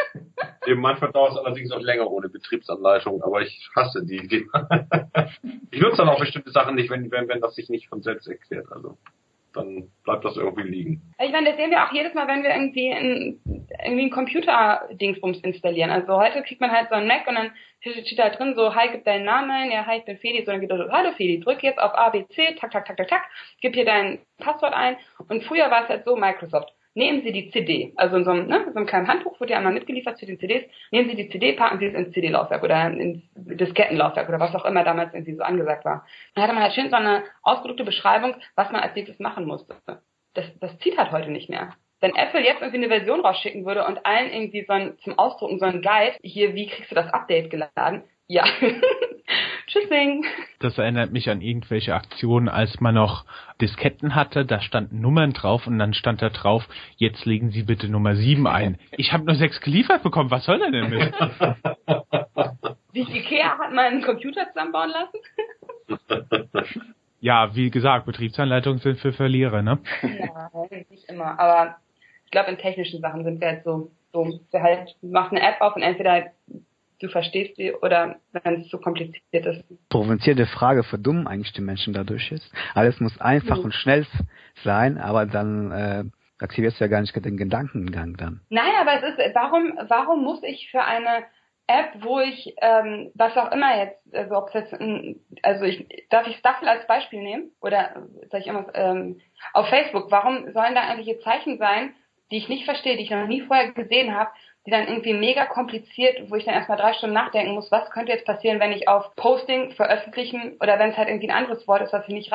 Eben 0.66 0.82
manchmal 0.82 1.12
dauert 1.12 1.34
es 1.34 1.38
allerdings 1.38 1.72
auch 1.72 1.82
länger 1.82 2.10
ohne 2.10 2.30
Betriebsanleitung, 2.30 3.22
aber 3.22 3.42
ich 3.42 3.70
hasse 3.76 4.06
die. 4.06 4.28
die 4.28 4.48
ich 5.72 5.82
nutze 5.82 5.98
dann 5.98 6.10
auch 6.10 6.20
bestimmte 6.20 6.52
Sachen 6.52 6.76
nicht, 6.76 6.90
wenn, 6.90 7.12
wenn, 7.12 7.28
wenn 7.28 7.42
das 7.42 7.56
sich 7.56 7.70
nicht 7.70 7.90
von 7.90 8.02
selbst 8.02 8.28
erklärt. 8.28 8.72
Also 8.72 8.98
dann 9.54 9.92
bleibt 10.04 10.26
das 10.26 10.38
irgendwie 10.38 10.68
liegen. 10.68 11.14
Ich 11.20 11.32
meine, 11.32 11.50
das 11.50 11.58
sehen 11.58 11.72
wir 11.72 11.84
auch 11.84 11.92
jedes 11.94 12.14
Mal, 12.14 12.28
wenn 12.28 12.44
wir 12.44 12.52
irgendwie 12.52 12.92
ein, 12.92 13.40
irgendwie 13.86 14.06
ein 14.06 14.10
Computer-Dingsbums 14.10 15.40
installieren. 15.42 15.90
Also 15.90 16.18
heute 16.18 16.44
kriegt 16.44 16.62
man 16.62 16.72
halt 16.72 16.90
so 16.90 16.96
einen 16.96 17.08
Mac 17.08 17.28
und 17.28 17.36
dann 17.36 17.52
steht 17.82 18.20
da 18.20 18.30
drin 18.30 18.56
so, 18.56 18.76
hi, 18.76 18.90
gib 18.92 19.06
deinen 19.06 19.26
Namen 19.26 19.52
ein, 19.52 19.72
ja, 19.72 19.86
hi, 19.86 19.98
ich 19.98 20.06
bin 20.06 20.18
Feli, 20.18 20.44
so 20.46 20.52
dann 20.52 20.62
geht 20.62 20.70
so, 20.70 20.92
hallo 20.92 21.12
Feli, 21.12 21.40
drück 21.40 21.64
jetzt 21.64 21.80
auf 21.80 21.94
ABC, 21.94 22.56
tak, 22.56 22.72
tak, 22.72 22.86
tak, 22.86 22.98
tak, 22.98 23.08
tak, 23.08 23.24
gib 23.62 23.76
hier 23.76 23.86
dein 23.86 24.20
Passwort 24.38 24.74
ein. 24.74 24.98
Und 25.28 25.44
früher 25.44 25.70
war 25.70 25.84
es 25.84 25.90
halt 25.90 26.06
so, 26.06 26.16
Microsoft, 26.16 26.74
nehmen 26.96 27.24
Sie 27.24 27.32
die 27.32 27.50
CD, 27.52 27.94
also 27.96 28.18
in 28.18 28.26
so 28.26 28.32
einem, 28.32 28.48
ne, 28.48 28.66
so 28.72 28.78
einem 28.78 28.86
kleinen 28.86 29.08
Handbuch 29.08 29.40
wird 29.40 29.50
ja 29.50 29.58
einmal 29.58 29.74
mitgeliefert 29.74 30.18
zu 30.18 30.26
den 30.26 30.40
CDs, 30.40 30.64
nehmen 30.92 31.10
Sie 31.10 31.16
die 31.16 31.30
CD, 31.30 31.54
packen 31.54 31.80
Sie 31.80 31.86
es 31.86 31.94
ins 31.94 32.14
CD-Laufwerk 32.14 32.64
oder 32.64 32.88
ins 32.88 33.24
Diskettenlaufwerk 33.36 34.30
oder 34.30 34.40
was 34.40 34.56
auch 34.56 34.66
immer 34.66 34.84
damals 34.84 35.14
irgendwie 35.14 35.36
so 35.36 35.44
angesagt 35.44 35.86
war. 35.86 36.06
Dann 36.36 36.44
hatte 36.44 36.54
man 36.54 36.64
halt 36.64 36.74
schön 36.74 36.90
so 36.90 36.96
eine 36.96 37.24
ausgedruckte 37.42 37.84
Beschreibung, 37.84 38.36
was 38.56 38.72
man 38.72 38.82
als 38.82 38.96
nächstes 38.96 39.20
machen 39.20 39.46
musste. 39.46 39.76
Das, 40.34 40.46
das 40.60 40.78
zieht 40.80 40.98
halt 40.98 41.12
heute 41.12 41.32
nicht 41.32 41.50
mehr. 41.50 41.76
Wenn 42.00 42.16
Apple 42.16 42.44
jetzt 42.44 42.62
irgendwie 42.62 42.84
eine 42.84 42.90
Version 42.90 43.22
rausschicken 43.22 43.66
würde 43.66 43.86
und 43.86 44.06
allen 44.06 44.32
irgendwie 44.32 44.66
so 44.66 44.74
ein, 44.74 44.98
zum 45.04 45.18
Ausdrucken 45.18 45.60
so 45.60 45.66
ein 45.66 45.82
Guide, 45.82 46.18
hier, 46.22 46.54
wie 46.54 46.68
kriegst 46.68 46.92
du 46.92 46.96
das 46.96 47.14
Update 47.14 47.50
geladen? 47.50 48.04
Ja. 48.28 48.46
Tschüssing. 49.74 50.24
Das 50.60 50.78
erinnert 50.78 51.12
mich 51.12 51.32
an 51.32 51.42
irgendwelche 51.42 51.96
Aktionen, 51.96 52.48
als 52.48 52.80
man 52.80 52.94
noch 52.94 53.26
Disketten 53.60 54.14
hatte, 54.14 54.46
da 54.46 54.62
standen 54.62 55.02
Nummern 55.02 55.34
drauf 55.34 55.66
und 55.66 55.80
dann 55.80 55.96
stand 55.96 56.22
da 56.22 56.30
drauf, 56.30 56.68
jetzt 56.98 57.26
legen 57.26 57.50
Sie 57.50 57.64
bitte 57.64 57.90
Nummer 57.90 58.16
7 58.16 58.46
ein. 58.46 58.78
Ich 58.98 59.14
habe 59.14 59.26
nur 59.26 59.34
sechs 59.36 59.60
geliefert 59.62 60.04
bekommen, 60.04 60.30
was 60.30 60.46
soll 60.46 60.62
er 60.62 60.70
denn 60.70 60.90
mit? 60.92 61.12
Wie 62.92 63.02
Ikea 63.18 63.58
hat 63.58 63.74
mal 63.74 63.88
einen 63.88 64.04
Computer 64.04 64.48
zusammenbauen 64.50 64.92
lassen? 64.92 66.38
ja, 67.20 67.56
wie 67.56 67.72
gesagt, 67.72 68.06
Betriebsanleitungen 68.06 68.80
sind 68.80 69.00
für 69.00 69.12
Verlierer, 69.12 69.64
ne? 69.64 69.80
Nein, 70.04 70.86
nicht 70.92 71.10
immer, 71.10 71.40
aber 71.40 71.78
ich 72.26 72.32
glaube, 72.32 72.52
in 72.52 72.60
technischen 72.60 73.02
Sachen 73.02 73.24
sind 73.24 73.42
wir 73.42 73.48
halt 73.48 73.64
so, 73.64 73.90
so, 74.12 74.40
wir 74.52 74.62
halt, 74.62 74.96
macht 75.02 75.32
eine 75.32 75.42
App 75.42 75.62
auf 75.62 75.76
und 75.76 75.82
entweder 75.82 76.32
du 77.04 77.10
verstehst 77.10 77.58
sie 77.58 77.74
oder 77.74 78.16
wenn 78.32 78.62
es 78.62 78.70
zu 78.70 78.80
kompliziert 78.80 79.46
ist. 79.46 79.64
Provozierte 79.90 80.46
Frage, 80.46 80.84
verdummen 80.84 81.28
eigentlich 81.28 81.54
die 81.54 81.62
Menschen 81.62 81.94
dadurch 81.94 82.32
jetzt? 82.32 82.52
Alles 82.74 83.00
muss 83.00 83.20
einfach 83.20 83.58
mhm. 83.58 83.66
und 83.66 83.74
schnell 83.74 84.06
sein, 84.64 84.98
aber 84.98 85.26
dann 85.26 85.72
äh, 85.72 86.04
aktivierst 86.40 86.80
du 86.80 86.86
ja 86.86 86.90
gar 86.90 87.02
nicht 87.02 87.14
den 87.14 87.38
Gedankengang 87.38 88.16
dann. 88.18 88.42
Nein, 88.50 88.72
aber 88.80 88.94
es 88.96 89.04
ist, 89.04 89.36
warum, 89.36 89.78
warum 89.88 90.24
muss 90.24 90.42
ich 90.44 90.70
für 90.72 90.84
eine 90.84 91.26
App, 91.68 92.04
wo 92.04 92.20
ich, 92.20 92.56
ähm, 92.62 93.12
was 93.16 93.38
auch 93.38 93.52
immer 93.52 93.78
jetzt, 93.78 93.98
also 94.14 94.36
ob 94.36 94.48
es 94.50 94.54
jetzt, 94.54 94.76
also 95.44 95.64
ich, 95.64 95.88
darf 96.10 96.28
ich 96.28 96.38
Staffel 96.38 96.68
als 96.68 96.86
Beispiel 96.88 97.22
nehmen? 97.22 97.52
Oder 97.62 98.08
sag 98.32 98.42
ich 98.42 98.48
immer, 98.48 98.68
ähm, 98.74 99.20
auf 99.54 99.68
Facebook, 99.68 100.12
warum 100.12 100.52
sollen 100.52 100.76
da 100.76 100.90
irgendwelche 100.90 101.20
Zeichen 101.20 101.58
sein, 101.58 101.94
die 102.32 102.38
ich 102.38 102.50
nicht 102.50 102.66
verstehe, 102.66 102.98
die 102.98 103.04
ich 103.04 103.12
noch 103.12 103.28
nie 103.28 103.42
vorher 103.42 103.72
gesehen 103.72 104.16
habe, 104.16 104.32
die 104.66 104.72
dann 104.72 104.88
irgendwie 104.88 105.14
mega 105.14 105.46
kompliziert, 105.46 106.30
wo 106.30 106.36
ich 106.36 106.46
dann 106.46 106.54
erstmal 106.54 106.78
drei 106.78 106.94
Stunden 106.94 107.16
nachdenken 107.16 107.54
muss, 107.54 107.72
was 107.72 107.90
könnte 107.92 108.12
jetzt 108.12 108.26
passieren, 108.26 108.60
wenn 108.60 108.72
ich 108.72 108.88
auf 108.88 109.16
Posting 109.16 109.72
veröffentlichen 109.72 110.58
oder 110.62 110.80
wenn 110.80 110.92
es 110.92 110.98
halt 110.98 111.10
irgendwie 111.10 111.30
ein 111.30 111.38
anderes 111.38 111.68
Wort 111.68 111.82
ist, 111.82 111.94
was 111.94 112.08
ich 112.08 112.14
nicht 112.14 112.32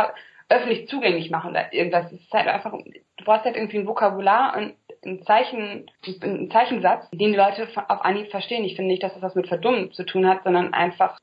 öffentlich 0.51 0.89
zugänglich 0.89 1.31
mache 1.31 1.49
oder 1.49 1.72
irgendwas. 1.72 2.07
Es 2.12 2.20
ist 2.20 2.33
halt 2.33 2.49
einfach, 2.49 2.72
du 2.72 3.24
brauchst 3.24 3.45
halt 3.45 3.57
irgendwie 3.57 3.79
ein 3.79 3.87
Vokabular 3.87 4.57
und 4.57 4.74
ein 5.05 5.22
Zeichen, 5.22 5.91
ein 6.22 6.51
Zeichensatz, 6.51 7.09
den 7.11 7.33
die 7.33 7.39
Leute 7.39 7.68
auf 7.89 8.05
Anhieb 8.05 8.31
verstehen. 8.31 8.64
Ich 8.64 8.76
finde 8.76 8.91
nicht, 8.91 9.03
dass 9.03 9.14
das 9.14 9.22
was 9.22 9.35
mit 9.35 9.49
Verdummen 9.49 9.93
zu 9.93 10.05
tun 10.05 10.26
hat, 10.26 10.45
sondern 10.45 10.74
einfach, 10.74 11.18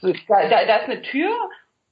so, 0.00 0.12
da, 0.28 0.48
da 0.48 0.76
ist 0.76 0.88
eine 0.88 1.02
Tür 1.02 1.30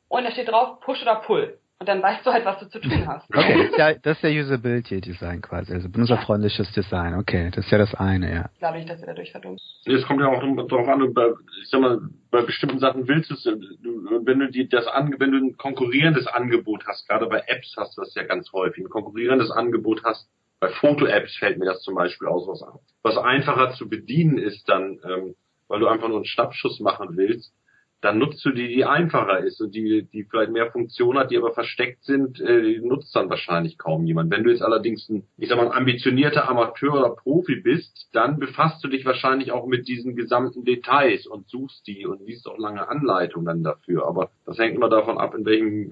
und 0.08 0.24
da 0.24 0.30
steht 0.30 0.48
drauf 0.48 0.80
Push 0.80 1.02
oder 1.02 1.16
Pull. 1.16 1.58
Und 1.80 1.88
dann 1.88 2.02
weißt 2.02 2.26
du 2.26 2.32
halt, 2.32 2.44
was 2.44 2.58
du 2.58 2.68
zu 2.68 2.80
tun 2.80 3.06
hast. 3.06 3.28
Okay, 3.32 3.70
ja, 3.78 3.94
das 3.94 4.16
ist 4.16 4.24
der 4.24 4.32
Usability 4.32 5.00
Design 5.00 5.40
quasi, 5.40 5.72
also 5.72 5.88
benutzerfreundliches 5.88 6.72
Design. 6.72 7.14
Okay, 7.14 7.52
das 7.54 7.66
ist 7.66 7.70
ja 7.70 7.78
das 7.78 7.94
eine, 7.94 8.34
ja. 8.34 8.50
Ich 8.52 8.58
glaube 8.58 8.78
nicht, 8.78 8.90
dass 8.90 9.00
du 9.00 9.06
dadurch 9.06 9.30
verdummt. 9.30 9.62
Es 9.84 10.04
kommt 10.04 10.20
ja 10.20 10.26
auch 10.26 10.42
darauf 10.66 10.88
an, 10.88 11.14
bei, 11.14 11.28
ich 11.62 11.70
sag 11.70 11.80
mal, 11.80 12.00
bei 12.32 12.42
bestimmten 12.42 12.80
Sachen 12.80 13.06
willst 13.06 13.30
du 13.30 13.34
es, 13.34 13.46
wenn 13.46 14.38
du 14.40 14.50
die, 14.50 14.68
das 14.68 14.88
an, 14.88 15.14
wenn 15.18 15.30
du 15.30 15.38
ein 15.38 15.56
konkurrierendes 15.56 16.26
Angebot 16.26 16.84
hast, 16.88 17.08
gerade 17.08 17.26
bei 17.26 17.44
Apps 17.46 17.76
hast 17.76 17.96
du 17.96 18.00
das 18.02 18.12
ja 18.16 18.24
ganz 18.24 18.52
häufig, 18.52 18.84
ein 18.84 18.90
konkurrierendes 18.90 19.52
Angebot 19.52 20.02
hast, 20.04 20.28
bei 20.58 20.70
Foto-Apps 20.70 21.36
fällt 21.36 21.58
mir 21.58 21.66
das 21.66 21.82
zum 21.82 21.94
Beispiel 21.94 22.26
aus, 22.26 22.48
was, 22.48 22.64
was 23.02 23.16
einfacher 23.16 23.74
zu 23.74 23.88
bedienen 23.88 24.38
ist 24.38 24.68
dann, 24.68 24.98
ähm, 25.04 25.36
weil 25.68 25.78
du 25.78 25.86
einfach 25.86 26.08
nur 26.08 26.16
einen 26.16 26.24
Schnappschuss 26.24 26.80
machen 26.80 27.10
willst, 27.12 27.52
dann 28.01 28.18
nutzt 28.18 28.44
du 28.44 28.51
die, 28.51 28.68
die 28.68 28.84
einfacher 28.84 29.40
ist 29.40 29.61
und 29.61 29.74
die, 29.74 30.07
die 30.12 30.24
vielleicht 30.24 30.53
mehr 30.53 30.70
Funktion 30.70 31.18
hat, 31.18 31.30
die 31.30 31.36
aber 31.36 31.53
versteckt 31.53 32.05
sind, 32.05 32.40
äh, 32.40 32.62
die 32.62 32.80
nutzt 32.80 33.14
dann 33.14 33.28
wahrscheinlich 33.28 33.76
kaum 33.78 34.07
jemand. 34.07 34.30
Wenn 34.30 34.44
du 34.44 34.51
jetzt 34.51 34.62
allerdings 34.62 35.09
ein, 35.09 35.24
ich 35.36 35.49
sag 35.49 35.57
mal, 35.57 35.66
ein 35.66 35.76
ambitionierter 35.76 36.49
Amateur 36.49 36.94
oder 36.94 37.11
Profi 37.11 37.57
bist, 37.57 38.09
dann 38.12 38.38
befasst 38.38 38.82
du 38.84 38.88
dich 38.88 39.05
wahrscheinlich 39.05 39.51
auch 39.53 39.66
mit 39.66 39.88
diesen 39.88 40.14
gesamten 40.14 40.64
Details 40.64 41.26
und 41.26 41.49
suchst 41.49 41.86
die 41.86 42.07
und 42.07 42.24
liest 42.24 42.46
auch 42.46 42.59
lange 42.59 42.88
Anleitungen 42.88 43.46
dann 43.46 43.62
dafür. 43.64 44.07
Aber 44.07 44.30
das 44.46 44.59
hängt 44.59 44.76
immer 44.76 44.88
davon 44.88 45.18
ab, 45.18 45.34
in 45.34 45.44
welchem, 45.44 45.90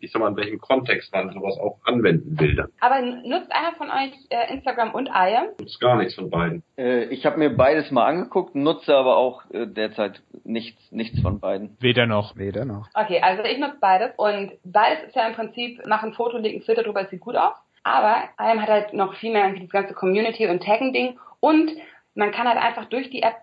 ich 0.00 0.10
sag 0.10 0.20
mal, 0.20 0.30
in 0.30 0.36
welchem 0.36 0.58
Kontext 0.58 1.12
man 1.12 1.32
sowas 1.32 1.56
auch 1.58 1.78
anwenden 1.84 2.38
will 2.38 2.56
dann. 2.56 2.68
Aber 2.80 3.00
nutzt 3.00 3.52
einer 3.52 3.74
von 3.76 3.88
euch 3.88 4.12
äh, 4.30 4.52
Instagram 4.52 4.92
und 4.92 5.08
Aya? 5.08 5.46
Nutzt 5.60 5.80
gar 5.80 5.96
nichts 5.96 6.14
von 6.14 6.30
beiden. 6.30 6.62
Äh, 6.76 7.04
ich 7.06 7.24
habe 7.26 7.38
mir 7.38 7.50
beides 7.50 7.90
mal 7.90 8.06
angeguckt, 8.06 8.54
nutze 8.54 8.94
aber 8.94 9.16
auch 9.16 9.48
äh, 9.50 9.66
derzeit 9.66 10.20
nichts, 10.44 10.80
nichts 10.90 11.20
von 11.20 11.38
beiden. 11.38 11.43
Weder 11.80 12.06
noch. 12.06 12.36
Weder 12.36 12.64
noch. 12.64 12.88
Okay, 12.94 13.20
also 13.20 13.42
ich 13.44 13.58
nutze 13.58 13.78
beides 13.80 14.12
und 14.16 14.52
beides 14.64 15.04
ist 15.04 15.16
ja 15.16 15.26
im 15.26 15.34
Prinzip, 15.34 15.80
mach 15.86 16.02
ein 16.02 16.14
Foto, 16.14 16.38
leg 16.38 16.54
ein 16.54 16.62
Filter 16.62 16.82
drüber, 16.82 17.02
es 17.02 17.10
sieht 17.10 17.20
gut 17.20 17.36
aus. 17.36 17.54
Aber 17.82 18.30
IAM 18.40 18.62
hat 18.62 18.70
halt 18.70 18.92
noch 18.94 19.14
viel 19.16 19.32
mehr 19.32 19.52
das 19.52 19.68
ganze 19.68 19.94
Community 19.94 20.46
und 20.46 20.62
Tagging-Ding 20.62 21.18
und 21.40 21.70
man 22.14 22.32
kann 22.32 22.48
halt 22.48 22.58
einfach 22.58 22.86
durch 22.86 23.10
die 23.10 23.22
App 23.22 23.36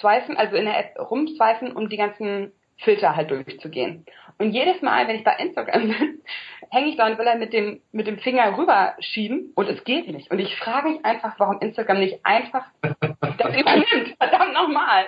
swipen, 0.00 0.36
also 0.36 0.56
in 0.56 0.64
der 0.64 0.78
App 0.78 0.98
rumswipen, 0.98 1.72
um 1.72 1.88
die 1.88 1.96
ganzen 1.96 2.52
Filter 2.78 3.14
halt 3.14 3.30
durchzugehen. 3.30 4.04
Und 4.38 4.50
jedes 4.50 4.82
Mal, 4.82 5.06
wenn 5.06 5.16
ich 5.16 5.24
bei 5.24 5.36
Instagram 5.36 5.82
bin, 5.98 6.22
hänge 6.70 6.88
ich 6.88 6.96
da 6.96 7.06
und 7.06 7.18
will 7.18 7.26
er 7.26 7.36
mit 7.36 7.52
dem, 7.52 7.80
mit 7.92 8.06
dem 8.06 8.18
Finger 8.18 8.58
rüberschieben 8.58 9.52
und 9.54 9.68
es 9.68 9.84
geht 9.84 10.08
nicht. 10.08 10.30
Und 10.30 10.40
ich 10.40 10.56
frage 10.56 10.88
mich 10.88 11.04
einfach, 11.04 11.34
warum 11.38 11.60
Instagram 11.60 12.00
nicht 12.00 12.24
einfach 12.24 12.66
das 12.82 13.56
übernimmt. 13.56 14.16
Verdammt 14.18 14.54
nochmal. 14.54 15.04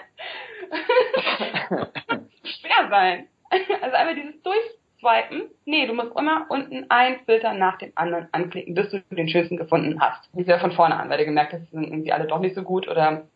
Schwer 2.46 2.88
sein. 2.90 3.28
Also 3.80 3.96
einfach 3.96 4.14
dieses 4.14 4.42
Durchswipen. 4.42 5.50
Nee, 5.66 5.86
du 5.86 5.94
musst 5.94 6.16
immer 6.18 6.46
unten 6.48 6.86
ein 6.88 7.20
Filter 7.24 7.54
nach 7.54 7.78
dem 7.78 7.92
anderen 7.94 8.28
anklicken, 8.32 8.74
bis 8.74 8.90
du 8.90 9.00
den 9.10 9.28
schönsten 9.28 9.56
gefunden 9.56 10.00
hast. 10.00 10.28
Ich 10.34 10.48
ja 10.48 10.58
von 10.58 10.72
vorne 10.72 10.96
an, 10.96 11.08
weil 11.08 11.18
du 11.18 11.26
gemerkt 11.26 11.52
hast, 11.52 11.70
sind 11.70 11.84
irgendwie 11.84 12.12
alle 12.12 12.26
doch 12.26 12.40
nicht 12.40 12.56
so 12.56 12.62
gut 12.62 12.88
oder 12.88 13.28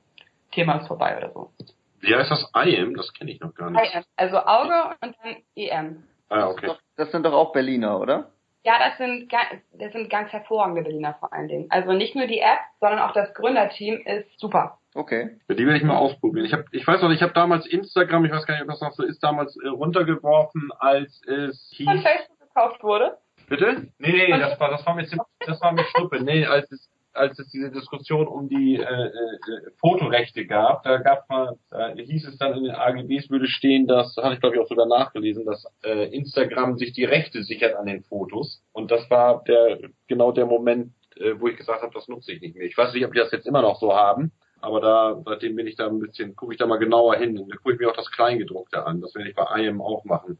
Thema 0.50 0.78
ist 0.78 0.88
vorbei 0.88 1.16
oder 1.16 1.30
so. 1.32 1.52
Wie 2.00 2.14
heißt 2.14 2.30
das 2.30 2.50
IM? 2.64 2.96
Das 2.96 3.12
kenne 3.14 3.30
ich 3.30 3.40
noch 3.40 3.54
gar 3.54 3.70
nicht. 3.70 3.94
IM, 3.94 4.02
also 4.16 4.38
Auge 4.38 4.96
und 5.00 5.16
dann 5.22 5.36
EM. 5.54 6.02
Ah, 6.28 6.48
okay. 6.48 6.72
Das 6.96 7.12
sind 7.12 7.24
doch 7.24 7.32
auch 7.32 7.52
Berliner, 7.52 8.00
oder? 8.00 8.30
Ja, 8.62 8.78
das 8.78 8.98
sind, 8.98 9.32
das 9.72 9.92
sind 9.92 10.10
ganz 10.10 10.30
hervorragende 10.32 10.82
Berliner 10.82 11.14
vor 11.18 11.32
allen 11.32 11.48
Dingen. 11.48 11.66
Also 11.70 11.92
nicht 11.92 12.14
nur 12.14 12.26
die 12.26 12.40
App, 12.40 12.58
sondern 12.78 12.98
auch 12.98 13.12
das 13.12 13.32
Gründerteam 13.34 14.02
ist 14.04 14.38
super. 14.38 14.78
Okay. 14.94 15.38
Ja, 15.48 15.54
die 15.54 15.64
werde 15.64 15.78
ich 15.78 15.84
mal 15.84 15.96
ausprobieren. 15.96 16.44
Ich, 16.44 16.52
hab, 16.52 16.64
ich 16.72 16.86
weiß 16.86 17.00
noch, 17.00 17.10
ich 17.10 17.22
habe 17.22 17.32
damals 17.32 17.66
Instagram, 17.66 18.24
ich 18.24 18.32
weiß 18.32 18.44
gar 18.44 18.54
nicht, 18.54 18.62
ob 18.62 18.68
das 18.68 18.80
noch 18.80 18.92
so 18.92 19.04
ist, 19.04 19.22
damals 19.22 19.56
äh, 19.62 19.68
runtergeworfen, 19.68 20.70
als 20.78 21.22
es 21.26 21.70
hieß... 21.74 21.86
Von 21.86 22.02
Facebook 22.02 22.40
gekauft 22.40 22.82
wurde? 22.82 23.16
Bitte? 23.48 23.88
Nee, 23.98 24.12
nee, 24.12 24.38
das 24.38 24.58
war, 24.60 24.70
das 24.70 24.84
war 24.84 24.94
mir, 24.94 25.06
das 25.46 25.60
war 25.60 25.72
mir 25.72 25.84
Schnuppe. 25.84 26.22
Nee, 26.22 26.44
als 26.44 26.70
es 26.70 26.90
als 27.12 27.38
es 27.38 27.48
diese 27.48 27.70
Diskussion 27.70 28.26
um 28.26 28.48
die 28.48 28.76
äh, 28.76 28.82
äh, 28.82 29.10
Fotorechte 29.78 30.46
gab, 30.46 30.82
da 30.84 30.98
gab 30.98 31.28
man, 31.28 31.56
da 31.70 31.92
hieß 31.92 32.26
es 32.26 32.38
dann 32.38 32.56
in 32.56 32.64
den 32.64 32.74
AGBs 32.74 33.30
würde 33.30 33.48
stehen, 33.48 33.86
dass, 33.86 34.16
hatte 34.16 34.34
ich 34.34 34.40
glaube 34.40 34.56
ich 34.56 34.62
auch 34.62 34.68
sogar 34.68 34.86
nachgelesen, 34.86 35.44
dass 35.44 35.66
äh, 35.84 36.14
Instagram 36.14 36.76
sich 36.76 36.92
die 36.92 37.04
Rechte 37.04 37.42
sichert 37.42 37.74
an 37.74 37.86
den 37.86 38.02
Fotos. 38.02 38.62
Und 38.72 38.90
das 38.90 39.08
war 39.10 39.42
der 39.44 39.78
genau 40.08 40.32
der 40.32 40.46
Moment, 40.46 40.92
äh, 41.16 41.34
wo 41.38 41.48
ich 41.48 41.56
gesagt 41.56 41.82
habe, 41.82 41.92
das 41.94 42.08
nutze 42.08 42.32
ich 42.32 42.40
nicht 42.40 42.56
mehr. 42.56 42.66
Ich 42.66 42.76
weiß 42.76 42.94
nicht, 42.94 43.04
ob 43.04 43.12
die 43.12 43.18
das 43.18 43.32
jetzt 43.32 43.46
immer 43.46 43.62
noch 43.62 43.80
so 43.80 43.94
haben, 43.94 44.32
aber 44.60 44.80
da, 44.80 45.22
seitdem 45.24 45.56
bin 45.56 45.66
ich 45.66 45.76
da 45.76 45.88
ein 45.88 46.00
bisschen, 46.00 46.36
gucke 46.36 46.52
ich 46.52 46.58
da 46.58 46.66
mal 46.66 46.78
genauer 46.78 47.16
hin. 47.16 47.36
Da 47.36 47.56
gucke 47.56 47.74
ich 47.74 47.80
mir 47.80 47.88
auch 47.88 47.96
das 47.96 48.10
Kleingedruckte 48.10 48.84
an. 48.84 49.00
Das 49.00 49.14
werde 49.14 49.30
ich 49.30 49.34
bei 49.34 49.62
IM 49.62 49.80
auch 49.80 50.04
machen. 50.04 50.38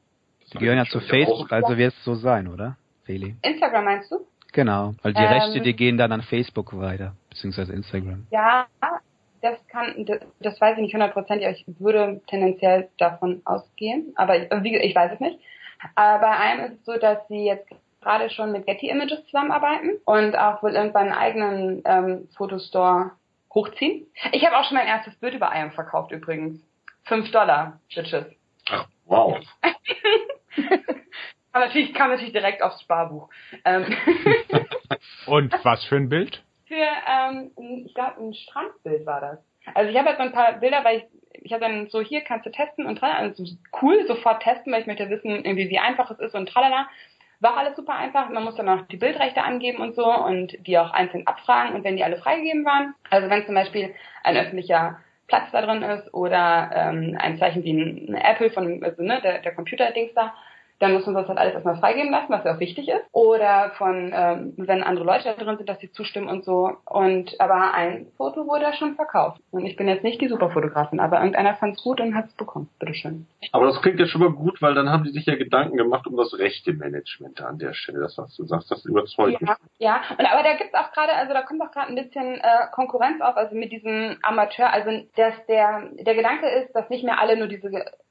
Die 0.53 0.59
gehören 0.59 0.79
ja 0.79 0.85
zu 0.85 1.01
Facebook, 1.01 1.51
also 1.53 1.77
wird 1.77 1.95
es 1.95 2.05
so 2.05 2.14
sein, 2.14 2.49
oder? 2.49 2.77
Feli? 3.05 3.37
Instagram 3.43 3.85
meinst 3.85 4.11
du? 4.11 4.27
Genau, 4.53 4.94
weil 5.03 5.12
die 5.12 5.22
ähm, 5.22 5.28
Rechte, 5.28 5.61
die 5.61 5.74
gehen 5.74 5.96
dann 5.96 6.12
an 6.12 6.22
Facebook 6.22 6.76
weiter, 6.78 7.14
beziehungsweise 7.28 7.72
Instagram. 7.72 8.26
Ja, 8.30 8.66
das 9.42 9.59
kann, 9.68 10.05
das, 10.05 10.20
das 10.40 10.61
weiß 10.61 10.76
ich 10.76 10.82
nicht 10.82 10.94
hundertprozentig, 10.94 11.46
ich 11.66 11.80
würde 11.80 12.20
tendenziell 12.26 12.88
davon 12.98 13.42
ausgehen, 13.44 14.12
aber 14.16 14.36
ich, 14.36 14.51
wie, 14.62 14.76
ich 14.76 14.94
weiß 14.94 15.12
es 15.14 15.20
nicht. 15.20 15.38
Aber 15.94 16.26
bei 16.26 16.30
einem 16.30 16.64
ist 16.66 16.80
es 16.80 16.84
so, 16.84 16.98
dass 16.98 17.26
sie 17.28 17.46
jetzt 17.46 17.68
gerade 18.03 18.30
schon 18.30 18.53
mit 18.53 18.66
Getty 18.66 18.88
Images 18.88 19.24
zusammenarbeiten 19.26 19.98
und 20.05 20.36
auch 20.36 20.62
wohl 20.62 20.72
irgendwann 20.72 21.09
einen 21.09 21.18
eigenen 21.18 21.82
ähm, 21.84 22.28
Fotostore 22.36 23.12
hochziehen. 23.53 24.07
Ich 24.32 24.44
habe 24.44 24.57
auch 24.57 24.64
schon 24.64 24.76
mein 24.76 24.86
erstes 24.86 25.14
Bild 25.16 25.34
über 25.34 25.53
IAM 25.55 25.72
verkauft 25.72 26.12
übrigens. 26.12 26.61
Fünf 27.05 27.30
Dollar, 27.30 27.80
Bitches. 27.94 28.26
Ach, 28.68 28.86
wow. 29.07 29.38
kam 31.53 31.62
natürlich, 31.62 31.94
kam 31.94 32.11
natürlich 32.11 32.32
direkt 32.32 32.62
aufs 32.62 32.80
Sparbuch. 32.82 33.28
Ähm, 33.64 33.86
Und 35.26 35.53
was 35.64 35.84
für 35.84 35.96
ein 35.96 36.09
Bild? 36.09 36.42
für, 36.70 36.76
ähm, 36.76 37.51
ich 37.84 37.94
glaube, 37.94 38.20
ein 38.20 38.32
Strandbild 38.32 39.05
war 39.05 39.20
das. 39.20 39.38
Also 39.74 39.90
ich 39.90 39.98
habe 39.98 40.09
jetzt 40.09 40.18
so 40.18 40.22
ein 40.22 40.32
paar 40.32 40.53
Bilder, 40.55 40.84
weil 40.84 40.98
ich, 40.98 41.05
ich 41.42 41.53
habe 41.53 41.62
dann 41.62 41.88
so, 41.88 42.01
hier 42.01 42.20
kannst 42.22 42.46
du 42.46 42.51
testen 42.51 42.86
und 42.86 42.96
tralala, 42.96 43.18
also 43.18 43.44
cool, 43.82 44.07
sofort 44.07 44.42
testen, 44.42 44.72
weil 44.72 44.80
ich 44.80 44.86
möchte 44.86 45.11
wissen, 45.11 45.44
irgendwie 45.44 45.68
wie 45.68 45.80
einfach 45.80 46.11
es 46.12 46.20
ist 46.20 46.34
und 46.34 46.48
tralala. 46.48 46.88
War 47.40 47.57
alles 47.57 47.74
super 47.74 47.94
einfach. 47.94 48.28
Man 48.28 48.44
muss 48.44 48.55
dann 48.55 48.68
auch 48.68 48.86
die 48.86 48.98
Bildrechte 48.98 49.42
angeben 49.42 49.78
und 49.78 49.96
so 49.96 50.05
und 50.07 50.57
die 50.66 50.78
auch 50.78 50.92
einzeln 50.92 51.26
abfragen 51.26 51.74
und 51.74 51.84
wenn 51.84 51.96
die 51.96 52.05
alle 52.05 52.18
freigegeben 52.18 52.64
waren. 52.64 52.94
Also 53.11 53.28
wenn 53.28 53.46
zum 53.46 53.55
Beispiel 53.55 53.94
ein 54.22 54.36
öffentlicher 54.36 55.01
Platz 55.26 55.51
da 55.51 55.62
drin 55.62 55.82
ist 55.82 56.12
oder 56.14 56.70
ähm, 56.74 57.16
ein 57.18 57.38
Zeichen 57.38 57.64
wie 57.64 57.72
ein, 57.72 58.11
ein 58.11 58.14
Apple 58.14 58.51
von, 58.51 58.84
also 58.84 59.03
ne, 59.03 59.20
der, 59.22 59.40
der 59.40 59.55
Computer-Dings 59.55 60.12
da, 60.14 60.34
dann 60.81 60.95
muss 60.95 61.05
man 61.05 61.14
das 61.14 61.28
halt 61.28 61.39
alles 61.39 61.55
erstmal 61.55 61.76
freigeben 61.76 62.11
lassen, 62.11 62.31
was 62.31 62.43
ja 62.45 62.55
auch 62.55 62.59
wichtig 62.59 62.89
ist. 62.89 63.05
Oder 63.12 63.72
von, 63.76 64.12
ähm, 64.14 64.55
wenn 64.57 64.83
andere 64.83 65.05
Leute 65.05 65.24
da 65.24 65.35
drin 65.35 65.59
sind, 65.59 65.68
dass 65.68 65.78
sie 65.78 65.93
zustimmen 65.93 66.28
und 66.28 66.45
so. 66.45 66.72
Und 66.87 67.39
aber 67.39 67.74
ein 67.74 68.07
Foto 68.16 68.47
wurde 68.47 68.72
schon 68.78 68.95
verkauft. 68.97 69.41
Und 69.51 69.66
ich 69.66 69.76
bin 69.76 69.89
jetzt 69.89 70.03
nicht 70.03 70.20
die 70.22 70.28
Superfotografin, 70.28 70.99
aber 70.99 71.18
irgendeiner 71.18 71.55
fand 71.55 71.76
es 71.76 71.83
gut 71.83 72.01
und 72.01 72.14
hat 72.14 72.26
es 72.26 72.33
bekommen. 72.35 72.70
Bitteschön. 72.78 73.26
Aber 73.53 73.66
das 73.66 73.81
klingt 73.83 74.01
ja 74.01 74.07
schon 74.07 74.22
mal 74.22 74.33
gut, 74.33 74.62
weil 74.62 74.74
dann 74.74 74.89
haben 74.89 75.05
die 75.05 75.11
sich 75.11 75.26
ja 75.26 75.37
Gedanken 75.37 75.76
gemacht 75.76 76.07
um 76.07 76.16
das 76.16 76.39
rechte 76.39 76.72
Management 76.72 77.43
an 77.43 77.59
der 77.59 77.74
Stelle. 77.74 78.01
Das, 78.01 78.16
was 78.16 78.35
du 78.37 78.45
sagst, 78.47 78.70
das 78.70 78.85
überzeugt 78.87 79.41
mich. 79.43 79.51
Ja, 79.51 79.57
ja. 79.78 80.01
Und 80.18 80.24
aber 80.24 80.43
da 80.43 80.55
gibt's 80.55 80.74
auch 80.74 80.93
gerade, 80.93 81.12
also 81.12 81.35
da 81.35 81.43
kommt 81.43 81.61
auch 81.61 81.72
gerade 81.72 81.89
ein 81.89 81.97
bisschen 81.97 82.37
äh, 82.37 82.68
Konkurrenz 82.72 83.20
auf, 83.20 83.37
also 83.37 83.55
mit 83.55 83.70
diesem 83.70 84.16
Amateur, 84.22 84.72
also 84.72 84.91
dass 85.16 85.35
der 85.47 85.91
der 85.99 86.14
Gedanke 86.14 86.49
ist, 86.49 86.72
dass 86.74 86.89
nicht 86.89 87.05
mehr 87.05 87.20
alle 87.20 87.37
nur 87.37 87.49
diese 87.49 87.68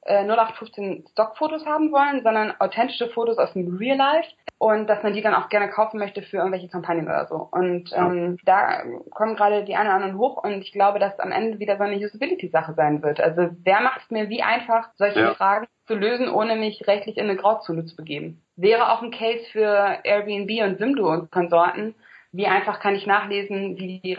äh, 0.09 0.23
0815 0.23 1.05
Stockfotos 1.11 1.65
haben 1.65 1.91
wollen, 1.91 2.23
sondern 2.23 2.53
authentische 2.59 3.09
Fotos 3.09 3.37
aus 3.37 3.53
dem 3.53 3.77
Real 3.77 3.97
Life 3.97 4.29
und 4.57 4.87
dass 4.87 5.01
man 5.03 5.13
die 5.13 5.21
dann 5.21 5.33
auch 5.33 5.49
gerne 5.49 5.69
kaufen 5.69 5.99
möchte 5.99 6.21
für 6.21 6.37
irgendwelche 6.37 6.67
Kampagnen 6.67 7.05
oder 7.05 7.27
so. 7.27 7.47
Und 7.51 7.91
ähm, 7.95 8.37
da 8.43 8.83
kommen 9.11 9.35
gerade 9.35 9.63
die 9.63 9.75
einen 9.75 9.87
oder 9.87 9.95
anderen 9.95 10.17
hoch 10.17 10.43
und 10.43 10.61
ich 10.61 10.73
glaube, 10.73 10.99
dass 10.99 11.17
am 11.19 11.31
Ende 11.31 11.59
wieder 11.59 11.77
so 11.77 11.83
eine 11.83 11.95
Usability-Sache 11.95 12.73
sein 12.73 13.01
wird. 13.01 13.21
Also 13.21 13.49
wer 13.63 13.79
macht 13.81 14.01
es 14.03 14.11
mir 14.11 14.29
wie 14.29 14.43
einfach, 14.43 14.89
solche 14.95 15.21
Ja. 15.21 15.33
Fragen 15.33 15.67
zu 15.87 15.95
lösen, 15.95 16.29
ohne 16.29 16.55
mich 16.55 16.85
rechtlich 16.87 17.17
in 17.17 17.23
eine 17.25 17.37
Grauzone 17.37 17.85
zu 17.85 17.95
begeben? 17.95 18.41
Wäre 18.57 18.91
auch 18.91 19.01
ein 19.01 19.11
Case 19.11 19.45
für 19.51 19.99
Airbnb 20.03 20.61
und 20.63 20.77
Simdo 20.77 21.09
und 21.09 21.31
Konsorten. 21.31 21.95
Wie 22.31 22.45
einfach 22.47 22.79
kann 22.79 22.95
ich 22.95 23.07
nachlesen, 23.07 23.77
wie 23.77 23.99
die 24.01 24.13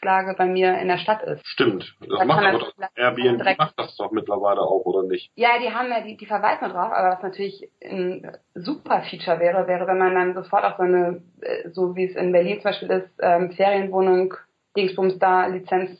Rechtslage 0.00 0.34
bei 0.36 0.46
mir 0.46 0.78
in 0.78 0.88
der 0.88 0.98
Stadt 0.98 1.22
ist? 1.22 1.46
Stimmt. 1.46 1.94
Das 2.00 2.24
macht 2.26 2.44
aber 2.44 2.58
das 2.58 2.60
doch 2.74 2.88
Airbnb 2.96 3.38
direkt- 3.38 3.58
macht 3.58 3.78
das 3.78 3.96
doch 3.96 4.10
mittlerweile 4.10 4.60
auch, 4.60 4.84
oder 4.84 5.02
nicht? 5.06 5.30
Ja, 5.34 5.58
die 5.60 5.72
haben 5.72 5.88
ja, 5.90 6.00
die, 6.00 6.16
die 6.16 6.26
verweisen 6.26 6.68
drauf, 6.70 6.92
aber 6.92 7.10
was 7.16 7.22
natürlich 7.22 7.68
ein 7.84 8.36
super 8.54 9.02
Feature 9.02 9.38
wäre, 9.40 9.66
wäre, 9.66 9.86
wenn 9.86 9.98
man 9.98 10.14
dann 10.14 10.34
sofort 10.34 10.64
auch 10.64 10.76
so 10.76 10.82
eine, 10.84 11.22
äh, 11.42 11.68
so 11.70 11.94
wie 11.96 12.04
es 12.06 12.16
in 12.16 12.32
Berlin 12.32 12.56
zum 12.60 12.70
Beispiel 12.70 12.90
ist, 12.90 13.10
ähm, 13.20 13.52
Ferienwohnung, 13.52 14.34
Dingsbums 14.76 15.18
da, 15.18 15.46
Lizenz 15.46 15.90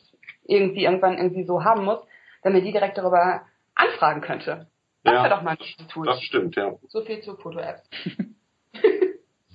irgendwie 0.44 0.84
irgendwann 0.84 1.18
irgendwie 1.18 1.44
so 1.44 1.62
haben 1.64 1.84
muss, 1.84 1.98
wenn 2.42 2.53
man 2.53 2.64
die 2.64 2.72
direkt 2.72 2.98
darüber 2.98 3.42
anfragen 3.74 4.20
könnte. 4.20 4.66
Das 5.05 5.14
Ja, 5.14 5.22
wäre 5.24 5.34
doch 5.36 5.42
mal 5.42 5.53
ein 5.53 5.57
gutes 5.59 5.86
Tool. 5.88 6.07
Das 6.07 6.22
stimmt, 6.22 6.57
ja. 6.57 6.74
So 6.88 7.03
viel 7.03 7.20
zu 7.20 7.36
Foto-Apps. 7.36 7.82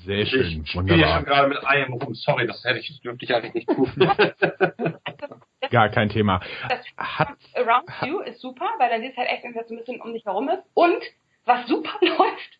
Sehr 0.05 0.19
Ich 0.19 0.29
schön, 0.29 0.65
spiele 0.65 0.85
ja 0.85 0.93
wunderbar. 0.93 1.15
schon 1.15 1.25
gerade 1.25 1.47
mit 1.49 1.65
einem 1.65 1.93
rum. 1.93 2.13
Sorry, 2.13 2.47
das 2.47 2.63
hätte 2.63 2.79
ich, 2.79 3.01
dürfte 3.01 3.25
ich 3.25 3.33
eigentlich 3.33 3.53
nicht 3.53 3.69
tun. 3.69 3.91
Gar 5.71 5.89
kein 5.89 6.09
Thema. 6.09 6.41
Das 6.69 6.85
Hat, 6.97 7.29
Around 7.55 7.89
You 8.05 8.19
ist 8.19 8.39
super, 8.39 8.67
weil 8.77 8.89
dann 8.89 9.01
siehst 9.01 9.13
du 9.17 9.21
halt 9.21 9.29
echt, 9.29 9.43
wenn 9.43 9.55
es 9.55 9.67
so 9.67 9.73
ein 9.73 9.77
bisschen 9.77 10.01
um 10.01 10.13
dich 10.13 10.25
herum 10.25 10.49
ist. 10.49 10.63
Und 10.73 11.01
was 11.45 11.67
super 11.67 11.93
läuft, 12.01 12.59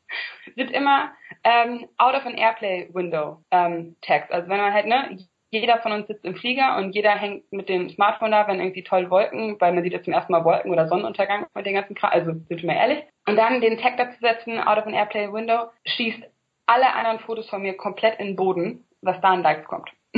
wird 0.56 0.72
immer 0.72 1.12
ähm, 1.44 1.88
out 1.98 2.16
of 2.16 2.26
an 2.26 2.36
Airplay 2.36 2.90
Window 2.94 3.42
ähm, 3.52 3.96
Text. 4.02 4.32
Also 4.32 4.50
wenn 4.50 4.58
man 4.60 4.74
halt, 4.74 4.86
ne, 4.88 5.18
jeder 5.52 5.78
von 5.80 5.92
uns 5.92 6.08
sitzt 6.08 6.26
im 6.26 6.36
Flieger 6.36 6.78
und 6.78 6.94
jeder 6.94 7.12
hängt 7.12 7.52
mit 7.52 7.70
dem 7.70 7.90
Smartphone 7.90 8.32
da, 8.32 8.48
wenn 8.48 8.60
irgendwie 8.60 8.84
toll 8.84 9.10
Wolken, 9.10 9.60
weil 9.60 9.74
man 9.74 9.84
sieht 9.84 9.94
jetzt 9.94 10.06
zum 10.06 10.14
ersten 10.14 10.32
Mal 10.32 10.44
Wolken 10.44 10.72
oder 10.72 10.88
Sonnenuntergang 10.88 11.46
mit 11.54 11.66
den 11.66 11.76
ganzen 11.76 11.96
Kram, 11.96 12.12
also 12.12 12.32
sind 12.34 12.50
wir 12.50 12.66
mal 12.66 12.76
ehrlich. 12.76 13.04
Und 13.28 13.38
dann 13.38 13.62
den 13.62 13.78
Tag 13.78 13.98
dazu 13.98 14.18
setzen, 14.20 14.60
out 14.60 14.78
of 14.78 14.86
an 14.86 14.94
Airplay 14.94 15.32
Window, 15.32 15.70
schießt 15.86 16.24
alle 16.66 16.94
anderen 16.94 17.20
Fotos 17.20 17.50
von 17.50 17.62
mir 17.62 17.76
komplett 17.76 18.20
in 18.20 18.28
den 18.28 18.36
Boden, 18.36 18.86
was 19.02 19.22
da 19.22 19.30
an 19.30 19.44
Likes 19.44 19.66
kommt. 19.68 19.90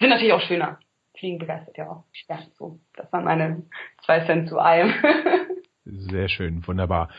Sind 0.00 0.08
natürlich 0.08 0.32
auch 0.32 0.40
schöner. 0.42 0.78
Fliegen 1.18 1.38
begeistert 1.38 1.76
ja 1.76 1.88
auch. 1.88 2.04
Ja, 2.28 2.38
so. 2.58 2.80
Das 2.94 3.12
waren 3.12 3.24
meine 3.24 3.62
zwei 4.04 4.24
Cent 4.24 4.48
zu 4.48 4.58
einem. 4.58 4.92
sehr 5.84 6.28
schön, 6.28 6.66
wunderbar. 6.66 7.10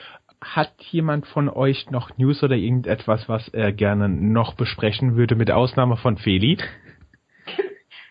Hat 0.42 0.74
jemand 0.82 1.26
von 1.28 1.48
euch 1.48 1.90
noch 1.90 2.18
News 2.18 2.44
oder 2.44 2.56
irgendetwas, 2.56 3.30
was 3.30 3.48
er 3.50 3.72
gerne 3.72 4.10
noch 4.10 4.56
besprechen 4.56 5.16
würde, 5.16 5.36
mit 5.36 5.52
Ausnahme 5.52 5.96
von 5.96 6.18
Feli? 6.18 6.58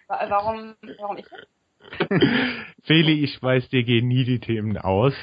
warum, 0.09 0.75
warum 0.99 1.19
ich? 1.19 1.27
Feli, 2.85 3.25
ich 3.25 3.43
weiß, 3.43 3.69
dir 3.69 3.83
gehen 3.83 4.09
nie 4.09 4.25
die 4.25 4.41
Themen 4.41 4.79
aus. 4.79 5.15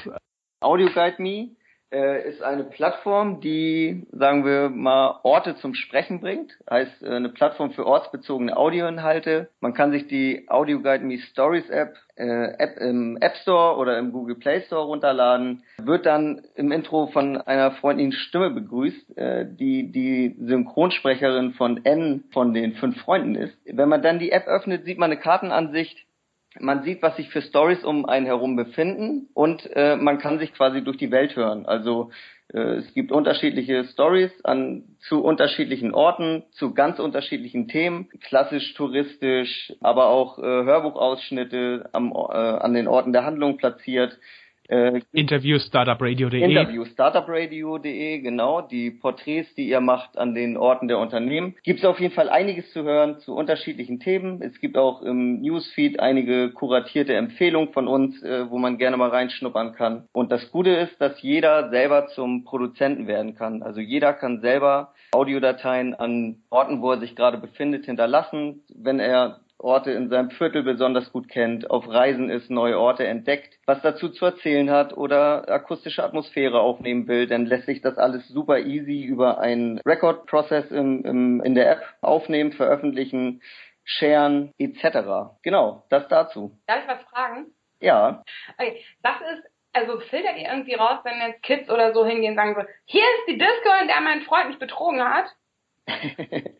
Audio 0.60 0.88
Guide 0.92 1.20
Me 1.20 1.56
äh, 1.92 2.28
ist 2.28 2.42
eine 2.42 2.64
Plattform, 2.64 3.40
die, 3.40 4.06
sagen 4.12 4.44
wir 4.44 4.68
mal, 4.68 5.20
Orte 5.22 5.56
zum 5.56 5.74
Sprechen 5.74 6.20
bringt. 6.20 6.56
Heißt 6.68 7.02
äh, 7.02 7.08
eine 7.08 7.30
Plattform 7.30 7.72
für 7.72 7.86
ortsbezogene 7.86 8.56
Audioinhalte. 8.56 9.48
Man 9.60 9.74
kann 9.74 9.90
sich 9.90 10.06
die 10.06 10.46
Audio 10.48 10.80
Guide 10.80 11.04
Me 11.04 11.18
Stories 11.18 11.68
App, 11.68 11.96
äh, 12.16 12.52
App 12.58 12.76
im 12.78 13.16
App 13.20 13.36
Store 13.42 13.76
oder 13.76 13.98
im 13.98 14.12
Google 14.12 14.36
Play 14.36 14.60
Store 14.62 14.84
runterladen. 14.84 15.64
Wird 15.78 16.06
dann 16.06 16.42
im 16.54 16.70
Intro 16.70 17.08
von 17.08 17.38
einer 17.38 17.72
freundlichen 17.72 18.12
Stimme 18.12 18.50
begrüßt, 18.50 19.16
äh, 19.16 19.46
die 19.48 19.90
die 19.90 20.36
Synchronsprecherin 20.40 21.54
von 21.54 21.84
N 21.84 22.24
von 22.32 22.54
den 22.54 22.74
fünf 22.74 23.00
Freunden 23.00 23.34
ist. 23.34 23.56
Wenn 23.64 23.88
man 23.88 24.02
dann 24.02 24.18
die 24.18 24.32
App 24.32 24.46
öffnet, 24.46 24.84
sieht 24.84 24.98
man 24.98 25.10
eine 25.10 25.20
Kartenansicht 25.20 25.98
man 26.58 26.82
sieht, 26.82 27.02
was 27.02 27.16
sich 27.16 27.28
für 27.28 27.42
Stories 27.42 27.84
um 27.84 28.06
einen 28.06 28.26
herum 28.26 28.56
befinden 28.56 29.28
und 29.34 29.68
äh, 29.76 29.96
man 29.96 30.18
kann 30.18 30.38
sich 30.38 30.52
quasi 30.52 30.82
durch 30.82 30.96
die 30.96 31.12
Welt 31.12 31.36
hören. 31.36 31.66
Also 31.66 32.10
äh, 32.52 32.76
es 32.76 32.92
gibt 32.92 33.12
unterschiedliche 33.12 33.84
Stories 33.84 34.32
an 34.44 34.84
zu 34.98 35.22
unterschiedlichen 35.22 35.94
Orten, 35.94 36.42
zu 36.52 36.74
ganz 36.74 36.98
unterschiedlichen 36.98 37.68
Themen, 37.68 38.08
klassisch, 38.20 38.74
touristisch, 38.74 39.72
aber 39.80 40.06
auch 40.08 40.38
äh, 40.38 40.42
Hörbuchausschnitte 40.42 41.88
am, 41.92 42.12
äh, 42.12 42.16
an 42.16 42.74
den 42.74 42.88
Orten 42.88 43.12
der 43.12 43.24
Handlung 43.24 43.56
platziert. 43.56 44.18
Äh, 44.70 45.00
Interview 45.12 45.58
startupradio.de. 45.58 46.42
Interview 46.42 46.84
startupradio.de, 46.84 48.20
genau, 48.20 48.62
die 48.62 48.92
Porträts, 48.92 49.52
die 49.56 49.68
ihr 49.68 49.80
macht 49.80 50.16
an 50.16 50.32
den 50.32 50.56
Orten 50.56 50.86
der 50.86 50.98
Unternehmen. 50.98 51.56
Gibt 51.64 51.80
es 51.80 51.84
auf 51.84 51.98
jeden 51.98 52.14
Fall 52.14 52.28
einiges 52.28 52.70
zu 52.72 52.84
hören 52.84 53.18
zu 53.18 53.34
unterschiedlichen 53.34 53.98
Themen. 53.98 54.40
Es 54.42 54.60
gibt 54.60 54.78
auch 54.78 55.02
im 55.02 55.40
Newsfeed 55.40 55.98
einige 55.98 56.52
kuratierte 56.52 57.14
Empfehlungen 57.14 57.72
von 57.72 57.88
uns, 57.88 58.22
äh, 58.22 58.48
wo 58.48 58.58
man 58.58 58.78
gerne 58.78 58.96
mal 58.96 59.08
reinschnuppern 59.08 59.74
kann. 59.74 60.06
Und 60.12 60.30
das 60.30 60.52
Gute 60.52 60.70
ist, 60.70 61.00
dass 61.00 61.20
jeder 61.20 61.70
selber 61.70 62.06
zum 62.06 62.44
Produzenten 62.44 63.08
werden 63.08 63.34
kann. 63.34 63.64
Also 63.64 63.80
jeder 63.80 64.12
kann 64.12 64.40
selber 64.40 64.94
Audiodateien 65.12 65.94
an 65.94 66.36
Orten, 66.48 66.80
wo 66.80 66.92
er 66.92 67.00
sich 67.00 67.16
gerade 67.16 67.38
befindet, 67.38 67.86
hinterlassen, 67.86 68.62
wenn 68.72 69.00
er 69.00 69.40
Orte 69.62 69.92
in 69.92 70.08
seinem 70.08 70.30
Viertel 70.30 70.62
besonders 70.62 71.12
gut 71.12 71.28
kennt, 71.28 71.70
auf 71.70 71.88
Reisen 71.88 72.30
ist, 72.30 72.50
neue 72.50 72.78
Orte 72.78 73.06
entdeckt, 73.06 73.58
was 73.66 73.82
dazu 73.82 74.08
zu 74.08 74.24
erzählen 74.24 74.70
hat 74.70 74.96
oder 74.96 75.48
akustische 75.48 76.02
Atmosphäre 76.02 76.60
aufnehmen 76.60 77.06
will, 77.08 77.26
dann 77.26 77.46
lässt 77.46 77.66
sich 77.66 77.80
das 77.80 77.98
alles 77.98 78.26
super 78.28 78.58
easy 78.58 79.02
über 79.04 79.38
einen 79.38 79.78
Record-Prozess 79.86 80.70
im, 80.70 81.04
im, 81.04 81.42
in 81.42 81.54
der 81.54 81.70
App 81.70 81.82
aufnehmen, 82.00 82.52
veröffentlichen, 82.52 83.42
sharen 83.84 84.52
etc. 84.58 85.34
Genau, 85.42 85.84
das 85.90 86.08
dazu. 86.08 86.58
Darf 86.66 86.82
ich 86.82 86.88
was 86.88 87.02
fragen? 87.04 87.46
Ja, 87.80 88.22
Okay, 88.58 88.84
das 89.02 89.16
ist, 89.20 89.50
also 89.72 90.00
filtert 90.00 90.36
ihr 90.36 90.48
irgendwie 90.48 90.74
raus, 90.74 91.00
wenn 91.04 91.20
jetzt 91.20 91.42
Kids 91.42 91.70
oder 91.70 91.92
so 91.94 92.04
hingehen 92.04 92.32
und 92.32 92.36
sagen 92.36 92.54
so, 92.54 92.66
hier 92.84 93.02
ist 93.02 93.28
die 93.28 93.38
Disco, 93.38 93.70
in 93.80 93.88
der 93.88 94.00
mein 94.00 94.22
Freund 94.22 94.48
mich 94.48 94.58
betrogen 94.58 95.02
hat? 95.02 95.26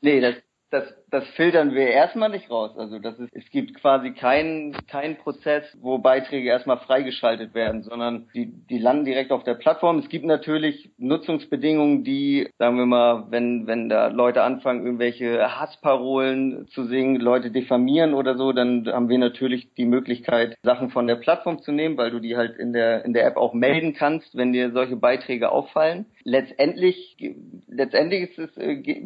nee, 0.00 0.20
das, 0.20 0.36
das, 0.70 0.94
das 1.12 1.26
filtern 1.36 1.74
wir 1.74 1.88
erstmal 1.88 2.30
nicht 2.30 2.50
raus. 2.50 2.72
Also 2.76 2.98
das 2.98 3.18
ist, 3.18 3.28
es 3.32 3.48
gibt 3.50 3.74
quasi 3.74 4.12
keinen 4.12 4.72
keinen 4.86 5.16
Prozess, 5.18 5.62
wo 5.80 5.98
Beiträge 5.98 6.48
erstmal 6.48 6.78
freigeschaltet 6.78 7.54
werden, 7.54 7.82
sondern 7.82 8.28
die, 8.34 8.46
die 8.46 8.78
landen 8.78 9.04
direkt 9.04 9.30
auf 9.30 9.44
der 9.44 9.54
Plattform. 9.54 9.98
Es 9.98 10.08
gibt 10.08 10.24
natürlich 10.24 10.90
Nutzungsbedingungen, 10.96 12.02
die, 12.02 12.48
sagen 12.58 12.78
wir 12.78 12.86
mal, 12.86 13.26
wenn, 13.28 13.66
wenn 13.66 13.90
da 13.90 14.06
Leute 14.06 14.42
anfangen, 14.42 14.86
irgendwelche 14.86 15.38
Hassparolen 15.60 16.66
zu 16.68 16.84
singen, 16.84 17.16
Leute 17.16 17.50
diffamieren 17.50 18.14
oder 18.14 18.38
so, 18.38 18.52
dann 18.52 18.86
haben 18.90 19.10
wir 19.10 19.18
natürlich 19.18 19.74
die 19.74 19.84
Möglichkeit, 19.84 20.56
Sachen 20.62 20.88
von 20.90 21.06
der 21.06 21.16
Plattform 21.16 21.60
zu 21.60 21.72
nehmen, 21.72 21.98
weil 21.98 22.10
du 22.10 22.20
die 22.20 22.38
halt 22.38 22.56
in 22.56 22.72
der, 22.72 23.04
in 23.04 23.12
der 23.12 23.26
App 23.26 23.36
auch 23.36 23.52
melden 23.52 23.92
kannst, 23.92 24.34
wenn 24.34 24.54
dir 24.54 24.72
solche 24.72 24.96
Beiträge 24.96 25.52
auffallen. 25.52 26.06
Letztendlich, 26.24 27.18
letztendlich 27.68 28.30
ist 28.30 28.38
es, 28.38 28.56
äh, 28.56 29.02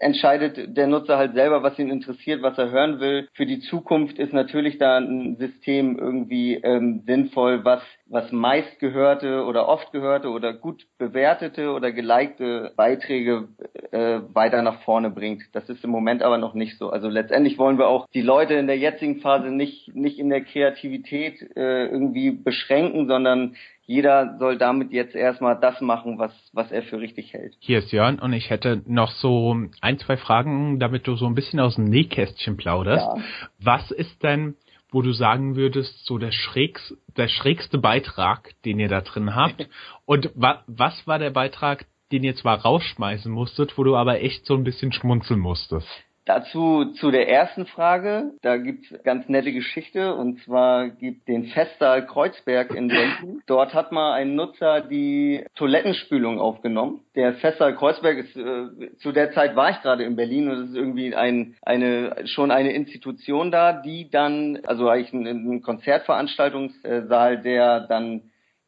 entscheidet 0.00 0.76
der 0.76 0.88
Nutzer 0.88 1.16
halt 1.16 1.34
selber, 1.44 1.62
was 1.62 1.78
ihn 1.78 1.90
interessiert, 1.90 2.42
was 2.42 2.56
er 2.56 2.70
hören 2.70 3.00
will. 3.00 3.28
Für 3.34 3.44
die 3.44 3.60
Zukunft 3.60 4.18
ist 4.18 4.32
natürlich 4.32 4.78
da 4.78 4.96
ein 4.96 5.36
System 5.36 5.98
irgendwie 5.98 6.54
ähm, 6.54 7.02
sinnvoll, 7.06 7.64
was 7.64 7.82
was 8.06 8.30
meistgehörte 8.32 9.44
oder 9.44 9.66
oft 9.68 9.90
gehörte 9.90 10.28
oder 10.28 10.52
gut 10.52 10.86
bewertete 10.98 11.72
oder 11.72 11.90
gelikte 11.90 12.72
Beiträge 12.76 13.48
äh, 13.90 14.20
weiter 14.32 14.62
nach 14.62 14.82
vorne 14.82 15.10
bringt. 15.10 15.42
Das 15.52 15.68
ist 15.68 15.84
im 15.84 15.90
Moment 15.90 16.22
aber 16.22 16.38
noch 16.38 16.54
nicht 16.54 16.78
so. 16.78 16.90
Also 16.90 17.08
letztendlich 17.08 17.58
wollen 17.58 17.78
wir 17.78 17.88
auch 17.88 18.06
die 18.14 18.22
Leute 18.22 18.54
in 18.54 18.66
der 18.66 18.78
jetzigen 18.78 19.20
Phase 19.20 19.48
nicht 19.50 19.94
nicht 19.94 20.18
in 20.18 20.30
der 20.30 20.42
Kreativität 20.42 21.40
äh, 21.56 21.86
irgendwie 21.86 22.30
beschränken, 22.30 23.06
sondern 23.08 23.56
jeder 23.86 24.36
soll 24.38 24.56
damit 24.56 24.92
jetzt 24.92 25.14
erstmal 25.14 25.58
das 25.60 25.80
machen, 25.80 26.18
was, 26.18 26.32
was 26.52 26.72
er 26.72 26.82
für 26.82 27.00
richtig 27.00 27.32
hält. 27.32 27.54
Hier 27.60 27.78
ist 27.78 27.92
Jörn 27.92 28.18
und 28.18 28.32
ich 28.32 28.50
hätte 28.50 28.82
noch 28.86 29.10
so 29.10 29.56
ein, 29.80 29.98
zwei 29.98 30.16
Fragen, 30.16 30.78
damit 30.78 31.06
du 31.06 31.16
so 31.16 31.26
ein 31.26 31.34
bisschen 31.34 31.60
aus 31.60 31.74
dem 31.74 31.84
Nähkästchen 31.84 32.56
plauderst. 32.56 33.06
Ja. 33.06 33.22
Was 33.62 33.90
ist 33.90 34.22
denn, 34.22 34.56
wo 34.90 35.02
du 35.02 35.12
sagen 35.12 35.56
würdest, 35.56 36.06
so 36.06 36.18
der, 36.18 36.32
schrägst, 36.32 36.96
der 37.16 37.28
schrägste 37.28 37.78
Beitrag, 37.78 38.52
den 38.64 38.78
ihr 38.78 38.88
da 38.88 39.02
drin 39.02 39.34
habt? 39.34 39.68
und 40.06 40.30
wa 40.34 40.62
was 40.66 41.06
war 41.06 41.18
der 41.18 41.30
Beitrag, 41.30 41.84
den 42.10 42.24
ihr 42.24 42.36
zwar 42.36 42.60
rausschmeißen 42.62 43.30
musstet, 43.30 43.76
wo 43.76 43.84
du 43.84 43.96
aber 43.96 44.20
echt 44.20 44.46
so 44.46 44.54
ein 44.54 44.64
bisschen 44.64 44.92
schmunzeln 44.92 45.40
musstest? 45.40 45.88
Dazu 46.26 46.86
zu 46.94 47.10
der 47.10 47.28
ersten 47.28 47.66
Frage, 47.66 48.32
da 48.40 48.56
gibt's 48.56 48.92
ganz 49.04 49.28
nette 49.28 49.52
Geschichte 49.52 50.14
und 50.14 50.40
zwar 50.40 50.88
gibt 50.88 51.28
den 51.28 51.44
Festsaal 51.48 52.06
Kreuzberg 52.06 52.74
in 52.74 52.88
Berlin. 52.88 53.42
Dort 53.46 53.74
hat 53.74 53.92
mal 53.92 54.14
ein 54.14 54.34
Nutzer 54.34 54.80
die 54.80 55.44
Toilettenspülung 55.54 56.40
aufgenommen. 56.40 57.00
Der 57.14 57.34
Festsaal 57.34 57.76
Kreuzberg 57.76 58.18
ist 58.18 58.36
äh, 58.36 58.96
zu 58.96 59.12
der 59.12 59.32
Zeit 59.32 59.54
war 59.54 59.70
ich 59.70 59.82
gerade 59.82 60.04
in 60.04 60.16
Berlin 60.16 60.50
und 60.50 60.62
es 60.62 60.70
ist 60.70 60.76
irgendwie 60.76 61.14
ein 61.14 61.56
eine 61.60 62.26
schon 62.26 62.50
eine 62.50 62.72
Institution 62.72 63.50
da, 63.50 63.74
die 63.74 64.08
dann 64.08 64.60
also 64.64 64.88
eigentlich 64.88 65.12
ein, 65.12 65.26
ein 65.26 65.62
Konzertveranstaltungssaal, 65.62 67.42
der 67.42 67.80
dann 67.80 68.22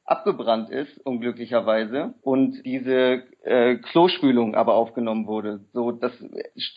abgebrannt 0.06 0.70
ist, 0.70 1.04
unglücklicherweise, 1.04 2.14
und 2.22 2.64
diese 2.64 3.24
äh, 3.42 3.76
Klospülung 3.76 4.54
aber 4.54 4.74
aufgenommen 4.74 5.26
wurde. 5.26 5.60
So, 5.72 5.90
das 5.90 6.12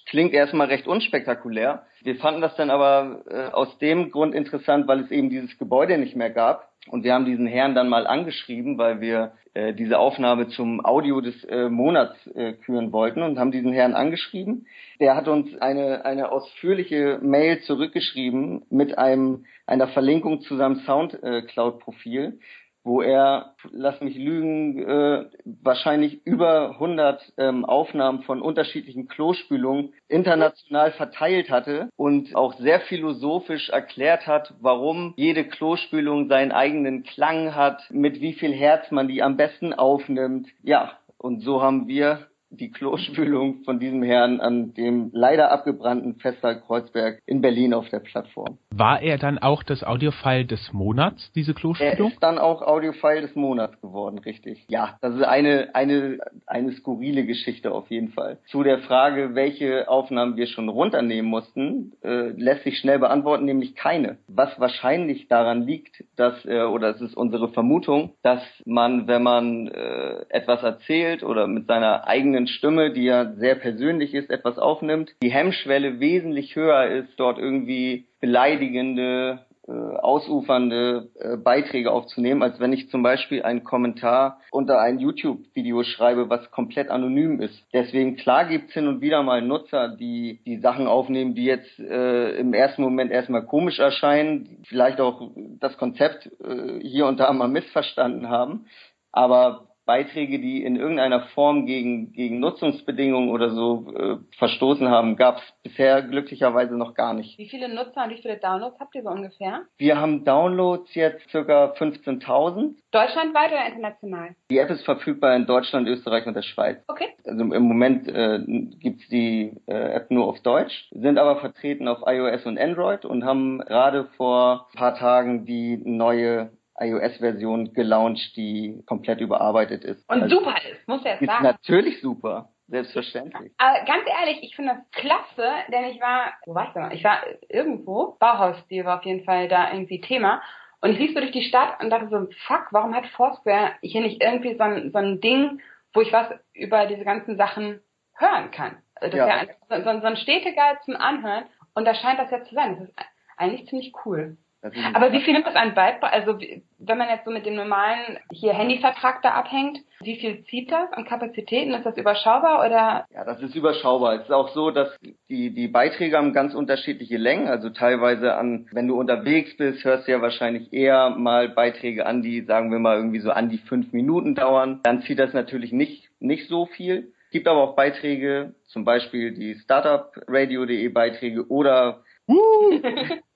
klingt 0.08 0.34
erstmal 0.34 0.68
recht 0.68 0.88
unspektakulär. 0.88 1.84
Wir 2.02 2.16
fanden 2.16 2.42
das 2.42 2.56
dann 2.56 2.72
aber 2.72 3.22
äh, 3.30 3.52
aus 3.52 3.78
dem 3.78 4.12
Grund 4.12 4.34
interessant, 4.34 4.88
weil 4.88 5.02
es 5.02 5.12
eben 5.12 5.30
dieses 5.30 5.58
Gebäude 5.58 5.98
nicht 5.98 6.16
mehr 6.16 6.32
gab. 6.32 6.70
Und 6.88 7.04
wir 7.04 7.14
haben 7.14 7.26
diesen 7.26 7.46
Herrn 7.46 7.76
dann 7.76 7.90
mal 7.90 8.08
angeschrieben, 8.08 8.78
weil 8.78 9.00
wir 9.00 9.34
äh, 9.54 9.74
diese 9.74 10.00
Aufnahme 10.00 10.48
zum 10.48 10.84
Audio 10.84 11.22
des 11.22 11.44
äh, 11.44 11.70
Monats 11.70 12.16
äh, 12.28 12.54
küren 12.54 12.92
wollten 12.92 13.22
und 13.22 13.38
haben 13.38 13.52
diesen 13.52 13.74
Herrn 13.74 13.94
angeschrieben. 13.94 14.68
Der 15.00 15.16
hat 15.16 15.28
uns 15.28 15.56
eine, 15.60 16.06
eine 16.06 16.32
ausführliche 16.32 17.20
Mail 17.22 17.62
zurückgeschrieben 17.62 18.66
mit 18.70 18.98
einem, 18.98 19.46
einer 19.68 19.88
Verlinkung 19.90 20.42
zu 20.42 20.56
seinem 20.56 20.78
Soundcloud-Profil, 20.78 22.40
wo 22.84 23.02
er, 23.02 23.54
lass 23.72 24.00
mich 24.02 24.16
lügen, 24.18 24.80
äh, 24.80 25.26
wahrscheinlich 25.62 26.26
über 26.26 26.72
100 26.72 27.34
ähm, 27.38 27.66
Aufnahmen 27.66 28.24
von 28.24 28.42
unterschiedlichen 28.42 29.08
Klospülungen 29.08 29.94
international 30.08 30.92
verteilt 30.94 31.50
hatte 31.50 31.90
und 31.98 32.36
auch 32.36 32.54
sehr 32.54 32.80
philosophisch 32.82 33.70
erklärt 33.70 34.28
hat, 34.28 34.54
warum 34.62 35.14
jede 35.18 35.44
Klospülung 35.44 36.30
seinen 36.30 36.52
eigenen 36.52 37.04
Klang 37.04 37.54
hat, 37.54 37.82
mit 37.92 38.22
wie 38.22 38.34
viel 38.34 38.54
Herz 38.54 38.92
man 38.92 39.08
die 39.08 39.22
am 39.22 39.38
besten 39.38 39.74
aufnimmt. 39.74 40.48
Ja, 40.64 40.94
und 41.18 41.42
so 41.42 41.62
haben 41.62 41.88
wir 41.88 42.29
die 42.52 42.72
Klospülung 42.72 43.64
von 43.64 43.80
diesem 43.80 44.04
Herrn 44.04 44.40
an 44.42 44.74
dem 44.74 45.12
leider 45.14 45.52
abgebrannten 45.52 46.16
Festsaal 46.16 46.62
Kreuzberg 46.62 47.22
in 47.26 47.42
Berlin 47.42 47.74
auf 47.74 47.90
der 47.90 48.00
Plattform. 48.00 48.58
War 48.72 49.02
er 49.02 49.18
dann 49.18 49.38
auch 49.38 49.64
das 49.64 49.84
Audiofile 49.84 50.46
des 50.46 50.74
Monats, 50.74 51.32
diese 51.34 51.54
Klospülung? 51.54 51.94
Er 51.94 52.08
ist 52.08 52.24
dann 52.24 52.38
auch 52.38 52.62
Audiofile 52.62 53.22
des 53.22 53.36
Monats 53.36 53.80
geworden, 53.82 54.20
richtig. 54.20 54.66
Ja, 54.70 54.98
das 55.02 55.16
ist 55.16 55.24
eine, 55.24 55.70
eine, 55.74 56.20
eine 56.48 56.72
skurrile 56.74 57.26
Geschichte 57.26 57.72
auf 57.72 57.90
jeden 57.92 58.10
Fall. 58.10 58.40
Zu 58.48 58.64
der 58.64 58.80
Frage, 58.80 59.36
welche 59.36 59.88
Aufnahmen 59.88 60.36
wir 60.36 60.48
schon 60.48 60.70
runternehmen 60.70 61.30
mussten, 61.30 61.94
äh, 62.04 62.30
lässt 62.30 62.64
sich 62.64 62.80
schnell 62.80 63.00
beantworten, 63.00 63.46
nämlich 63.46 63.76
keine. 63.76 64.18
Was 64.28 64.60
wahrscheinlich 64.60 65.28
daran 65.28 65.64
liegt, 65.64 66.04
dass, 66.16 66.46
äh, 66.46 66.64
oder 66.64 66.90
es 66.90 67.02
ist 67.02 67.16
unsere 67.16 67.50
Vermutung, 67.50 68.14
dass 68.24 68.42
man, 68.66 69.08
wenn 69.08 69.24
man 69.24 69.68
äh, 69.68 70.26
etwas 70.30 70.64
erzählt 70.64 71.24
oder 71.24 71.48
mit 71.48 71.68
seiner 71.68 72.08
eigenen 72.08 72.39
eigenen 72.40 72.48
Stimme, 72.48 72.92
die 72.92 73.04
ja 73.04 73.34
sehr 73.34 73.56
persönlich 73.56 74.14
ist, 74.14 74.30
etwas 74.30 74.58
aufnimmt, 74.58 75.12
die 75.22 75.32
Hemmschwelle 75.32 76.00
wesentlich 76.00 76.56
höher 76.56 76.88
ist, 76.88 77.10
dort 77.18 77.38
irgendwie 77.38 78.06
beleidigende, 78.22 79.46
äh, 79.68 79.72
ausufernde 79.72 81.10
äh, 81.20 81.38
Beiträge 81.38 81.92
aufzunehmen, 81.92 82.42
als 82.42 82.60
wenn 82.60 82.74
ich 82.74 82.90
zum 82.90 83.04
Beispiel 83.04 83.44
einen 83.44 83.64
Kommentar 83.64 84.40
unter 84.52 84.80
ein 84.80 85.00
YouTube-Video 85.00 85.84
schreibe, 85.84 86.30
was 86.30 86.50
komplett 86.52 86.90
anonym 86.90 87.42
ist. 87.42 87.62
Deswegen 87.74 88.16
klar 88.16 88.46
gibt 88.46 88.70
es 88.70 88.74
hin 88.74 88.88
und 88.88 89.02
wieder 89.02 89.22
mal 89.22 89.42
Nutzer, 89.42 89.90
die 89.90 90.40
die 90.46 90.60
Sachen 90.60 90.88
aufnehmen, 90.88 91.36
die 91.36 91.46
jetzt 91.46 91.80
äh, 91.80 92.32
im 92.40 92.54
ersten 92.54 92.82
Moment 92.82 93.12
erstmal 93.12 93.46
komisch 93.46 93.80
erscheinen, 93.80 94.64
vielleicht 94.68 95.02
auch 95.02 95.30
das 95.60 95.78
Konzept 95.78 96.30
äh, 96.44 96.80
hier 96.82 97.06
und 97.06 97.20
da 97.20 97.32
mal 97.34 97.50
missverstanden 97.50 98.30
haben. 98.30 98.66
Aber 99.12 99.69
Beiträge, 99.90 100.38
die 100.38 100.64
in 100.64 100.76
irgendeiner 100.76 101.22
Form 101.34 101.66
gegen, 101.66 102.14
gegen 102.14 102.40
Nutzungsbedingungen 102.40 103.32
oder 103.32 103.50
so 103.50 103.92
äh, 103.98 104.18
verstoßen 104.38 104.88
haben, 104.88 105.16
gab 105.16 105.38
es 105.38 105.44
bisher 105.64 106.04
glücklicherweise 106.04 106.78
noch 106.78 106.94
gar 106.94 107.16
nicht. 107.16 107.40
Wie 107.40 107.50
viele 107.50 107.74
Nutzer 107.74 108.04
und 108.04 108.12
wie 108.12 108.22
viele 108.22 108.38
Downloads 108.38 108.80
habt 108.80 108.94
ihr 108.94 109.02
so 109.02 109.10
ungefähr? 109.10 109.62
Wir 109.80 110.00
haben 110.00 110.26
Downloads 110.26 110.94
jetzt 110.94 111.28
ca. 111.32 111.74
15.000. 111.74 112.76
Deutschlandweit 112.92 113.52
oder 113.52 113.66
international? 113.66 114.36
Die 114.52 114.60
App 114.60 114.70
ist 114.70 114.86
verfügbar 114.86 115.36
in 115.36 115.48
Deutschland, 115.48 115.88
Österreich 115.88 116.28
und 116.28 116.36
der 116.36 116.44
Schweiz. 116.44 116.78
Okay. 116.88 117.08
Also 117.26 117.42
im 117.42 117.64
Moment 117.64 118.08
äh, 118.08 118.42
gibt 118.80 119.02
es 119.02 119.08
die 119.08 119.58
äh, 119.66 119.74
App 119.74 120.12
nur 120.12 120.28
auf 120.28 120.40
Deutsch, 120.42 120.88
sind 120.92 121.18
aber 121.18 121.38
vertreten 121.38 121.88
auf 121.88 122.04
iOS 122.06 122.46
und 122.46 122.60
Android 122.60 123.06
und 123.06 123.26
haben 123.26 123.58
gerade 123.58 124.06
vor 124.18 124.68
ein 124.72 124.78
paar 124.78 124.94
Tagen 124.94 125.46
die 125.46 125.78
neue 125.84 126.52
iOS-Version 126.80 127.74
gelauncht, 127.74 128.36
die 128.36 128.84
komplett 128.86 129.22
überarbeitet 129.22 129.84
ist. 129.84 130.08
Und 130.10 130.24
also, 130.24 130.38
super 130.38 130.56
ist, 130.72 130.88
muss 130.88 131.04
er 131.06 131.18
sagen. 131.20 131.44
Natürlich 131.44 132.02
super. 132.02 132.50
Selbstverständlich. 132.68 133.52
Aber 133.58 133.84
ganz 133.86 134.04
ehrlich, 134.06 134.44
ich 134.44 134.56
finde 134.56 134.76
das 134.76 135.02
klasse, 135.02 135.50
denn 135.72 135.86
ich 135.86 136.00
war, 136.00 136.34
wo 136.46 136.54
war 136.54 136.68
ich 136.68 136.74
denn? 136.74 136.92
Ich 136.92 137.04
war 137.04 137.18
irgendwo, 137.50 138.16
Bauhausstil 138.20 138.86
war 138.86 139.00
auf 139.00 139.06
jeden 139.06 139.26
Fall 139.26 139.48
da 139.48 139.72
irgendwie 139.72 140.02
Thema. 140.02 140.42
Und 140.82 140.92
ich 140.92 141.00
lief 141.00 141.14
so 141.14 141.20
durch 141.20 141.32
die 141.32 141.44
Stadt 141.44 141.82
und 141.82 141.90
dachte 141.90 142.10
so, 142.10 142.28
fuck, 142.46 142.68
warum 142.72 142.96
hat 142.96 143.08
Foursquare 143.08 143.72
hier 143.82 144.02
nicht 144.02 144.22
irgendwie 144.22 144.56
so 144.56 144.64
ein, 144.64 144.92
so 144.92 145.00
ein 145.00 145.20
Ding, 145.20 145.62
wo 145.94 146.02
ich 146.02 146.14
was 146.14 146.28
über 146.54 146.86
diese 146.86 147.04
ganzen 147.04 147.38
Sachen 147.38 147.82
hören 148.16 148.52
kann? 148.52 148.78
Also 148.96 149.18
das 149.18 149.28
ja. 149.28 149.42
ist 149.42 149.50
ja 149.70 149.82
so, 149.82 150.00
so 150.02 150.08
ein 150.08 150.18
Städteguide 150.18 150.80
zum 150.86 150.96
Anhören 150.96 151.46
und 151.74 151.86
da 151.86 151.96
scheint 151.96 152.20
das 152.20 152.32
ja 152.32 152.44
zu 152.44 152.54
sein. 152.54 152.78
Das 152.78 152.88
ist 152.88 152.96
eigentlich 153.36 153.68
ziemlich 153.68 153.94
cool. 154.06 154.38
Aber 154.62 155.14
wie 155.14 155.22
viel 155.22 155.34
nimmt 155.34 155.48
das 155.48 155.56
an 155.56 155.74
Beitrag? 155.74 156.12
Also 156.12 156.38
wenn 156.80 156.98
man 156.98 157.10
jetzt 157.10 157.24
so 157.24 157.32
mit 157.32 157.46
dem 157.46 157.56
normalen 157.56 158.20
hier 158.32 158.54
Handyvertrag 158.54 159.22
da 159.22 159.32
abhängt, 159.32 159.80
wie 160.02 160.18
viel 160.18 160.44
zieht 160.46 160.72
das 160.72 160.92
an 160.92 161.06
Kapazitäten? 161.06 161.74
Ist 161.74 161.86
das 161.86 161.98
überschaubar 161.98 162.66
oder? 162.66 163.06
Ja, 163.14 163.24
das 163.26 163.42
ist 163.42 163.56
überschaubar. 163.56 164.16
Es 164.16 164.24
ist 164.24 164.32
auch 164.32 164.50
so, 164.50 164.72
dass 164.72 164.90
die, 165.30 165.54
die 165.54 165.68
Beiträge 165.70 166.18
haben 166.18 166.34
ganz 166.34 166.54
unterschiedliche 166.54 167.18
Längen. 167.18 167.48
Also 167.48 167.70
teilweise 167.70 168.36
an, 168.36 168.68
wenn 168.72 168.88
du 168.88 169.00
unterwegs 169.00 169.56
bist, 169.56 169.84
hörst 169.86 170.08
du 170.08 170.12
ja 170.12 170.22
wahrscheinlich 170.22 170.74
eher 170.74 171.10
mal 171.12 171.50
Beiträge 171.50 172.06
an, 172.06 172.22
die, 172.22 172.42
sagen 172.42 172.72
wir 172.72 172.80
mal, 172.80 172.98
irgendwie 172.98 173.20
so 173.20 173.32
an 173.32 173.50
die 173.50 173.60
fünf 173.60 173.94
Minuten 173.94 174.36
dauern. 174.36 174.82
Dann 174.84 175.02
zieht 175.04 175.20
das 175.20 175.34
natürlich 175.34 175.72
nicht, 175.72 176.10
nicht 176.20 176.50
so 176.50 176.66
viel. 176.66 177.14
Es 177.26 177.32
gibt 177.32 177.48
aber 177.48 177.62
auch 177.62 177.76
Beiträge, 177.76 178.56
zum 178.66 178.84
Beispiel 178.84 179.34
die 179.34 179.56
Startupradio.de 179.56 180.88
Beiträge 180.90 181.48
oder 181.48 182.04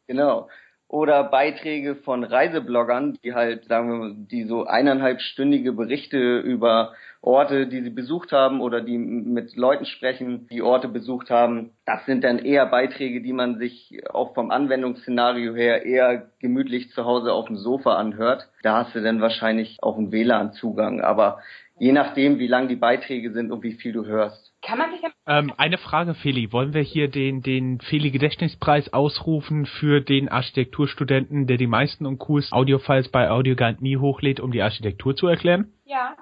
genau 0.07 0.49
oder 0.93 1.23
Beiträge 1.23 1.95
von 1.95 2.23
Reisebloggern, 2.23 3.17
die 3.23 3.33
halt, 3.33 3.65
sagen 3.65 3.89
wir, 3.89 4.13
die 4.13 4.43
so 4.43 4.65
eineinhalbstündige 4.65 5.73
Berichte 5.73 6.37
über 6.37 6.93
Orte, 7.19 7.65
die 7.65 7.81
sie 7.81 7.89
besucht 7.89 8.31
haben 8.31 8.61
oder 8.61 8.79
die 8.79 8.99
mit 8.99 9.55
Leuten 9.55 9.85
sprechen, 9.85 10.47
die 10.51 10.61
Orte 10.61 10.87
besucht 10.87 11.31
haben. 11.31 11.71
Das 11.87 12.05
sind 12.05 12.23
dann 12.23 12.37
eher 12.37 12.67
Beiträge, 12.67 13.23
die 13.23 13.33
man 13.33 13.57
sich 13.57 14.03
auch 14.11 14.35
vom 14.35 14.51
Anwendungsszenario 14.51 15.55
her 15.55 15.83
eher 15.83 16.29
gemütlich 16.39 16.91
zu 16.91 17.05
Hause 17.05 17.33
auf 17.33 17.47
dem 17.47 17.57
Sofa 17.57 17.95
anhört. 17.95 18.47
Da 18.61 18.85
hast 18.85 18.93
du 18.93 19.01
dann 19.01 19.19
wahrscheinlich 19.19 19.79
auch 19.81 19.97
einen 19.97 20.11
WLAN-Zugang. 20.11 21.01
Aber 21.01 21.39
je 21.79 21.91
nachdem, 21.91 22.37
wie 22.37 22.47
lang 22.47 22.67
die 22.67 22.75
Beiträge 22.75 23.33
sind 23.33 23.51
und 23.51 23.63
wie 23.63 23.73
viel 23.73 23.93
du 23.93 24.05
hörst. 24.05 24.52
Kann 24.63 24.77
man 24.77 24.91
sich 24.91 25.01
ähm, 25.27 25.53
eine 25.57 25.77
Frage, 25.77 26.13
Feli. 26.13 26.51
Wollen 26.53 26.73
wir 26.73 26.81
hier 26.81 27.09
den, 27.09 27.41
den 27.41 27.81
Feli-Gedächtnispreis 27.81 28.93
ausrufen 28.93 29.65
für 29.65 29.99
den 29.99 30.29
Architekturstudenten, 30.29 31.47
der 31.47 31.57
die 31.57 31.67
meisten 31.67 32.05
und 32.05 32.19
coolsten 32.19 32.55
Audiofiles 32.55 33.09
bei 33.09 33.29
Audioguide 33.29 33.83
nie 33.83 33.97
hochlädt, 33.97 34.39
um 34.39 34.51
die 34.51 34.61
Architektur 34.61 35.15
zu 35.15 35.27
erklären? 35.27 35.73
Ja. 35.83 36.15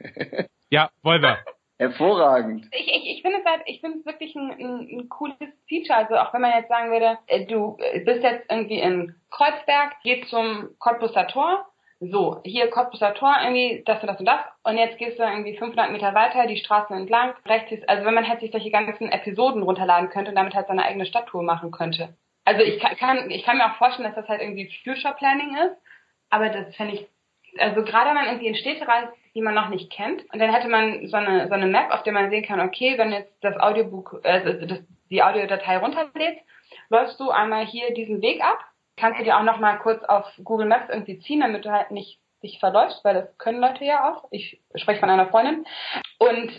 ja, 0.70 0.90
wollen 1.02 1.22
wir. 1.22 1.38
Hervorragend. 1.78 2.66
Ich, 2.72 2.86
ich, 2.86 3.16
ich 3.16 3.22
finde 3.22 3.38
es 3.38 3.44
halt, 3.44 3.62
ich 3.66 3.80
finde 3.80 3.98
es 3.98 4.06
wirklich 4.06 4.34
ein, 4.36 4.50
ein, 4.52 4.88
ein, 5.00 5.08
cooles 5.08 5.36
Feature. 5.68 5.98
Also 5.98 6.16
auch 6.16 6.32
wenn 6.32 6.40
man 6.40 6.52
jetzt 6.52 6.68
sagen 6.68 6.90
würde, 6.90 7.18
äh, 7.26 7.46
du 7.46 7.76
bist 8.04 8.22
jetzt 8.22 8.50
irgendwie 8.50 8.78
in 8.78 9.14
Kreuzberg, 9.30 10.00
gehst 10.02 10.30
zum 10.30 10.70
Cottbuser 10.78 11.26
Tor, 11.26 11.66
so, 12.10 12.40
hier 12.44 12.70
Cottbuser 12.70 13.14
Tor, 13.14 13.34
irgendwie 13.42 13.82
das 13.84 14.00
und 14.00 14.08
das 14.08 14.18
und 14.18 14.26
das 14.26 14.40
und 14.62 14.76
jetzt 14.76 14.98
gehst 14.98 15.18
du 15.18 15.22
irgendwie 15.22 15.56
500 15.56 15.90
Meter 15.90 16.14
weiter, 16.14 16.46
die 16.46 16.56
Straßen 16.56 16.96
entlang, 16.96 17.34
rechts 17.46 17.72
ist, 17.72 17.88
also 17.88 18.04
wenn 18.04 18.14
man 18.14 18.28
halt 18.28 18.40
sich 18.40 18.50
solche 18.50 18.70
ganzen 18.70 19.10
Episoden 19.10 19.62
runterladen 19.62 20.10
könnte 20.10 20.30
und 20.30 20.36
damit 20.36 20.54
halt 20.54 20.68
seine 20.68 20.84
eigene 20.84 21.06
Stadttour 21.06 21.42
machen 21.42 21.70
könnte. 21.70 22.14
Also 22.44 22.62
ich 22.62 22.78
kann, 22.80 23.30
ich 23.30 23.44
kann 23.44 23.56
mir 23.56 23.66
auch 23.66 23.76
vorstellen, 23.76 24.08
dass 24.08 24.16
das 24.16 24.28
halt 24.28 24.42
irgendwie 24.42 24.70
Future 24.84 25.14
Planning 25.14 25.56
ist, 25.66 25.76
aber 26.30 26.48
das 26.50 26.74
fände 26.76 26.94
ich, 26.94 27.06
also 27.58 27.82
gerade 27.82 28.08
wenn 28.08 28.16
man 28.16 28.26
irgendwie 28.26 28.48
in 28.48 28.56
Städte 28.56 28.86
reist, 28.86 29.12
die 29.34 29.42
man 29.42 29.54
noch 29.54 29.68
nicht 29.68 29.90
kennt. 29.90 30.22
Und 30.32 30.38
dann 30.38 30.52
hätte 30.52 30.68
man 30.68 31.06
so 31.08 31.16
eine, 31.16 31.48
so 31.48 31.54
eine 31.54 31.66
Map, 31.66 31.90
auf 31.90 32.02
der 32.02 32.12
man 32.12 32.30
sehen 32.30 32.44
kann, 32.44 32.60
okay, 32.60 32.98
wenn 32.98 33.12
jetzt 33.12 33.32
das 33.40 33.56
Audiobook, 33.56 34.20
äh, 34.22 34.66
das, 34.66 34.80
die 35.10 35.22
Audiodatei 35.22 35.78
runterlädt, 35.78 36.38
läufst 36.88 37.18
du 37.20 37.30
einmal 37.30 37.66
hier 37.66 37.92
diesen 37.94 38.22
Weg 38.22 38.42
ab, 38.44 38.58
kannst 38.96 39.20
du 39.20 39.24
dir 39.24 39.36
auch 39.36 39.42
noch 39.42 39.58
mal 39.58 39.78
kurz 39.78 40.02
auf 40.04 40.26
Google 40.42 40.66
Maps 40.66 40.88
irgendwie 40.88 41.18
ziehen, 41.20 41.40
damit 41.40 41.64
du 41.64 41.70
halt 41.70 41.90
nicht 41.90 42.20
dich 42.42 42.58
verläufst, 42.60 43.04
weil 43.04 43.14
das 43.14 43.38
können 43.38 43.60
Leute 43.60 43.84
ja 43.84 44.12
auch. 44.12 44.28
Ich 44.30 44.62
spreche 44.74 45.00
von 45.00 45.10
einer 45.10 45.28
Freundin. 45.28 45.64
Und 46.18 46.50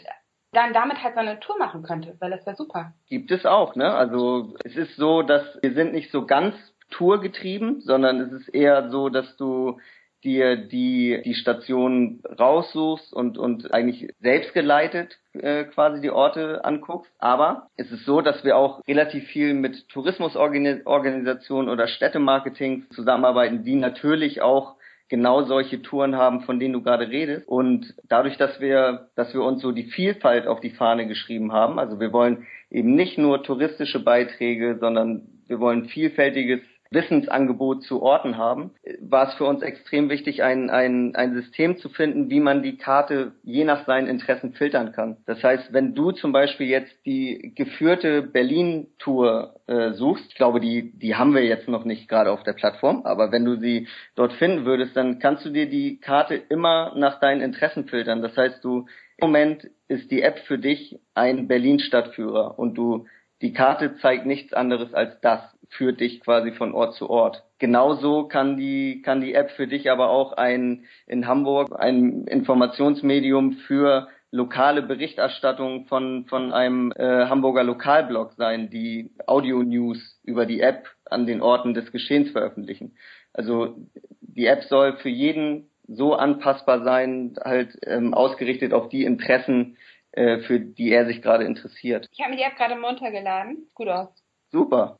dann 0.51 0.73
damit 0.73 1.03
halt 1.03 1.15
so 1.15 1.19
eine 1.19 1.39
Tour 1.39 1.57
machen 1.57 1.83
könnte, 1.83 2.15
weil 2.19 2.31
das 2.31 2.45
wäre 2.45 2.55
super. 2.55 2.93
Gibt 3.09 3.29
es 3.31 3.45
auch, 3.45 3.75
ne? 3.75 3.93
Also 3.93 4.55
es 4.63 4.75
ist 4.75 4.95
so, 4.95 5.21
dass 5.21 5.43
wir 5.61 5.73
sind 5.73 5.93
nicht 5.93 6.11
so 6.11 6.25
ganz 6.25 6.55
tourgetrieben, 6.91 7.81
sondern 7.81 8.21
es 8.21 8.31
ist 8.31 8.47
eher 8.49 8.89
so, 8.89 9.09
dass 9.09 9.35
du 9.37 9.79
dir 10.23 10.55
die, 10.55 11.21
die 11.23 11.35
Station 11.35 12.21
raussuchst 12.39 13.13
und, 13.13 13.37
und 13.37 13.73
eigentlich 13.73 14.09
selbstgeleitet 14.19 15.17
äh, 15.33 15.65
quasi 15.65 16.01
die 16.01 16.09
Orte 16.09 16.65
anguckst. 16.65 17.11
Aber 17.19 17.67
es 17.77 17.91
ist 17.91 18.05
so, 18.05 18.21
dass 18.21 18.43
wir 18.43 18.57
auch 18.57 18.81
relativ 18.87 19.25
viel 19.27 19.53
mit 19.53 19.87
Tourismusorganisationen 19.89 21.69
oder 21.69 21.87
Städtemarketing 21.87 22.87
zusammenarbeiten, 22.91 23.63
die 23.63 23.75
natürlich 23.75 24.41
auch 24.41 24.75
genau 25.07 25.43
solche 25.43 25.81
Touren 25.81 26.15
haben, 26.15 26.41
von 26.41 26.59
denen 26.59 26.73
du 26.73 26.81
gerade 26.81 27.09
redest. 27.09 27.47
Und 27.47 27.93
dadurch, 28.07 28.37
dass 28.37 28.59
wir, 28.59 29.09
dass 29.15 29.33
wir 29.33 29.43
uns 29.43 29.61
so 29.61 29.71
die 29.71 29.83
Vielfalt 29.83 30.47
auf 30.47 30.59
die 30.59 30.71
Fahne 30.71 31.07
geschrieben 31.07 31.51
haben, 31.51 31.79
also 31.79 31.99
wir 31.99 32.11
wollen 32.11 32.47
eben 32.71 32.95
nicht 32.95 33.17
nur 33.17 33.43
touristische 33.43 34.03
Beiträge, 34.03 34.77
sondern 34.79 35.27
wir 35.47 35.59
wollen 35.59 35.85
vielfältiges 35.85 36.61
Wissensangebot 36.91 37.83
zu 37.83 38.01
Orten 38.01 38.37
haben, 38.37 38.71
war 39.01 39.27
es 39.27 39.33
für 39.35 39.45
uns 39.45 39.61
extrem 39.61 40.09
wichtig, 40.09 40.43
ein, 40.43 40.69
ein, 40.69 41.15
ein 41.15 41.33
System 41.33 41.77
zu 41.77 41.89
finden, 41.89 42.29
wie 42.29 42.39
man 42.39 42.63
die 42.63 42.77
Karte 42.77 43.33
je 43.43 43.63
nach 43.63 43.85
seinen 43.85 44.07
Interessen 44.07 44.53
filtern 44.53 44.91
kann. 44.91 45.17
Das 45.25 45.43
heißt, 45.43 45.73
wenn 45.73 45.95
du 45.95 46.11
zum 46.11 46.31
Beispiel 46.31 46.67
jetzt 46.67 46.93
die 47.05 47.53
geführte 47.55 48.21
Berlin-Tour 48.21 49.55
äh, 49.67 49.91
suchst, 49.93 50.25
ich 50.29 50.35
glaube, 50.35 50.59
die, 50.59 50.97
die 50.97 51.15
haben 51.15 51.33
wir 51.33 51.43
jetzt 51.43 51.67
noch 51.67 51.85
nicht 51.85 52.07
gerade 52.07 52.31
auf 52.31 52.43
der 52.43 52.53
Plattform, 52.53 53.01
aber 53.03 53.31
wenn 53.31 53.45
du 53.45 53.57
sie 53.57 53.87
dort 54.15 54.33
finden 54.33 54.65
würdest, 54.65 54.95
dann 54.95 55.19
kannst 55.19 55.45
du 55.45 55.49
dir 55.49 55.67
die 55.69 55.99
Karte 55.99 56.35
immer 56.35 56.93
nach 56.95 57.19
deinen 57.19 57.41
Interessen 57.41 57.87
filtern. 57.87 58.21
Das 58.21 58.37
heißt, 58.37 58.63
du 58.63 58.85
im 59.17 59.29
Moment 59.29 59.69
ist 59.87 60.11
die 60.11 60.21
App 60.21 60.39
für 60.39 60.57
dich 60.57 60.99
ein 61.13 61.47
Berlin-Stadtführer 61.47 62.59
und 62.59 62.75
du 62.75 63.05
die 63.41 63.53
Karte 63.53 63.95
zeigt 63.97 64.25
nichts 64.25 64.53
anderes 64.53 64.93
als 64.93 65.19
das, 65.19 65.41
führt 65.69 65.99
dich 65.99 66.21
quasi 66.21 66.51
von 66.51 66.73
Ort 66.73 66.95
zu 66.95 67.09
Ort. 67.09 67.43
Genauso 67.59 68.27
kann 68.27 68.57
die, 68.57 69.01
kann 69.01 69.21
die 69.21 69.33
App 69.33 69.51
für 69.51 69.67
dich 69.67 69.89
aber 69.89 70.09
auch 70.09 70.33
ein, 70.33 70.85
in 71.07 71.27
Hamburg 71.27 71.69
ein 71.77 72.25
Informationsmedium 72.27 73.53
für 73.67 74.07
lokale 74.31 74.81
Berichterstattung 74.81 75.85
von, 75.85 76.25
von 76.25 76.51
einem 76.51 76.91
äh, 76.91 77.27
Hamburger 77.27 77.63
Lokalblog 77.63 78.33
sein, 78.33 78.69
die 78.69 79.11
Audio-News 79.25 80.19
über 80.23 80.45
die 80.45 80.59
App 80.59 80.87
an 81.05 81.25
den 81.25 81.41
Orten 81.41 81.73
des 81.73 81.91
Geschehens 81.91 82.31
veröffentlichen. 82.31 82.97
Also 83.31 83.75
die 84.21 84.45
App 84.47 84.63
soll 84.63 84.97
für 84.97 85.09
jeden 85.09 85.69
so 85.87 86.15
anpassbar 86.15 86.83
sein, 86.83 87.35
halt 87.43 87.77
ähm, 87.83 88.13
ausgerichtet 88.13 88.73
auf 88.73 88.89
die 88.89 89.05
Interessen, 89.05 89.77
äh, 90.11 90.39
für 90.39 90.59
die 90.59 90.91
er 90.91 91.05
sich 91.05 91.21
gerade 91.21 91.45
interessiert. 91.45 92.07
Ich 92.11 92.19
habe 92.19 92.31
mir 92.31 92.37
die 92.37 92.43
App 92.43 92.57
gerade 92.57 92.75
runtergeladen. 92.79 93.69
Gut 93.73 93.87
aus. 93.87 94.09
Super. 94.51 94.97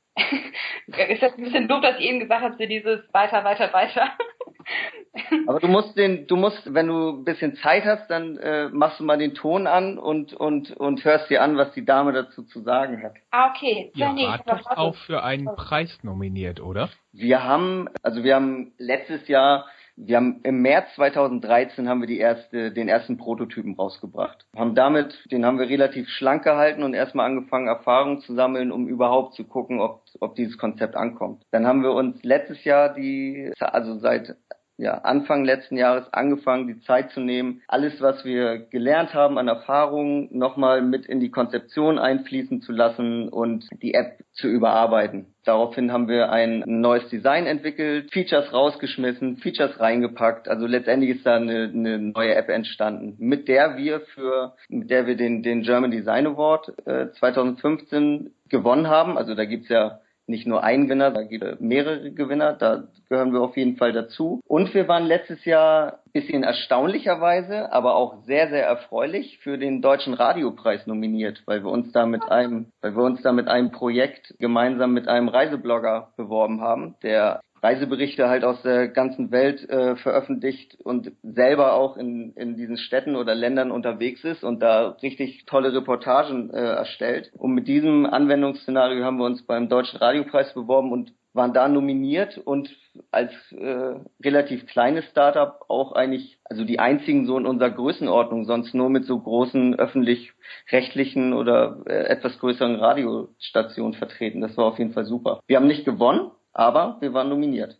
Ist 1.10 1.22
das 1.22 1.38
ein 1.38 1.44
bisschen 1.44 1.68
doof, 1.68 1.82
dass 1.82 2.00
ich 2.00 2.06
eben 2.06 2.20
gesagt 2.20 2.42
habe, 2.42 2.56
für 2.56 2.68
dieses 2.68 3.02
weiter, 3.14 3.44
weiter, 3.44 3.72
weiter. 3.74 4.12
Aber 5.48 5.60
du 5.60 5.68
musst 5.68 5.98
den, 5.98 6.28
du 6.28 6.36
musst, 6.36 6.74
wenn 6.74 6.88
du 6.88 7.10
ein 7.10 7.24
bisschen 7.24 7.56
Zeit 7.58 7.86
hast, 7.86 8.10
dann 8.10 8.38
äh, 8.38 8.70
machst 8.70 9.00
du 9.00 9.04
mal 9.04 9.18
den 9.18 9.34
Ton 9.34 9.68
an 9.68 9.98
und 9.98 10.34
und 10.34 10.72
und 10.72 11.04
hörst 11.06 11.30
dir 11.30 11.42
an, 11.42 11.58
was 11.58 11.72
die 11.74 11.86
Dame 11.86 12.12
dazu 12.12 12.44
zu 12.44 12.62
sagen 12.62 13.04
hat. 13.04 13.14
Ah, 13.32 13.52
okay. 13.52 13.92
Ja, 13.96 14.12
nee, 14.12 14.26
Rat 14.26 14.42
doch 14.48 14.66
auch 14.72 14.96
für 14.96 15.24
einen 15.24 15.46
Preis 15.46 16.00
nominiert, 16.04 16.60
oder? 16.60 16.90
Wir 17.12 17.44
haben, 17.44 17.88
also 18.02 18.24
wir 18.24 18.36
haben 18.36 18.74
letztes 18.78 19.28
Jahr 19.28 19.68
wir 19.98 20.18
haben 20.18 20.42
im 20.44 20.62
März 20.62 20.94
2013 20.96 21.88
haben 21.88 22.02
wir 22.02 22.08
die 22.08 22.20
erste, 22.20 22.72
den 22.72 22.88
ersten 22.88 23.18
Prototypen 23.18 23.76
rausgebracht. 23.76 24.46
Haben 24.56 24.76
damit, 24.76 25.26
den 25.32 25.46
haben 25.46 25.58
wir 25.58 25.70
relativ 25.70 26.10
schlank 26.10 26.44
gehalten 26.44 26.84
und 26.84 26.94
erstmal 26.94 27.28
angefangen, 27.28 27.68
Erfahrungen 27.68 28.20
zu 28.20 28.36
sammeln, 28.36 28.72
um 28.72 28.88
überhaupt 28.88 29.36
zu 29.36 29.46
gucken, 29.46 29.80
ob, 29.80 30.02
ob 30.20 30.36
dieses 30.36 30.58
Konzept 30.58 30.96
ankommt. 30.96 31.44
Dann 31.52 31.66
haben 31.66 31.82
wir 31.82 31.92
uns 31.92 32.22
letztes 32.24 32.64
Jahr 32.66 32.94
die, 32.94 33.52
also 33.60 33.98
seit 34.00 34.36
ja, 34.78 34.96
Anfang 35.00 35.46
letzten 35.46 35.78
Jahres 35.78 36.12
angefangen, 36.12 36.68
die 36.68 36.82
Zeit 36.82 37.12
zu 37.12 37.22
nehmen, 37.22 37.62
alles, 37.68 38.02
was 38.02 38.26
wir 38.26 38.58
gelernt 38.58 39.14
haben 39.14 39.38
an 39.38 39.48
Erfahrungen, 39.48 40.28
nochmal 40.32 40.82
mit 40.82 41.06
in 41.06 41.20
die 41.20 41.32
Konzeption 41.32 41.98
einfließen 41.98 42.62
zu 42.62 42.72
lassen 42.72 43.30
und 43.30 43.68
die 43.82 43.94
App 43.94 44.20
zu 44.34 44.48
überarbeiten. 44.48 45.28
Daraufhin 45.46 45.92
haben 45.92 46.08
wir 46.08 46.32
ein 46.32 46.64
neues 46.66 47.08
Design 47.10 47.46
entwickelt, 47.46 48.12
Features 48.12 48.52
rausgeschmissen, 48.52 49.38
Features 49.38 49.80
reingepackt. 49.80 50.48
Also 50.48 50.66
letztendlich 50.66 51.18
ist 51.18 51.26
da 51.26 51.36
eine, 51.36 51.72
eine 51.74 52.00
neue 52.00 52.36
App 52.36 52.50
entstanden, 52.50 53.16
mit 53.20 53.48
der 53.48 53.78
wir 53.78 54.02
für, 54.02 54.56
mit 54.68 54.90
der 54.90 55.06
wir 55.06 55.16
den, 55.16 55.44
den 55.44 55.62
German 55.62 55.92
Design 55.92 56.26
Award 56.26 56.74
äh, 56.86 57.12
2015 57.12 58.32
gewonnen 58.50 58.88
haben. 58.88 59.18
Also 59.18 59.36
da 59.36 59.46
gibt's 59.46 59.70
ja 59.70 60.00
nicht 60.28 60.48
nur 60.48 60.64
ein 60.64 60.86
Gewinner, 60.86 61.12
da 61.12 61.24
gibt 61.24 61.44
es 61.44 61.60
mehrere 61.60 62.12
Gewinner, 62.12 62.54
da 62.54 62.84
gehören 63.10 63.34
wir 63.34 63.42
auf 63.42 63.58
jeden 63.58 63.78
Fall 63.78 63.94
dazu. 63.94 64.42
Und 64.48 64.74
wir 64.74 64.88
waren 64.88 65.06
letztes 65.06 65.46
Jahr 65.46 66.00
bisschen 66.14 66.44
erstaunlicherweise, 66.44 67.72
aber 67.74 67.96
auch 67.96 68.24
sehr, 68.24 68.50
sehr 68.50 68.66
erfreulich 68.66 69.38
für 69.40 69.58
den 69.58 69.82
Deutschen 69.82 70.14
Radiopreis 70.14 70.88
nominiert, 70.88 71.44
weil 71.46 71.64
wir 71.64 71.70
uns 71.70 71.92
da 71.92 72.06
mit 72.06 72.24
einem, 72.32 72.68
weil 72.82 72.96
wir 72.96 73.04
uns 73.04 73.22
da 73.22 73.34
mit 73.34 73.48
einem 73.48 73.72
Projekt 73.72 74.34
gemeinsam 74.40 74.94
mit 74.94 75.08
einem 75.08 75.28
Reiseblogger 75.28 76.14
beworben 76.16 76.62
haben, 76.62 76.96
der 77.04 77.42
Reiseberichte 77.62 78.30
halt 78.30 78.44
aus 78.44 78.62
der 78.62 78.88
ganzen 78.90 79.32
Welt 79.32 79.68
äh, 79.70 79.96
veröffentlicht 79.96 80.78
und 80.84 81.12
selber 81.24 81.74
auch 81.74 81.98
in, 81.98 82.34
in 82.34 82.56
diesen 82.56 82.78
Städten 82.78 83.16
oder 83.16 83.34
Ländern 83.34 83.72
unterwegs 83.72 84.24
ist 84.24 84.44
und 84.44 84.62
da 84.62 84.90
richtig 85.02 85.46
tolle 85.46 85.74
Reportagen 85.74 86.52
äh, 86.52 86.58
erstellt. 86.58 87.32
Und 87.38 87.54
mit 87.54 87.68
diesem 87.68 88.06
Anwendungsszenario 88.06 89.04
haben 89.04 89.18
wir 89.18 89.26
uns 89.26 89.46
beim 89.46 89.70
Deutschen 89.70 89.98
Radiopreis 89.98 90.54
beworben 90.54 90.92
und 90.92 91.14
waren 91.36 91.54
da 91.54 91.68
nominiert 91.68 92.38
und 92.38 92.70
als 93.12 93.32
äh, 93.52 93.96
relativ 94.24 94.66
kleines 94.68 95.06
Startup 95.10 95.60
auch 95.68 95.92
eigentlich, 95.92 96.40
also 96.46 96.64
die 96.64 96.80
einzigen 96.80 97.26
so 97.26 97.38
in 97.38 97.46
unserer 97.46 97.72
Größenordnung, 97.72 98.46
sonst 98.46 98.74
nur 98.74 98.90
mit 98.90 99.04
so 99.06 99.20
großen 99.20 99.76
öffentlich-rechtlichen 99.76 101.34
oder 101.34 101.84
äh, 101.88 102.06
etwas 102.06 102.40
größeren 102.40 102.76
Radiostationen 102.76 103.96
vertreten. 103.96 104.40
Das 104.40 104.56
war 104.56 104.66
auf 104.66 104.80
jeden 104.80 104.94
Fall 104.94 105.06
super. 105.06 105.42
Wir 105.46 105.58
haben 105.58 105.68
nicht 105.68 105.84
gewonnen, 105.84 106.32
aber 106.56 106.98
wir 107.02 107.14
waren 107.14 107.30
nominiert. 107.30 107.78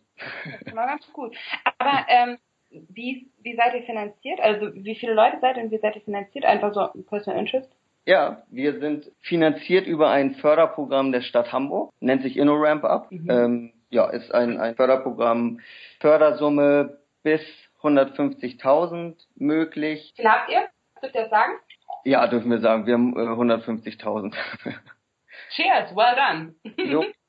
Das 0.64 0.74
war 0.74 0.86
ganz 0.86 1.12
gut. 1.12 1.36
Aber 1.78 2.06
ähm, 2.08 2.38
wie, 2.70 3.30
wie 3.42 3.56
seid 3.56 3.74
ihr 3.74 3.82
finanziert? 3.82 4.40
Also 4.40 4.72
wie 4.74 4.94
viele 4.94 5.14
Leute 5.14 5.38
seid 5.40 5.56
ihr 5.56 5.64
und 5.64 5.70
wie 5.70 5.78
seid 5.78 5.96
ihr 5.96 6.02
finanziert? 6.02 6.44
Einfach 6.44 6.72
so 6.72 6.88
Personal 7.04 7.40
Interest? 7.40 7.70
Ja, 8.04 8.42
wir 8.50 8.78
sind 8.78 9.10
finanziert 9.20 9.86
über 9.86 10.10
ein 10.10 10.36
Förderprogramm 10.36 11.10
der 11.10 11.22
Stadt 11.22 11.52
Hamburg, 11.52 11.92
nennt 12.00 12.22
sich 12.22 12.36
InnoRamp 12.36 12.84
Up. 12.84 13.10
Mhm. 13.10 13.30
Ähm, 13.30 13.72
ja, 13.90 14.08
ist 14.10 14.32
ein, 14.32 14.60
ein 14.60 14.76
Förderprogramm, 14.76 15.60
Fördersumme 16.00 16.98
bis 17.22 17.40
150.000 17.82 19.16
möglich. 19.36 20.12
Wie 20.16 20.22
viel 20.22 20.30
habt 20.30 20.50
ihr? 20.50 20.68
Dürft 21.02 21.14
ihr 21.14 21.22
das 21.22 21.30
sagen? 21.30 21.52
Ja, 22.04 22.26
dürfen 22.28 22.50
wir 22.50 22.60
sagen. 22.60 22.86
Wir 22.86 22.94
haben 22.94 23.16
äh, 23.16 23.22
150.000. 23.22 24.34
Cheers, 25.50 25.94
well 25.96 26.14
done. 26.14 26.54
so, 26.90 27.04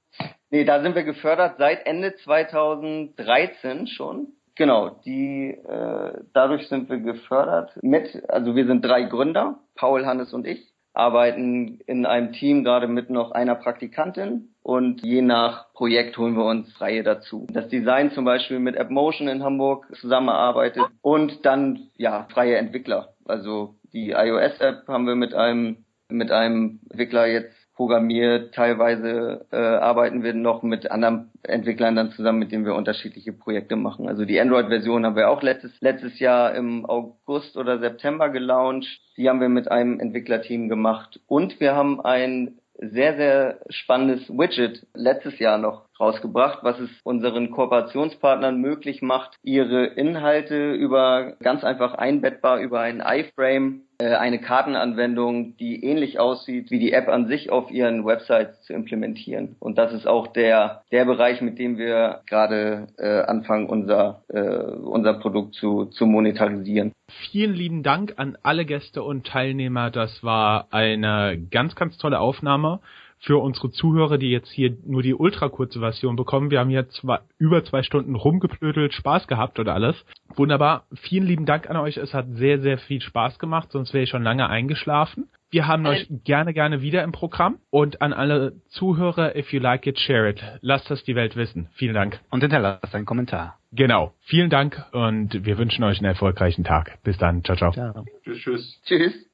Nee, 0.50 0.64
da 0.64 0.82
sind 0.82 0.96
wir 0.96 1.04
gefördert 1.04 1.56
seit 1.58 1.86
Ende 1.86 2.16
2013 2.16 3.88
schon. 3.88 4.28
Genau, 4.56 4.90
die 5.06 5.52
äh, 5.52 6.22
dadurch 6.34 6.68
sind 6.68 6.90
wir 6.90 6.98
gefördert 6.98 7.78
mit, 7.84 8.24
also 8.28 8.56
wir 8.56 8.66
sind 8.66 8.84
drei 8.84 9.04
Gründer, 9.04 9.60
Paul, 9.76 10.06
Hannes 10.06 10.34
und 10.34 10.48
ich, 10.48 10.74
arbeiten 10.94 11.80
in 11.86 12.08
einem 12.08 12.34
Team 12.34 12.64
gerade 12.64 12.88
mit 12.88 13.12
noch 13.12 13.32
einer 13.32 13.54
Praktikantin 13.54 14.56
und 14.64 15.06
je 15.06 15.22
nach 15.22 15.72
Projekt 15.74 16.18
holen 16.18 16.36
wir 16.36 16.46
uns 16.46 16.74
Freie 16.74 17.04
dazu. 17.04 17.46
Das 17.52 17.68
Design 17.68 18.10
zum 18.12 18.26
Beispiel 18.26 18.58
mit 18.58 18.78
AppMotion 18.78 19.28
in 19.28 19.44
Hamburg 19.44 19.86
zusammenarbeitet 19.96 20.84
und 21.02 21.46
dann 21.46 21.92
ja 21.96 22.26
freie 22.34 22.58
Entwickler. 22.58 23.14
Also 23.26 23.76
die 23.94 24.12
iOS-App 24.12 24.88
haben 24.88 25.06
wir 25.06 25.16
mit 25.16 25.36
einem 25.36 25.86
mit 26.10 26.32
einem 26.32 26.80
Entwickler 26.90 27.28
jetzt 27.28 27.67
programmiert, 27.78 28.56
teilweise 28.56 29.46
äh, 29.52 29.56
arbeiten 29.56 30.24
wir 30.24 30.34
noch 30.34 30.64
mit 30.64 30.90
anderen 30.90 31.30
Entwicklern 31.44 31.96
dann 31.96 32.12
zusammen, 32.12 32.40
mit 32.40 32.52
denen 32.52 32.66
wir 32.66 32.74
unterschiedliche 32.74 33.34
Projekte 33.34 33.76
machen. 33.76 34.10
Also 34.10 34.26
die 34.26 34.40
Android-Version 34.40 35.06
haben 35.06 35.16
wir 35.16 35.30
auch 35.30 35.44
letztes, 35.44 35.72
letztes 35.80 36.20
Jahr 36.20 36.56
im 36.56 36.86
August 36.88 37.56
oder 37.56 37.78
September 37.78 38.30
gelauncht. 38.30 38.88
Die 39.16 39.30
haben 39.30 39.40
wir 39.40 39.50
mit 39.50 39.72
einem 39.72 40.00
Entwicklerteam 40.00 40.70
gemacht. 40.70 41.20
Und 41.28 41.60
wir 41.60 41.76
haben 41.76 42.02
ein 42.02 42.58
sehr, 42.80 43.16
sehr 43.16 43.60
spannendes 43.70 44.28
Widget 44.28 44.86
letztes 44.96 45.38
Jahr 45.38 45.60
noch 45.60 45.87
rausgebracht, 46.00 46.60
was 46.64 46.80
es 46.80 46.90
unseren 47.04 47.52
Kooperationspartnern 47.52 48.60
möglich 48.60 49.02
macht, 49.02 49.36
ihre 49.44 49.86
Inhalte 49.86 50.74
über 50.74 51.34
ganz 51.42 51.64
einfach 51.64 51.94
einbettbar 51.96 52.60
über 52.60 52.80
einen 52.80 53.02
iFrame 53.02 53.82
äh, 54.00 54.14
eine 54.14 54.40
Kartenanwendung, 54.40 55.58
die 55.58 55.84
ähnlich 55.84 56.20
aussieht 56.20 56.70
wie 56.70 56.78
die 56.78 56.94
App 56.94 57.08
an 57.08 57.28
sich 57.28 57.52
auf 57.52 57.72
ihren 57.72 58.06
Websites 58.06 58.62
zu 58.62 58.74
implementieren. 58.74 59.56
Und 59.60 59.80
das 59.80 59.92
ist 59.92 60.06
auch 60.06 60.28
der 60.28 60.84
der 60.92 61.06
Bereich, 61.06 61.42
mit 61.42 61.58
dem 61.58 61.80
wir 61.80 62.22
gerade 62.28 62.88
äh, 62.98 63.22
anfangen, 63.22 63.68
unser 63.68 64.22
äh, 64.28 64.40
unser 64.40 65.16
Produkt 65.16 65.56
zu 65.56 65.86
zu 65.86 66.06
monetarisieren. 66.06 66.92
Vielen 67.32 67.56
lieben 67.56 67.82
Dank 67.82 68.14
an 68.18 68.38
alle 68.44 68.66
Gäste 68.66 69.02
und 69.02 69.26
Teilnehmer. 69.26 69.90
Das 69.90 70.24
war 70.24 70.68
eine 70.72 71.40
ganz, 71.50 71.76
ganz 71.76 71.98
tolle 71.98 72.20
Aufnahme 72.20 72.82
für 73.20 73.42
unsere 73.42 73.72
Zuhörer, 73.72 74.18
die 74.18 74.30
jetzt 74.30 74.52
hier 74.52 74.76
nur 74.86 75.02
die 75.02 75.14
ultra 75.14 75.50
kurze 75.50 75.80
Version 75.80 76.16
bekommen. 76.16 76.52
Wir 76.52 76.60
haben 76.60 76.70
hier 76.70 76.90
zwei, 76.90 77.20
über 77.38 77.64
zwei 77.64 77.84
Stunden 77.84 78.16
rumgeplödelt, 78.16 78.94
Spaß 78.94 79.28
gehabt 79.28 79.60
und 79.60 79.68
alles. 79.68 79.96
Wunderbar. 80.36 80.86
Vielen 80.94 81.26
lieben 81.26 81.46
Dank 81.46 81.70
an 81.70 81.78
euch. 81.78 81.98
Es 81.98 82.14
hat 82.14 82.28
sehr, 82.32 82.60
sehr 82.62 82.78
viel 82.78 83.02
Spaß 83.02 83.40
gemacht, 83.40 83.72
sonst 83.72 83.94
wäre 83.94 84.04
ich 84.04 84.10
schon 84.10 84.24
lange 84.24 84.50
eingeschlafen. 84.50 85.30
Wir 85.50 85.66
haben 85.66 85.86
euch 85.86 86.08
gerne, 86.26 86.54
gerne 86.54 86.82
wieder 86.82 87.04
im 87.04 87.14
Programm. 87.14 87.60
Und 87.70 88.02
an 88.02 88.12
alle 88.12 88.62
Zuhörer, 88.68 89.36
if 89.38 89.54
you 89.54 89.62
like 89.62 89.88
it, 89.88 89.98
share 89.98 90.30
it. 90.30 90.44
Lasst 90.62 90.92
das 90.92 91.04
die 91.06 91.16
Welt 91.16 91.38
wissen. 91.38 91.70
Vielen 91.76 91.94
Dank. 91.94 92.20
Und 92.30 92.42
hinterlasst 92.42 92.94
einen 92.94 93.06
Kommentar. 93.06 93.58
Genau. 93.72 94.14
Vielen 94.26 94.50
Dank 94.50 94.86
und 94.92 95.46
wir 95.46 95.58
wünschen 95.58 95.84
euch 95.84 96.00
einen 96.00 96.06
erfolgreichen 96.06 96.64
Tag. 96.64 97.00
Bis 97.04 97.18
dann. 97.18 97.44
Ciao, 97.44 97.58
ciao. 97.58 97.72
ciao. 97.72 98.06
Tschüss, 98.24 98.40
tschüss. 98.40 98.82
Tschüss. 98.86 99.26